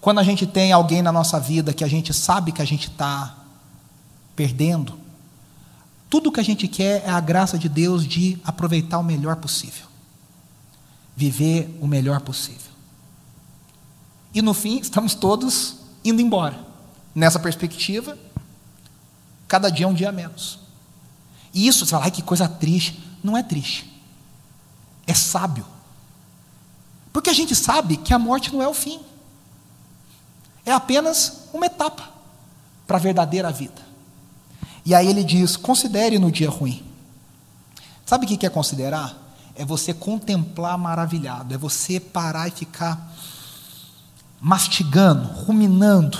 Quando 0.00 0.18
a 0.18 0.22
gente 0.22 0.46
tem 0.46 0.70
alguém 0.70 1.00
na 1.00 1.10
nossa 1.10 1.40
vida 1.40 1.72
que 1.72 1.82
a 1.82 1.88
gente 1.88 2.12
sabe 2.12 2.52
que 2.52 2.60
a 2.60 2.64
gente 2.66 2.88
está 2.88 3.43
perdendo. 4.36 4.98
Tudo 6.08 6.30
que 6.30 6.40
a 6.40 6.44
gente 6.44 6.68
quer 6.68 7.02
é 7.04 7.10
a 7.10 7.20
graça 7.20 7.58
de 7.58 7.68
Deus 7.68 8.06
de 8.06 8.38
aproveitar 8.44 8.98
o 8.98 9.02
melhor 9.02 9.36
possível, 9.36 9.86
viver 11.16 11.76
o 11.80 11.86
melhor 11.86 12.20
possível. 12.20 12.72
E 14.32 14.42
no 14.42 14.52
fim, 14.52 14.78
estamos 14.78 15.14
todos 15.14 15.76
indo 16.04 16.20
embora. 16.20 16.58
Nessa 17.14 17.38
perspectiva, 17.38 18.18
cada 19.46 19.70
dia 19.70 19.86
é 19.86 19.88
um 19.88 19.94
dia 19.94 20.10
menos. 20.10 20.58
E 21.52 21.68
isso, 21.68 21.84
você 21.86 21.90
fala, 21.92 22.04
ai 22.04 22.10
que 22.10 22.22
coisa 22.22 22.48
triste. 22.48 23.02
Não 23.22 23.36
é 23.36 23.42
triste, 23.42 23.90
é 25.06 25.14
sábio. 25.14 25.64
Porque 27.12 27.30
a 27.30 27.32
gente 27.32 27.54
sabe 27.54 27.96
que 27.96 28.12
a 28.12 28.18
morte 28.18 28.52
não 28.52 28.60
é 28.60 28.68
o 28.68 28.74
fim, 28.74 29.00
é 30.66 30.72
apenas 30.72 31.48
uma 31.52 31.66
etapa 31.66 32.10
para 32.86 32.96
a 32.96 33.00
verdadeira 33.00 33.50
vida. 33.52 33.83
E 34.84 34.94
aí 34.94 35.08
ele 35.08 35.24
diz: 35.24 35.56
considere 35.56 36.18
no 36.18 36.30
dia 36.30 36.50
ruim. 36.50 36.82
Sabe 38.04 38.26
o 38.26 38.28
que 38.28 38.44
é 38.44 38.50
considerar? 38.50 39.16
É 39.54 39.64
você 39.64 39.94
contemplar 39.94 40.76
maravilhado, 40.76 41.54
é 41.54 41.58
você 41.58 41.98
parar 41.98 42.48
e 42.48 42.50
ficar 42.50 43.12
mastigando, 44.40 45.28
ruminando 45.44 46.18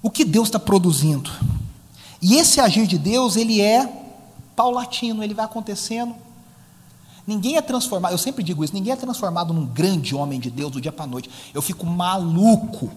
o 0.00 0.10
que 0.10 0.24
Deus 0.24 0.48
está 0.48 0.58
produzindo. 0.58 1.30
E 2.20 2.36
esse 2.36 2.60
agir 2.60 2.86
de 2.86 2.98
Deus, 2.98 3.36
ele 3.36 3.60
é 3.60 3.86
paulatino, 4.54 5.22
ele 5.22 5.34
vai 5.34 5.44
acontecendo 5.44 6.14
Ninguém 7.26 7.56
é 7.56 7.62
transformado, 7.62 8.12
eu 8.12 8.18
sempre 8.18 8.42
digo 8.42 8.64
isso, 8.64 8.74
ninguém 8.74 8.92
é 8.92 8.96
transformado 8.96 9.54
num 9.54 9.64
grande 9.64 10.14
homem 10.14 10.40
de 10.40 10.50
Deus 10.50 10.72
do 10.72 10.80
dia 10.80 10.90
para 10.90 11.04
a 11.04 11.08
noite. 11.08 11.30
Eu 11.54 11.62
fico 11.62 11.86
maluco 11.86 12.90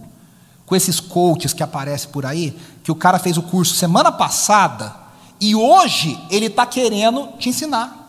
com 0.66 0.76
esses 0.76 1.00
coaches 1.00 1.54
que 1.54 1.64
aparecem 1.64 2.10
por 2.10 2.26
aí, 2.26 2.58
que 2.84 2.92
o 2.92 2.96
cara 2.96 3.20
fez 3.20 3.38
o 3.38 3.44
curso 3.44 3.76
semana 3.76 4.12
passada 4.12 4.96
e 5.40 5.56
hoje 5.56 6.20
ele 6.30 6.48
está 6.48 6.66
querendo 6.66 7.28
te 7.38 7.50
ensinar. 7.50 8.04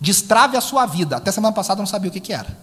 Destrave 0.00 0.56
a 0.56 0.60
sua 0.60 0.86
vida. 0.86 1.16
Até 1.16 1.30
semana 1.30 1.54
passada 1.54 1.78
eu 1.78 1.82
não 1.82 1.86
sabia 1.86 2.10
o 2.10 2.12
que, 2.12 2.20
que 2.20 2.32
era. 2.32 2.56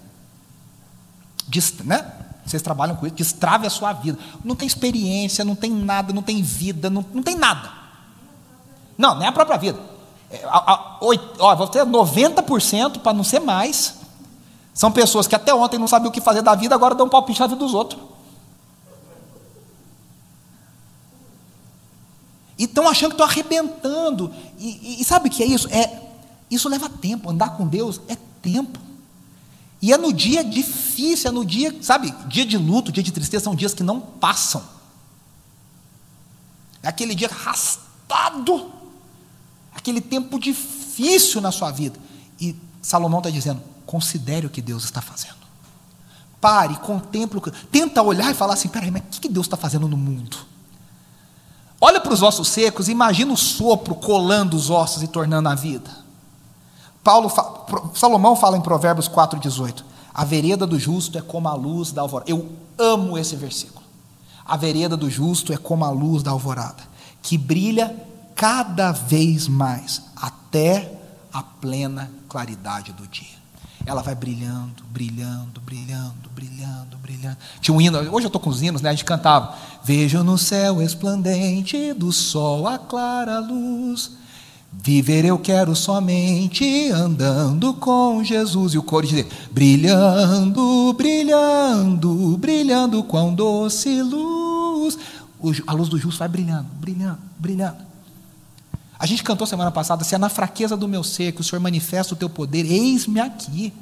Dest, 1.47 1.81
né? 1.83 2.05
Vocês 2.45 2.61
trabalham 2.61 2.95
com 2.95 3.05
isso, 3.05 3.15
destrave 3.15 3.67
a 3.67 3.69
sua 3.69 3.93
vida. 3.93 4.17
Não 4.43 4.55
tem 4.55 4.67
experiência, 4.67 5.45
não 5.45 5.55
tem 5.55 5.71
nada, 5.71 6.11
não 6.11 6.21
tem 6.21 6.41
vida, 6.41 6.89
não, 6.89 7.05
não 7.13 7.23
tem 7.23 7.35
nada. 7.35 7.71
Não, 8.97 9.17
nem 9.17 9.27
a 9.27 9.31
própria 9.31 9.57
vida. 9.57 9.79
É, 10.29 10.43
a, 10.45 10.57
a, 10.57 10.97
ó, 11.39 11.55
vou 11.55 11.67
ter 11.67 11.85
90% 11.85 12.99
para 12.99 13.13
não 13.13 13.23
ser 13.23 13.39
mais. 13.39 13.95
São 14.73 14.91
pessoas 14.91 15.27
que 15.27 15.35
até 15.35 15.53
ontem 15.53 15.77
não 15.77 15.87
sabiam 15.87 16.09
o 16.09 16.11
que 16.11 16.21
fazer 16.21 16.41
da 16.41 16.55
vida, 16.55 16.73
agora 16.73 16.95
dão 16.95 17.05
um 17.05 17.09
palpite 17.09 17.39
na 17.39 17.47
vida 17.47 17.59
dos 17.59 17.73
outros. 17.73 18.01
E 22.61 22.65
estão 22.65 22.87
achando 22.87 23.09
que 23.09 23.15
estão 23.15 23.25
arrebentando. 23.25 24.31
E, 24.59 24.67
e, 24.67 25.01
e 25.01 25.03
sabe 25.03 25.29
o 25.29 25.31
que 25.31 25.41
é 25.41 25.47
isso? 25.47 25.67
É, 25.69 25.99
isso 26.51 26.69
leva 26.69 26.87
tempo. 26.87 27.27
Andar 27.27 27.57
com 27.57 27.65
Deus 27.65 27.99
é 28.07 28.15
tempo. 28.39 28.79
E 29.81 29.91
é 29.91 29.97
no 29.97 30.13
dia 30.13 30.43
difícil, 30.43 31.31
é 31.31 31.33
no 31.33 31.43
dia, 31.43 31.75
sabe, 31.81 32.13
dia 32.27 32.45
de 32.45 32.59
luto, 32.59 32.91
dia 32.91 33.01
de 33.01 33.11
tristeza, 33.11 33.45
são 33.45 33.55
dias 33.55 33.73
que 33.73 33.81
não 33.81 33.99
passam. 33.99 34.63
É 36.83 36.87
aquele 36.87 37.15
dia 37.15 37.27
arrastado, 37.27 38.71
aquele 39.73 39.99
tempo 39.99 40.39
difícil 40.39 41.41
na 41.41 41.51
sua 41.51 41.71
vida. 41.71 41.97
E 42.39 42.55
Salomão 42.79 43.21
está 43.21 43.31
dizendo: 43.31 43.59
considere 43.87 44.45
o 44.45 44.51
que 44.51 44.61
Deus 44.61 44.83
está 44.83 45.01
fazendo. 45.01 45.41
Pare, 46.39 46.75
contemple, 46.75 47.41
tenta 47.71 48.03
olhar 48.03 48.29
e 48.29 48.35
falar 48.35 48.53
assim: 48.53 48.69
peraí, 48.69 48.91
mas 48.91 49.01
o 49.17 49.19
que 49.19 49.29
Deus 49.29 49.47
está 49.47 49.57
fazendo 49.57 49.87
no 49.87 49.97
mundo? 49.97 50.50
Olha 51.83 51.99
para 51.99 52.13
os 52.13 52.21
ossos 52.21 52.47
secos, 52.47 52.87
imagina 52.87 53.33
o 53.33 53.37
sopro 53.37 53.95
colando 53.95 54.55
os 54.55 54.69
ossos 54.69 55.01
e 55.01 55.07
tornando 55.07 55.49
a 55.49 55.55
vida. 55.55 55.89
Paulo, 57.03 57.31
Salomão 57.95 58.35
fala 58.35 58.55
em 58.55 58.61
Provérbios 58.61 59.09
4,18: 59.09 59.83
A 60.13 60.23
vereda 60.23 60.67
do 60.67 60.77
justo 60.77 61.17
é 61.17 61.21
como 61.21 61.47
a 61.47 61.55
luz 61.55 61.91
da 61.91 62.03
alvorada. 62.03 62.29
Eu 62.29 62.47
amo 62.77 63.17
esse 63.17 63.35
versículo. 63.35 63.81
A 64.45 64.55
vereda 64.55 64.95
do 64.95 65.09
justo 65.09 65.51
é 65.51 65.57
como 65.57 65.83
a 65.83 65.89
luz 65.89 66.21
da 66.21 66.29
alvorada, 66.29 66.83
que 67.23 67.35
brilha 67.35 67.95
cada 68.35 68.91
vez 68.91 69.47
mais, 69.47 70.03
até 70.15 70.99
a 71.33 71.41
plena 71.41 72.11
claridade 72.29 72.93
do 72.93 73.07
dia. 73.07 73.40
Ela 73.85 74.01
vai 74.01 74.15
brilhando, 74.15 74.83
brilhando, 74.89 75.59
brilhando, 75.61 76.29
brilhando, 76.33 76.97
brilhando. 77.01 77.37
Tinha 77.59 77.75
um 77.75 77.81
hino, 77.81 77.97
hoje 77.97 78.25
eu 78.25 78.27
estou 78.27 78.39
com 78.41 78.49
os 78.49 78.61
hinos, 78.61 78.81
né? 78.81 78.89
A 78.89 78.93
gente 78.93 79.05
cantava: 79.05 79.55
Vejo 79.83 80.23
no 80.23 80.37
céu 80.37 80.81
esplendente 80.81 81.93
do 81.93 82.11
sol 82.11 82.67
a 82.67 82.77
clara 82.77 83.39
luz 83.39 84.11
Viver 84.73 85.25
eu 85.25 85.37
quero 85.37 85.75
somente 85.75 86.89
andando 86.91 87.73
com 87.73 88.23
Jesus. 88.23 88.73
E 88.73 88.77
o 88.77 88.83
coro 88.83 89.05
diz: 89.05 89.25
brilhando, 89.51 90.93
brilhando, 90.93 92.37
brilhando 92.37 93.03
com 93.03 93.33
doce 93.33 94.01
luz. 94.01 94.97
A 95.67 95.73
luz 95.73 95.89
do 95.89 95.97
justo 95.97 96.19
vai 96.19 96.29
brilhando, 96.29 96.67
brilhando, 96.79 97.19
brilhando. 97.37 97.90
A 99.01 99.07
gente 99.07 99.23
cantou 99.23 99.47
semana 99.47 99.71
passada: 99.71 100.03
se 100.03 100.13
é 100.13 100.17
na 100.19 100.29
fraqueza 100.29 100.77
do 100.77 100.87
meu 100.87 101.03
ser 101.03 101.31
que 101.31 101.41
o 101.41 101.43
Senhor 101.43 101.59
manifesta 101.59 102.13
o 102.13 102.17
teu 102.17 102.29
poder, 102.29 102.71
eis-me 102.71 103.19
aqui. 103.19 103.73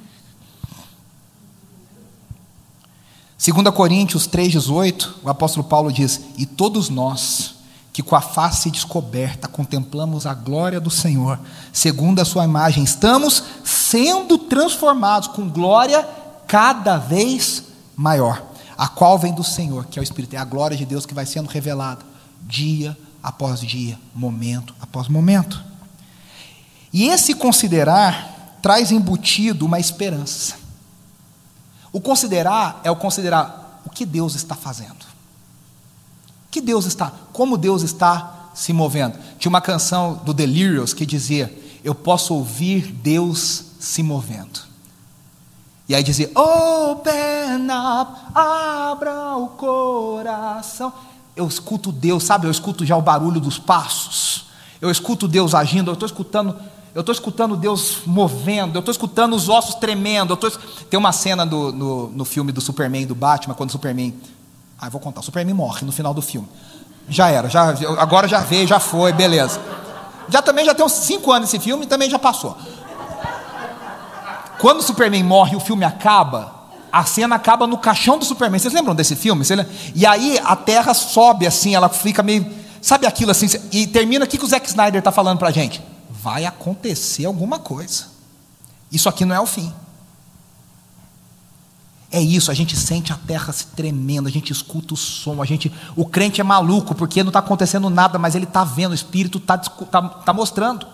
2 3.37 3.75
Coríntios 3.75 4.29
3,18, 4.29 5.09
o 5.21 5.29
apóstolo 5.29 5.67
Paulo 5.67 5.91
diz: 5.91 6.21
E 6.37 6.45
todos 6.45 6.87
nós, 6.87 7.55
que 7.91 8.01
com 8.01 8.15
a 8.15 8.21
face 8.21 8.71
descoberta 8.71 9.45
contemplamos 9.49 10.25
a 10.25 10.33
glória 10.33 10.79
do 10.79 10.89
Senhor, 10.89 11.37
segundo 11.73 12.21
a 12.21 12.25
sua 12.25 12.45
imagem, 12.45 12.85
estamos 12.85 13.43
sendo 13.61 14.37
transformados 14.37 15.27
com 15.27 15.49
glória 15.49 16.07
cada 16.47 16.97
vez 16.97 17.65
maior, 17.93 18.41
a 18.77 18.87
qual 18.87 19.19
vem 19.19 19.33
do 19.33 19.43
Senhor, 19.43 19.85
que 19.87 19.99
é 19.99 20.01
o 20.01 20.03
Espírito, 20.03 20.37
é 20.37 20.39
a 20.39 20.45
glória 20.45 20.77
de 20.77 20.85
Deus 20.85 21.05
que 21.05 21.13
vai 21.13 21.25
sendo 21.25 21.49
revelada 21.49 22.07
dia 22.41 22.97
após 23.21 23.61
dia, 23.61 23.99
momento 24.13 24.73
após 24.81 25.07
momento. 25.07 25.63
E 26.91 27.07
esse 27.07 27.33
considerar 27.33 28.57
traz 28.61 28.91
embutido 28.91 29.65
uma 29.65 29.79
esperança. 29.79 30.55
O 31.91 31.99
considerar 32.01 32.81
é 32.83 32.91
o 32.91 32.95
considerar 32.95 33.81
o 33.85 33.89
que 33.89 34.05
Deus 34.05 34.35
está 34.35 34.55
fazendo. 34.55 35.07
Que 36.51 36.61
Deus 36.61 36.85
está, 36.85 37.11
como 37.31 37.57
Deus 37.57 37.83
está 37.83 38.49
se 38.53 38.73
movendo. 38.73 39.17
Tinha 39.37 39.49
uma 39.49 39.61
canção 39.61 40.15
do 40.25 40.33
Delirious 40.33 40.93
que 40.93 41.05
dizia: 41.05 41.53
Eu 41.83 41.93
posso 41.93 42.33
ouvir 42.33 42.91
Deus 42.91 43.65
se 43.79 44.01
movendo. 44.03 44.61
E 45.87 45.95
aí 45.95 46.03
dizia: 46.03 46.29
Open 46.35 47.65
up, 47.65 48.21
abra 48.33 49.37
o 49.37 49.47
coração. 49.49 50.93
Eu 51.35 51.47
escuto 51.47 51.91
Deus, 51.91 52.23
sabe? 52.23 52.47
Eu 52.47 52.51
escuto 52.51 52.85
já 52.85 52.97
o 52.97 53.01
barulho 53.01 53.39
dos 53.39 53.57
passos. 53.57 54.45
Eu 54.81 54.89
escuto 54.89 55.27
Deus 55.27 55.53
agindo. 55.53 55.89
Eu 55.89 55.93
estou 55.93 56.05
escutando, 56.05 56.55
eu 56.93 56.99
estou 57.01 57.13
escutando 57.13 57.55
Deus 57.55 57.99
movendo. 58.05 58.75
Eu 58.75 58.79
estou 58.79 58.91
escutando 58.91 59.35
os 59.35 59.49
ossos 59.49 59.75
tremendo. 59.75 60.35
Tô... 60.35 60.49
Tem 60.89 60.99
uma 60.99 61.11
cena 61.11 61.45
do, 61.45 61.71
no, 61.71 62.09
no 62.09 62.25
filme 62.25 62.51
do 62.51 62.61
Superman 62.61 63.05
do 63.05 63.15
Batman 63.15 63.53
quando 63.53 63.69
o 63.69 63.73
Superman 63.73 64.13
ah, 64.79 64.89
vou 64.89 65.01
contar. 65.01 65.19
O 65.19 65.23
Superman 65.23 65.53
morre 65.53 65.85
no 65.85 65.91
final 65.91 66.13
do 66.13 66.21
filme. 66.21 66.47
Já 67.09 67.29
era, 67.29 67.49
já, 67.49 67.69
agora 67.97 68.27
já 68.27 68.39
veio, 68.39 68.67
já 68.67 68.79
foi, 68.79 69.11
beleza. 69.11 69.59
Já 70.29 70.41
também 70.41 70.63
já 70.63 70.75
tem 70.75 70.85
uns 70.85 70.91
5 70.91 71.31
anos 71.31 71.49
esse 71.49 71.59
filme, 71.59 71.85
também 71.85 72.09
já 72.09 72.19
passou. 72.19 72.55
Quando 74.59 74.79
o 74.79 74.83
Superman 74.83 75.23
morre 75.23 75.53
e 75.53 75.55
o 75.55 75.59
filme 75.59 75.83
acaba, 75.83 76.58
a 76.91 77.05
cena 77.05 77.35
acaba 77.35 77.67
no 77.67 77.77
caixão 77.77 78.17
do 78.17 78.25
Superman. 78.25 78.59
Vocês 78.59 78.73
lembram 78.73 78.95
desse 78.95 79.15
filme? 79.15 79.43
E 79.95 80.05
aí 80.05 80.39
a 80.43 80.55
Terra 80.55 80.93
sobe 80.93 81.45
assim, 81.45 81.75
ela 81.75 81.89
fica 81.89 82.23
meio. 82.23 82.45
Sabe 82.81 83.05
aquilo 83.05 83.31
assim? 83.31 83.47
E 83.71 83.87
termina 83.87 84.25
aqui 84.25 84.37
que 84.37 84.45
o 84.45 84.47
Zack 84.47 84.67
Snyder 84.67 84.99
está 84.99 85.11
falando 85.11 85.37
para 85.37 85.49
a 85.49 85.51
gente. 85.51 85.81
Vai 86.09 86.45
acontecer 86.45 87.25
alguma 87.25 87.59
coisa. 87.59 88.05
Isso 88.91 89.07
aqui 89.07 89.25
não 89.25 89.35
é 89.35 89.39
o 89.39 89.45
fim. 89.45 89.73
É 92.11 92.19
isso, 92.19 92.49
a 92.49 92.55
gente 92.55 92.75
sente 92.75 93.13
a 93.13 93.15
terra 93.15 93.53
se 93.53 93.67
tremendo, 93.67 94.27
a 94.27 94.31
gente 94.31 94.51
escuta 94.51 94.95
o 94.95 94.97
som, 94.97 95.43
a 95.43 95.45
gente, 95.45 95.71
o 95.95 96.03
crente 96.03 96.41
é 96.41 96.43
maluco 96.43 96.95
porque 96.95 97.21
não 97.21 97.29
está 97.29 97.37
acontecendo 97.37 97.87
nada, 97.87 98.17
mas 98.17 98.33
ele 98.33 98.45
está 98.45 98.63
vendo, 98.63 98.93
o 98.93 98.95
Espírito 98.95 99.37
está 99.37 99.59
tá, 99.59 100.01
tá 100.01 100.33
mostrando. 100.33 100.87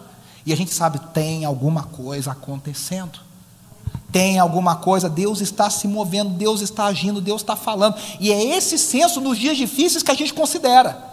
E 0.45 0.51
a 0.51 0.57
gente 0.57 0.73
sabe, 0.73 0.99
tem 1.13 1.45
alguma 1.45 1.83
coisa 1.83 2.31
acontecendo. 2.31 3.19
Tem 4.15 4.39
alguma 4.39 4.77
coisa, 4.77 5.09
Deus 5.09 5.41
está 5.41 5.69
se 5.69 5.89
movendo, 5.89 6.29
Deus 6.29 6.61
está 6.61 6.85
agindo, 6.85 7.19
Deus 7.19 7.41
está 7.41 7.53
falando. 7.53 7.97
E 8.17 8.31
é 8.31 8.55
esse 8.55 8.77
senso 8.79 9.19
nos 9.19 9.37
dias 9.37 9.57
difíceis 9.57 10.01
que 10.01 10.09
a 10.09 10.13
gente 10.13 10.33
considera. 10.33 11.03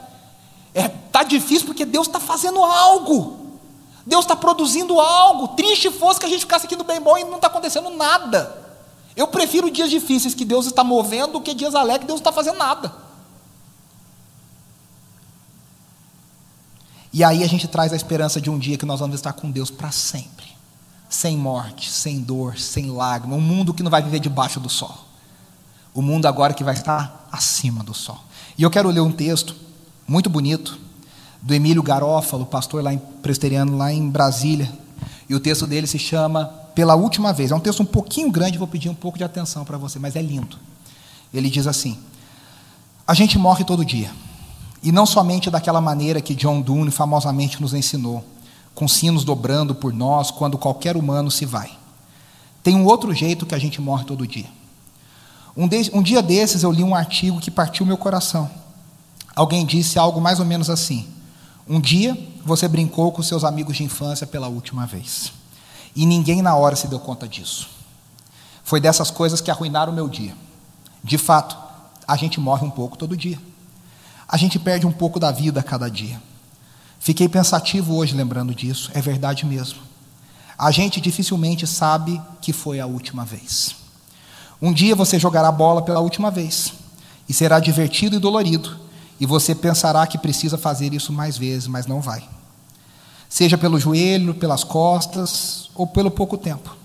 É, 0.72 0.86
tá 0.86 1.24
difícil 1.24 1.66
porque 1.66 1.84
Deus 1.84 2.06
está 2.06 2.20
fazendo 2.20 2.62
algo. 2.62 3.58
Deus 4.06 4.24
está 4.24 4.36
produzindo 4.36 5.00
algo. 5.00 5.48
Triste 5.48 5.90
fosse 5.90 6.20
que 6.20 6.26
a 6.26 6.28
gente 6.28 6.42
ficasse 6.42 6.66
aqui 6.66 6.76
no 6.76 6.84
bem 6.84 7.00
bom 7.00 7.18
e 7.18 7.24
não 7.24 7.34
está 7.34 7.48
acontecendo 7.48 7.90
nada. 7.90 8.56
Eu 9.16 9.26
prefiro 9.26 9.68
dias 9.68 9.90
difíceis 9.90 10.32
que 10.32 10.44
Deus 10.44 10.66
está 10.66 10.84
movendo 10.84 11.32
do 11.32 11.40
que 11.40 11.54
dias 11.54 11.74
alegres 11.74 12.02
que 12.02 12.06
Deus 12.06 12.20
não 12.20 12.30
está 12.30 12.30
fazendo 12.30 12.58
nada. 12.58 12.94
E 17.12 17.24
aí 17.24 17.42
a 17.42 17.48
gente 17.48 17.66
traz 17.66 17.92
a 17.92 17.96
esperança 17.96 18.40
de 18.40 18.48
um 18.48 18.56
dia 18.56 18.78
que 18.78 18.86
nós 18.86 19.00
vamos 19.00 19.16
estar 19.16 19.32
com 19.32 19.50
Deus 19.50 19.72
para 19.72 19.90
sempre. 19.90 20.61
Sem 21.12 21.36
morte, 21.36 21.90
sem 21.90 22.22
dor, 22.22 22.58
sem 22.58 22.90
lágrima. 22.90 23.36
Um 23.36 23.40
mundo 23.40 23.74
que 23.74 23.82
não 23.82 23.90
vai 23.90 24.02
viver 24.02 24.18
debaixo 24.18 24.58
do 24.58 24.70
sol. 24.70 25.06
O 25.92 26.00
mundo 26.00 26.24
agora 26.24 26.54
que 26.54 26.64
vai 26.64 26.72
estar 26.72 27.28
acima 27.30 27.84
do 27.84 27.92
sol. 27.92 28.18
E 28.56 28.62
eu 28.62 28.70
quero 28.70 28.88
ler 28.88 29.00
um 29.00 29.12
texto 29.12 29.54
muito 30.08 30.30
bonito 30.30 30.78
do 31.42 31.52
Emílio 31.52 31.82
Garófalo, 31.82 32.46
pastor 32.46 32.82
lá 32.82 32.94
em 32.94 32.98
presteriano 32.98 33.76
lá 33.76 33.92
em 33.92 34.08
Brasília. 34.08 34.72
E 35.28 35.34
o 35.34 35.40
texto 35.40 35.66
dele 35.66 35.86
se 35.86 35.98
chama 35.98 36.46
pela 36.74 36.94
última 36.94 37.30
vez. 37.30 37.50
É 37.50 37.54
um 37.54 37.60
texto 37.60 37.82
um 37.82 37.86
pouquinho 37.86 38.30
grande, 38.30 38.56
vou 38.56 38.66
pedir 38.66 38.88
um 38.88 38.94
pouco 38.94 39.18
de 39.18 39.24
atenção 39.24 39.66
para 39.66 39.76
você, 39.76 39.98
mas 39.98 40.16
é 40.16 40.22
lindo. 40.22 40.56
Ele 41.32 41.50
diz 41.50 41.66
assim: 41.66 41.98
A 43.06 43.12
gente 43.12 43.36
morre 43.36 43.64
todo 43.64 43.84
dia. 43.84 44.10
E 44.82 44.90
não 44.90 45.04
somente 45.04 45.50
daquela 45.50 45.80
maneira 45.82 46.22
que 46.22 46.34
John 46.34 46.62
Donne 46.62 46.90
famosamente 46.90 47.60
nos 47.60 47.74
ensinou, 47.74 48.24
com 48.74 48.88
sinos 48.88 49.24
dobrando 49.24 49.74
por 49.74 49.92
nós 49.92 50.30
quando 50.30 50.58
qualquer 50.58 50.96
humano 50.96 51.30
se 51.30 51.44
vai. 51.44 51.70
Tem 52.62 52.76
um 52.76 52.84
outro 52.86 53.12
jeito 53.12 53.44
que 53.44 53.54
a 53.54 53.58
gente 53.58 53.80
morre 53.80 54.04
todo 54.04 54.26
dia. 54.26 54.46
Um, 55.56 55.68
de, 55.68 55.90
um 55.92 56.02
dia 56.02 56.22
desses 56.22 56.62
eu 56.62 56.72
li 56.72 56.82
um 56.82 56.94
artigo 56.94 57.40
que 57.40 57.50
partiu 57.50 57.84
meu 57.84 57.96
coração. 57.96 58.50
Alguém 59.34 59.66
disse 59.66 59.98
algo 59.98 60.20
mais 60.20 60.38
ou 60.38 60.46
menos 60.46 60.70
assim: 60.70 61.06
Um 61.68 61.80
dia 61.80 62.16
você 62.44 62.66
brincou 62.66 63.12
com 63.12 63.22
seus 63.22 63.44
amigos 63.44 63.76
de 63.76 63.84
infância 63.84 64.26
pela 64.26 64.48
última 64.48 64.86
vez. 64.86 65.32
E 65.94 66.06
ninguém 66.06 66.40
na 66.40 66.54
hora 66.56 66.76
se 66.76 66.88
deu 66.88 66.98
conta 66.98 67.28
disso. 67.28 67.68
Foi 68.64 68.80
dessas 68.80 69.10
coisas 69.10 69.40
que 69.40 69.50
arruinaram 69.50 69.92
o 69.92 69.94
meu 69.94 70.08
dia. 70.08 70.34
De 71.04 71.18
fato, 71.18 71.56
a 72.06 72.16
gente 72.16 72.40
morre 72.40 72.64
um 72.64 72.70
pouco 72.70 72.96
todo 72.96 73.16
dia. 73.16 73.38
A 74.26 74.36
gente 74.36 74.58
perde 74.58 74.86
um 74.86 74.92
pouco 74.92 75.20
da 75.20 75.30
vida 75.30 75.60
a 75.60 75.62
cada 75.62 75.90
dia. 75.90 76.22
Fiquei 77.02 77.28
pensativo 77.28 77.96
hoje 77.96 78.14
lembrando 78.14 78.54
disso, 78.54 78.88
é 78.94 79.00
verdade 79.00 79.44
mesmo. 79.44 79.80
A 80.56 80.70
gente 80.70 81.00
dificilmente 81.00 81.66
sabe 81.66 82.22
que 82.40 82.52
foi 82.52 82.78
a 82.78 82.86
última 82.86 83.24
vez. 83.24 83.74
Um 84.60 84.72
dia 84.72 84.94
você 84.94 85.18
jogará 85.18 85.50
bola 85.50 85.82
pela 85.82 85.98
última 85.98 86.30
vez, 86.30 86.72
e 87.28 87.34
será 87.34 87.58
divertido 87.58 88.14
e 88.14 88.20
dolorido, 88.20 88.78
e 89.18 89.26
você 89.26 89.52
pensará 89.52 90.06
que 90.06 90.16
precisa 90.16 90.56
fazer 90.56 90.94
isso 90.94 91.12
mais 91.12 91.36
vezes, 91.36 91.66
mas 91.66 91.88
não 91.88 92.00
vai. 92.00 92.22
Seja 93.28 93.58
pelo 93.58 93.80
joelho, 93.80 94.32
pelas 94.32 94.62
costas 94.62 95.70
ou 95.74 95.88
pelo 95.88 96.08
pouco 96.08 96.38
tempo. 96.38 96.76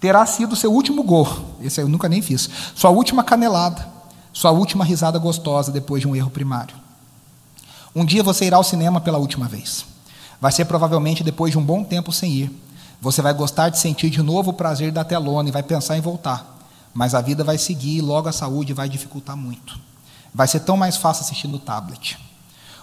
Terá 0.00 0.26
sido 0.26 0.56
seu 0.56 0.72
último 0.72 1.04
gol, 1.04 1.28
esse 1.60 1.80
eu 1.80 1.88
nunca 1.88 2.08
nem 2.08 2.20
fiz, 2.20 2.50
sua 2.74 2.90
última 2.90 3.22
canelada, 3.22 3.88
sua 4.32 4.50
última 4.50 4.84
risada 4.84 5.20
gostosa 5.20 5.70
depois 5.70 6.00
de 6.00 6.08
um 6.08 6.16
erro 6.16 6.30
primário. 6.30 6.81
Um 7.94 8.06
dia 8.06 8.22
você 8.22 8.46
irá 8.46 8.56
ao 8.56 8.64
cinema 8.64 9.02
pela 9.02 9.18
última 9.18 9.46
vez. 9.46 9.84
Vai 10.40 10.50
ser 10.50 10.64
provavelmente 10.64 11.22
depois 11.22 11.52
de 11.52 11.58
um 11.58 11.64
bom 11.64 11.84
tempo 11.84 12.10
sem 12.10 12.32
ir. 12.32 12.50
Você 13.02 13.20
vai 13.20 13.34
gostar 13.34 13.68
de 13.68 13.78
sentir 13.78 14.08
de 14.08 14.22
novo 14.22 14.50
o 14.50 14.54
prazer 14.54 14.90
da 14.90 15.04
telona 15.04 15.50
e 15.50 15.52
vai 15.52 15.62
pensar 15.62 15.98
em 15.98 16.00
voltar. 16.00 16.58
Mas 16.94 17.14
a 17.14 17.20
vida 17.20 17.44
vai 17.44 17.58
seguir 17.58 17.98
e 17.98 18.00
logo 18.00 18.30
a 18.30 18.32
saúde 18.32 18.72
vai 18.72 18.88
dificultar 18.88 19.36
muito. 19.36 19.78
Vai 20.34 20.48
ser 20.48 20.60
tão 20.60 20.74
mais 20.74 20.96
fácil 20.96 21.22
assistir 21.22 21.48
no 21.48 21.58
tablet. 21.58 22.18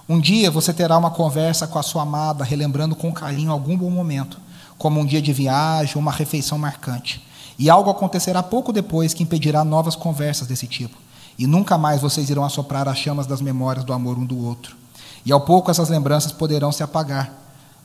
Um 0.07 0.19
dia 0.19 0.51
você 0.51 0.71
terá 0.71 0.95
uma 0.95 1.09
conversa 1.09 1.65
com 1.65 1.79
a 1.79 1.83
sua 1.83 2.03
amada, 2.03 2.43
relembrando 2.43 2.95
com 2.95 3.11
carinho 3.11 3.51
algum 3.51 3.75
bom 3.75 3.89
momento, 3.89 4.39
como 4.77 4.99
um 4.99 5.05
dia 5.05 5.21
de 5.21 5.33
viagem 5.33 5.95
ou 5.95 6.01
uma 6.01 6.11
refeição 6.11 6.57
marcante. 6.57 7.25
E 7.57 7.67
algo 7.67 7.89
acontecerá 7.89 8.43
pouco 8.43 8.71
depois 8.71 9.13
que 9.13 9.23
impedirá 9.23 9.63
novas 9.63 9.95
conversas 9.95 10.47
desse 10.47 10.67
tipo. 10.67 10.97
E 11.37 11.47
nunca 11.47 11.79
mais 11.79 11.99
vocês 11.99 12.29
irão 12.29 12.45
assoprar 12.45 12.87
as 12.87 12.97
chamas 12.97 13.25
das 13.25 13.41
memórias 13.41 13.83
do 13.83 13.91
amor 13.91 14.15
um 14.17 14.25
do 14.25 14.37
outro. 14.45 14.77
E 15.25 15.31
ao 15.31 15.41
pouco 15.41 15.69
essas 15.69 15.89
lembranças 15.89 16.31
poderão 16.31 16.71
se 16.71 16.83
apagar. 16.83 17.31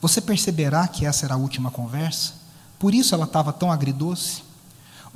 Você 0.01 0.21
perceberá 0.21 0.87
que 0.87 1.07
essa 1.07 1.25
era 1.25 1.35
a 1.35 1.39
última 1.39 1.71
conversa? 1.71 2.33
Por 2.79 2.95
isso 2.95 3.15
ela 3.15 3.25
estava 3.25 3.53
tão 3.53 3.73
agridoce? 3.73 4.43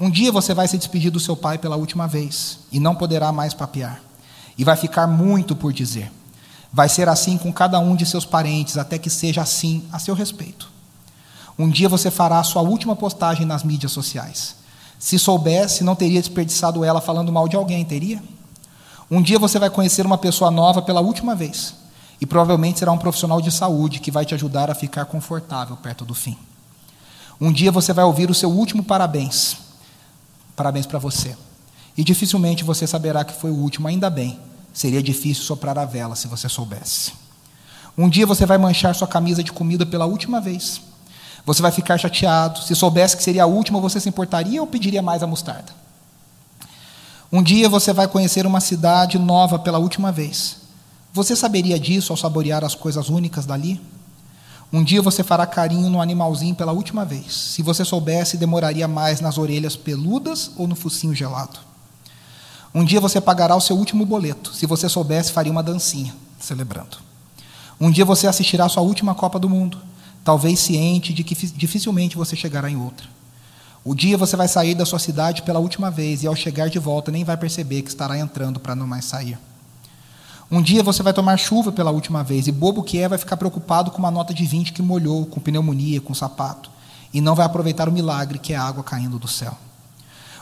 Um 0.00 0.08
dia 0.08 0.30
você 0.30 0.54
vai 0.54 0.68
se 0.68 0.78
despedir 0.78 1.10
do 1.10 1.18
seu 1.18 1.36
pai 1.36 1.58
pela 1.58 1.76
última 1.76 2.06
vez 2.06 2.60
e 2.70 2.78
não 2.78 2.94
poderá 2.94 3.32
mais 3.32 3.52
papear. 3.52 4.00
E 4.56 4.64
vai 4.64 4.76
ficar 4.76 5.06
muito 5.06 5.56
por 5.56 5.72
dizer. 5.72 6.10
Vai 6.72 6.88
ser 6.88 7.08
assim 7.08 7.36
com 7.36 7.52
cada 7.52 7.78
um 7.80 7.96
de 7.96 8.06
seus 8.06 8.24
parentes, 8.24 8.76
até 8.76 8.98
que 8.98 9.10
seja 9.10 9.42
assim 9.42 9.84
a 9.92 9.98
seu 9.98 10.14
respeito. 10.14 10.70
Um 11.58 11.68
dia 11.68 11.88
você 11.88 12.10
fará 12.10 12.38
a 12.38 12.44
sua 12.44 12.62
última 12.62 12.94
postagem 12.94 13.44
nas 13.44 13.64
mídias 13.64 13.90
sociais. 13.90 14.54
Se 14.98 15.18
soubesse, 15.18 15.82
não 15.82 15.96
teria 15.96 16.20
desperdiçado 16.20 16.84
ela 16.84 17.00
falando 17.00 17.32
mal 17.32 17.48
de 17.48 17.56
alguém, 17.56 17.84
teria? 17.84 18.22
Um 19.10 19.20
dia 19.20 19.38
você 19.38 19.58
vai 19.58 19.70
conhecer 19.70 20.06
uma 20.06 20.18
pessoa 20.18 20.50
nova 20.50 20.82
pela 20.82 21.00
última 21.00 21.34
vez. 21.34 21.74
E 22.20 22.26
provavelmente 22.26 22.78
será 22.78 22.92
um 22.92 22.98
profissional 22.98 23.40
de 23.40 23.50
saúde 23.50 24.00
que 24.00 24.10
vai 24.10 24.24
te 24.24 24.34
ajudar 24.34 24.70
a 24.70 24.74
ficar 24.74 25.04
confortável 25.04 25.76
perto 25.76 26.04
do 26.04 26.14
fim. 26.14 26.36
Um 27.40 27.52
dia 27.52 27.70
você 27.70 27.92
vai 27.92 28.04
ouvir 28.04 28.30
o 28.30 28.34
seu 28.34 28.50
último 28.50 28.82
parabéns. 28.82 29.56
Parabéns 30.56 30.86
para 30.86 30.98
você. 30.98 31.36
E 31.96 32.02
dificilmente 32.02 32.64
você 32.64 32.86
saberá 32.86 33.24
que 33.24 33.32
foi 33.32 33.50
o 33.50 33.56
último, 33.56 33.86
ainda 33.86 34.10
bem. 34.10 34.38
Seria 34.72 35.02
difícil 35.02 35.44
soprar 35.44 35.78
a 35.78 35.84
vela 35.84 36.16
se 36.16 36.26
você 36.26 36.48
soubesse. 36.48 37.12
Um 37.96 38.08
dia 38.08 38.26
você 38.26 38.46
vai 38.46 38.58
manchar 38.58 38.94
sua 38.94 39.08
camisa 39.08 39.42
de 39.42 39.52
comida 39.52 39.84
pela 39.86 40.06
última 40.06 40.40
vez. 40.40 40.80
Você 41.44 41.62
vai 41.62 41.72
ficar 41.72 41.98
chateado. 41.98 42.62
Se 42.62 42.74
soubesse 42.74 43.16
que 43.16 43.22
seria 43.22 43.44
a 43.44 43.46
última, 43.46 43.80
você 43.80 43.98
se 43.98 44.08
importaria 44.08 44.60
ou 44.60 44.66
pediria 44.66 45.02
mais 45.02 45.22
a 45.22 45.26
mostarda? 45.26 45.72
Um 47.32 47.42
dia 47.42 47.68
você 47.68 47.92
vai 47.92 48.06
conhecer 48.06 48.46
uma 48.46 48.60
cidade 48.60 49.18
nova 49.18 49.58
pela 49.58 49.78
última 49.78 50.12
vez. 50.12 50.67
Você 51.18 51.34
saberia 51.34 51.80
disso 51.80 52.12
ao 52.12 52.16
saborear 52.16 52.64
as 52.64 52.76
coisas 52.76 53.08
únicas 53.08 53.44
dali? 53.44 53.80
Um 54.72 54.84
dia 54.84 55.02
você 55.02 55.24
fará 55.24 55.44
carinho 55.48 55.90
no 55.90 56.00
animalzinho 56.00 56.54
pela 56.54 56.70
última 56.70 57.04
vez. 57.04 57.34
Se 57.34 57.60
você 57.60 57.84
soubesse, 57.84 58.36
demoraria 58.36 58.86
mais 58.86 59.20
nas 59.20 59.36
orelhas 59.36 59.74
peludas 59.74 60.52
ou 60.56 60.68
no 60.68 60.76
focinho 60.76 61.12
gelado. 61.12 61.58
Um 62.72 62.84
dia 62.84 63.00
você 63.00 63.20
pagará 63.20 63.56
o 63.56 63.60
seu 63.60 63.76
último 63.76 64.06
boleto. 64.06 64.54
Se 64.54 64.64
você 64.64 64.88
soubesse, 64.88 65.32
faria 65.32 65.50
uma 65.50 65.60
dancinha, 65.60 66.14
celebrando. 66.38 66.98
Um 67.80 67.90
dia 67.90 68.04
você 68.04 68.28
assistirá 68.28 68.66
a 68.66 68.68
sua 68.68 68.84
última 68.84 69.12
Copa 69.12 69.40
do 69.40 69.50
Mundo, 69.50 69.76
talvez 70.22 70.60
ciente 70.60 71.12
de 71.12 71.24
que 71.24 71.34
dificilmente 71.34 72.16
você 72.16 72.36
chegará 72.36 72.70
em 72.70 72.76
outra. 72.76 73.08
O 73.84 73.92
dia 73.92 74.16
você 74.16 74.36
vai 74.36 74.46
sair 74.46 74.76
da 74.76 74.86
sua 74.86 75.00
cidade 75.00 75.42
pela 75.42 75.58
última 75.58 75.90
vez 75.90 76.22
e 76.22 76.28
ao 76.28 76.36
chegar 76.36 76.70
de 76.70 76.78
volta 76.78 77.10
nem 77.10 77.24
vai 77.24 77.36
perceber 77.36 77.82
que 77.82 77.88
estará 77.88 78.16
entrando 78.16 78.60
para 78.60 78.76
não 78.76 78.86
mais 78.86 79.04
sair. 79.04 79.36
Um 80.50 80.62
dia 80.62 80.82
você 80.82 81.02
vai 81.02 81.12
tomar 81.12 81.36
chuva 81.36 81.70
pela 81.70 81.90
última 81.90 82.24
vez 82.24 82.46
e 82.46 82.52
bobo 82.52 82.82
que 82.82 82.98
é 82.98 83.06
vai 83.06 83.18
ficar 83.18 83.36
preocupado 83.36 83.90
com 83.90 83.98
uma 83.98 84.10
nota 84.10 84.32
de 84.32 84.46
20 84.46 84.72
que 84.72 84.80
molhou, 84.80 85.26
com 85.26 85.40
pneumonia, 85.40 86.00
com 86.00 86.14
sapato, 86.14 86.70
e 87.12 87.20
não 87.20 87.34
vai 87.34 87.44
aproveitar 87.44 87.86
o 87.86 87.92
milagre 87.92 88.38
que 88.38 88.54
é 88.54 88.56
a 88.56 88.62
água 88.62 88.82
caindo 88.82 89.18
do 89.18 89.28
céu. 89.28 89.54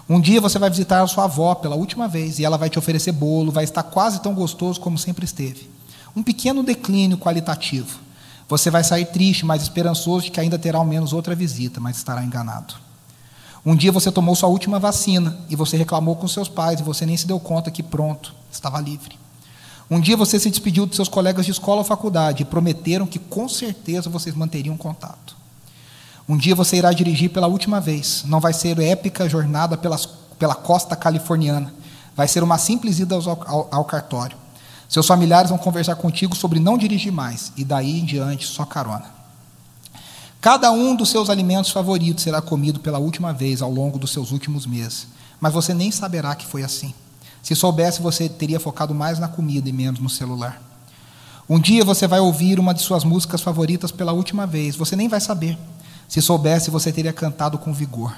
Um 0.09 0.21
dia 0.21 0.41
você 0.41 0.61
vai 0.61 0.71
visitar 0.71 1.03
a 1.03 1.07
sua 1.09 1.25
avó 1.25 1.57
pela 1.57 1.75
última 1.75 2.07
vez 2.07 2.39
e 2.39 2.45
ela 2.45 2.57
vai 2.57 2.71
te 2.71 2.79
oferecer 2.79 3.11
bolo, 3.11 3.51
vai 3.51 3.65
estar 3.65 3.83
quase 3.83 4.23
tão 4.23 4.33
gostoso 4.33 4.81
como 4.81 4.97
sempre 4.97 5.25
esteve. 5.25 5.69
Um 6.15 6.23
pequeno 6.23 6.63
declínio 6.63 7.19
qualitativo. 7.19 7.99
Você 8.49 8.71
vai 8.71 8.85
sair 8.85 9.07
triste, 9.07 9.45
mas 9.45 9.63
esperançoso 9.63 10.27
de 10.27 10.31
que 10.31 10.39
ainda 10.39 10.57
terá 10.57 10.79
ao 10.79 10.85
menos 10.85 11.13
outra 11.13 11.35
visita, 11.35 11.81
mas 11.81 11.97
estará 11.97 12.23
enganado. 12.23 12.75
Um 13.65 13.75
dia 13.75 13.91
você 13.91 14.13
tomou 14.13 14.37
sua 14.37 14.49
última 14.49 14.79
vacina 14.79 15.37
e 15.51 15.57
você 15.57 15.77
reclamou 15.77 16.15
com 16.15 16.29
seus 16.29 16.49
pais 16.49 16.79
e 16.79 16.85
você 16.85 17.05
nem 17.05 17.17
se 17.17 17.27
deu 17.27 17.41
conta 17.41 17.73
que 17.73 17.83
pronto, 17.83 18.33
estava 18.53 18.81
livre. 18.81 19.26
Um 19.91 20.01
dia 20.01 20.17
você 20.17 20.39
se 20.39 20.51
despediu 20.51 20.85
dos 20.85 20.97
seus 20.97 21.09
colegas 21.09 21.45
de 21.47 21.53
escola 21.53 21.79
ou 21.79 21.85
faculdade 21.85 22.43
e 22.43 22.47
prometeram 22.47 23.07
que 23.07 23.19
com 23.19 23.49
certeza 23.49 24.11
vocês 24.11 24.35
manteriam 24.35 24.77
contato. 24.77 25.37
Um 26.29 26.37
dia 26.37 26.57
você 26.57 26.77
irá 26.77 26.93
dirigir 26.93 27.31
pela 27.31 27.47
última 27.47 27.81
vez. 27.81 28.25
Não 28.27 28.41
vai 28.41 28.53
ser 28.53 28.79
épica 28.81 29.29
jornada 29.29 29.77
pelas, 29.77 30.07
pela 30.39 30.57
costa 30.57 30.97
californiana. 30.97 31.73
Vai 32.17 32.27
ser 32.27 32.43
uma 32.43 32.59
simples 32.59 32.99
ida 32.99 33.15
ao, 33.15 33.45
ao, 33.47 33.69
ao 33.71 33.85
cartório. 33.85 34.37
Seus 34.89 35.07
familiares 35.07 35.51
vão 35.51 35.59
conversar 35.59 35.95
contigo 35.97 36.35
sobre 36.35 36.59
não 36.59 36.79
dirigir 36.79 37.13
mais, 37.13 37.53
e 37.57 37.65
daí 37.65 38.01
em 38.01 38.05
diante 38.05 38.47
só 38.47 38.65
carona. 38.65 39.15
Cada 40.41 40.71
um 40.71 40.95
dos 40.95 41.11
seus 41.11 41.29
alimentos 41.29 41.71
favoritos 41.71 42.23
será 42.23 42.41
comido 42.41 42.79
pela 42.79 42.99
última 42.99 43.33
vez 43.33 43.63
ao 43.63 43.71
longo 43.71 43.99
dos 43.99 44.13
seus 44.13 44.31
últimos 44.31 44.65
meses, 44.65 45.09
mas 45.41 45.53
você 45.53 45.75
nem 45.75 45.91
saberá 45.91 46.35
que 46.35 46.47
foi 46.47 46.63
assim. 46.63 46.95
Se 47.47 47.55
soubesse, 47.55 48.03
você 48.03 48.29
teria 48.29 48.59
focado 48.59 48.93
mais 48.93 49.21
na 49.21 49.29
comida 49.29 49.69
e 49.69 49.73
menos 49.73 50.01
no 50.01 50.11
celular. 50.11 50.61
Um 51.49 51.61
dia 51.61 51.85
você 51.85 52.05
vai 52.09 52.19
ouvir 52.19 52.59
uma 52.59 52.75
de 52.75 52.83
suas 52.83 53.05
músicas 53.05 53.41
favoritas 53.41 53.93
pela 53.93 54.13
última 54.13 54.49
vez, 54.49 54.75
você 54.75 54.97
nem 54.97 55.07
vai 55.07 55.21
saber. 55.21 55.57
Se 56.09 56.21
soubesse, 56.21 56.73
você 56.73 56.91
teria 56.91 57.13
cantado 57.13 57.57
com 57.57 57.73
vigor. 57.73 58.13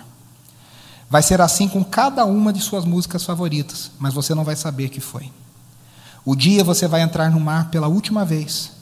Vai 1.11 1.22
ser 1.22 1.43
assim 1.43 1.68
com 1.68 1.85
cada 1.85 2.24
uma 2.24 2.55
de 2.55 2.62
suas 2.62 2.87
músicas 2.87 3.22
favoritas, 3.22 3.91
mas 3.99 4.14
você 4.14 4.35
não 4.35 4.45
vai 4.45 4.57
saber 4.57 4.89
que 4.89 4.99
foi. 4.99 5.31
O 6.24 6.35
dia 6.35 6.64
você 6.64 6.89
vai 6.89 7.03
entrar 7.03 7.31
no 7.31 7.39
mar 7.39 7.68
pela 7.68 7.87
última 7.87 8.24
vez, 8.24 8.72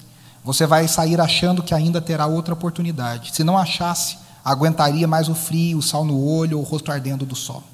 você 0.45 0.65
vai 0.65 0.87
sair 0.87 1.21
achando 1.21 1.61
que 1.61 1.75
ainda 1.75 2.01
terá 2.01 2.25
outra 2.29 2.55
oportunidade. 2.55 3.35
Se 3.35 3.43
não 3.43 3.59
achasse, 3.59 4.17
aguentaria 4.45 5.09
mais 5.09 5.29
o 5.29 5.35
frio, 5.35 5.79
o 5.79 5.83
sal 5.83 6.05
no 6.05 6.25
olho 6.25 6.59
ou 6.59 6.63
o 6.63 6.67
rosto 6.69 6.93
ardendo 6.93 7.27
do 7.27 7.35
sol. 7.35 7.65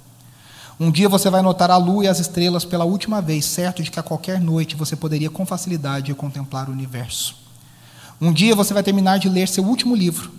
Um 0.83 0.91
dia 0.91 1.09
você 1.09 1.30
vai 1.30 1.43
notar 1.43 1.70
a 1.70 1.76
lua 1.76 2.07
e 2.07 2.09
as 2.09 2.18
estrelas 2.18 2.64
pela 2.64 2.85
última 2.85 3.22
vez, 3.22 3.45
certo 3.45 3.85
de 3.85 3.89
que 3.89 4.01
a 4.01 4.03
qualquer 4.03 4.41
noite 4.41 4.74
você 4.74 4.97
poderia 4.97 5.30
com 5.30 5.47
facilidade 5.47 6.12
contemplar 6.12 6.68
o 6.68 6.72
universo. 6.72 7.37
Um 8.20 8.33
dia 8.33 8.57
você 8.57 8.74
vai 8.74 8.83
terminar 8.83 9.20
de 9.20 9.28
ler 9.28 9.47
seu 9.47 9.64
último 9.64 9.95
livro. 9.95 10.33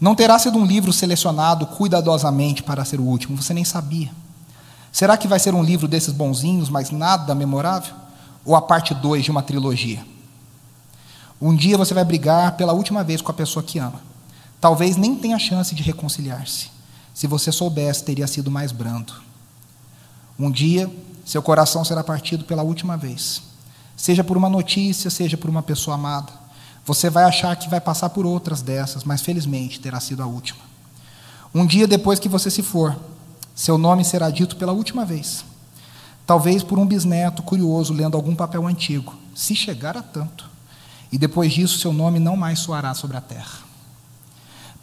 Não 0.00 0.14
terá 0.14 0.38
sido 0.38 0.58
um 0.58 0.64
livro 0.64 0.92
selecionado 0.92 1.66
cuidadosamente 1.66 2.62
para 2.62 2.84
ser 2.84 3.00
o 3.00 3.02
último, 3.02 3.42
você 3.42 3.52
nem 3.52 3.64
sabia. 3.64 4.12
Será 4.92 5.16
que 5.16 5.26
vai 5.26 5.40
ser 5.40 5.56
um 5.56 5.62
livro 5.64 5.88
desses 5.88 6.14
bonzinhos, 6.14 6.68
mas 6.68 6.92
nada 6.92 7.34
memorável? 7.34 7.92
Ou 8.44 8.54
a 8.54 8.62
parte 8.62 8.94
2 8.94 9.24
de 9.24 9.32
uma 9.32 9.42
trilogia? 9.42 10.06
Um 11.42 11.52
dia 11.52 11.76
você 11.76 11.92
vai 11.92 12.04
brigar 12.04 12.56
pela 12.56 12.72
última 12.72 13.02
vez 13.02 13.20
com 13.20 13.32
a 13.32 13.34
pessoa 13.34 13.60
que 13.60 13.80
ama. 13.80 14.00
Talvez 14.60 14.96
nem 14.96 15.16
tenha 15.16 15.36
chance 15.36 15.74
de 15.74 15.82
reconciliar-se. 15.82 16.70
Se 17.12 17.26
você 17.26 17.50
soubesse, 17.50 18.04
teria 18.04 18.28
sido 18.28 18.52
mais 18.52 18.70
brando. 18.70 19.29
Um 20.40 20.50
dia, 20.50 20.90
seu 21.22 21.42
coração 21.42 21.84
será 21.84 22.02
partido 22.02 22.46
pela 22.46 22.62
última 22.62 22.96
vez. 22.96 23.42
Seja 23.94 24.24
por 24.24 24.38
uma 24.38 24.48
notícia, 24.48 25.10
seja 25.10 25.36
por 25.36 25.50
uma 25.50 25.62
pessoa 25.62 25.96
amada. 25.96 26.32
Você 26.86 27.10
vai 27.10 27.24
achar 27.24 27.54
que 27.56 27.68
vai 27.68 27.78
passar 27.78 28.08
por 28.08 28.24
outras 28.24 28.62
dessas, 28.62 29.04
mas 29.04 29.20
felizmente 29.20 29.78
terá 29.78 30.00
sido 30.00 30.22
a 30.22 30.26
última. 30.26 30.60
Um 31.54 31.66
dia 31.66 31.86
depois 31.86 32.18
que 32.18 32.26
você 32.26 32.50
se 32.50 32.62
for, 32.62 32.98
seu 33.54 33.76
nome 33.76 34.02
será 34.02 34.30
dito 34.30 34.56
pela 34.56 34.72
última 34.72 35.04
vez. 35.04 35.44
Talvez 36.26 36.62
por 36.62 36.78
um 36.78 36.86
bisneto 36.86 37.42
curioso 37.42 37.92
lendo 37.92 38.16
algum 38.16 38.34
papel 38.34 38.66
antigo, 38.66 39.14
se 39.34 39.54
chegar 39.54 39.94
a 39.94 40.02
tanto. 40.02 40.48
E 41.12 41.18
depois 41.18 41.52
disso, 41.52 41.78
seu 41.78 41.92
nome 41.92 42.18
não 42.18 42.34
mais 42.34 42.60
soará 42.60 42.94
sobre 42.94 43.18
a 43.18 43.20
terra. 43.20 43.58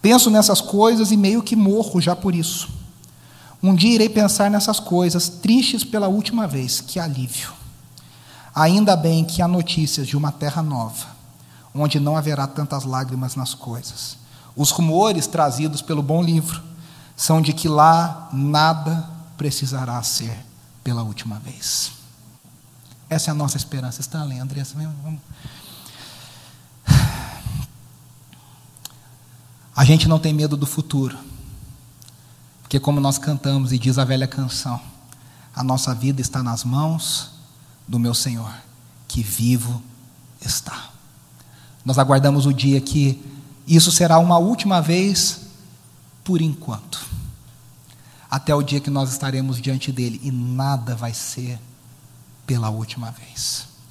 Penso 0.04 0.30
nessas 0.30 0.62
coisas 0.62 1.12
e 1.12 1.18
meio 1.18 1.42
que 1.42 1.56
morro 1.56 2.00
já 2.00 2.16
por 2.16 2.36
isso. 2.36 2.77
Um 3.62 3.74
dia 3.74 3.96
irei 3.96 4.10
pensar 4.10 4.52
nessas 4.52 4.80
coisas, 4.80 5.30
tristes 5.30 5.84
pela 5.84 6.08
última 6.08 6.48
vez. 6.48 6.80
Que 6.82 7.00
alívio. 7.00 7.52
Ainda 8.54 8.96
bem 8.96 9.24
que 9.24 9.42
há 9.42 9.48
notícias 9.48 10.08
de 10.08 10.18
uma 10.18 10.32
terra 10.32 10.62
nova, 10.62 11.06
onde 11.74 12.00
não 12.00 12.18
haverá 12.18 12.48
tantas 12.48 12.84
lágrimas 12.84 13.36
nas 13.36 13.54
coisas. 13.54 14.18
Os 14.56 14.72
rumores 14.72 15.28
trazidos 15.28 15.82
pelo 15.82 16.02
bom 16.02 16.24
livro 16.24 16.64
são 17.16 17.42
de 17.42 17.54
que 17.54 17.68
lá 17.68 18.30
nada 18.34 19.08
precisará 19.38 20.02
ser 20.02 20.36
pela 20.84 21.04
última 21.04 21.40
vez. 21.40 21.92
Essa 23.10 23.30
é 23.30 23.32
a 23.32 23.36
nossa 23.36 23.58
esperança. 23.58 24.02
Está 24.02 24.24
lendo, 24.24 24.42
Andressa? 24.42 24.76
Vamos. 24.76 25.22
A 29.76 29.86
gente 29.86 30.08
não 30.08 30.18
tem 30.18 30.34
medo 30.34 30.58
do 30.58 30.66
futuro. 30.66 31.16
Porque, 32.68 32.82
como 32.82 33.00
nós 33.00 33.18
cantamos 33.18 33.72
e 33.72 33.80
diz 33.80 33.98
a 33.98 34.04
velha 34.04 34.28
canção, 34.28 34.78
a 35.56 35.64
nossa 35.64 35.96
vida 35.96 36.20
está 36.20 36.44
nas 36.44 36.66
mãos 36.66 37.32
do 37.88 37.98
meu 37.98 38.14
Senhor, 38.14 38.54
que 39.08 39.24
vivo 39.24 39.82
está. 40.42 40.90
Nós 41.86 41.98
aguardamos 41.98 42.46
o 42.46 42.52
dia 42.52 42.82
que 42.82 43.24
isso 43.66 43.90
será 43.90 44.20
uma 44.20 44.38
última 44.38 44.82
vez 44.82 45.44
por 46.26 46.42
enquanto. 46.42 47.08
Até 48.30 48.54
o 48.54 48.62
dia 48.62 48.82
que 48.82 48.90
nós 48.90 49.14
estaremos 49.14 49.62
diante 49.62 49.90
dele 49.90 50.20
e 50.22 50.30
nada 50.30 50.94
vai 50.94 51.14
ser 51.14 51.58
pela 52.46 52.70
última 52.70 53.12
vez. 53.12 53.67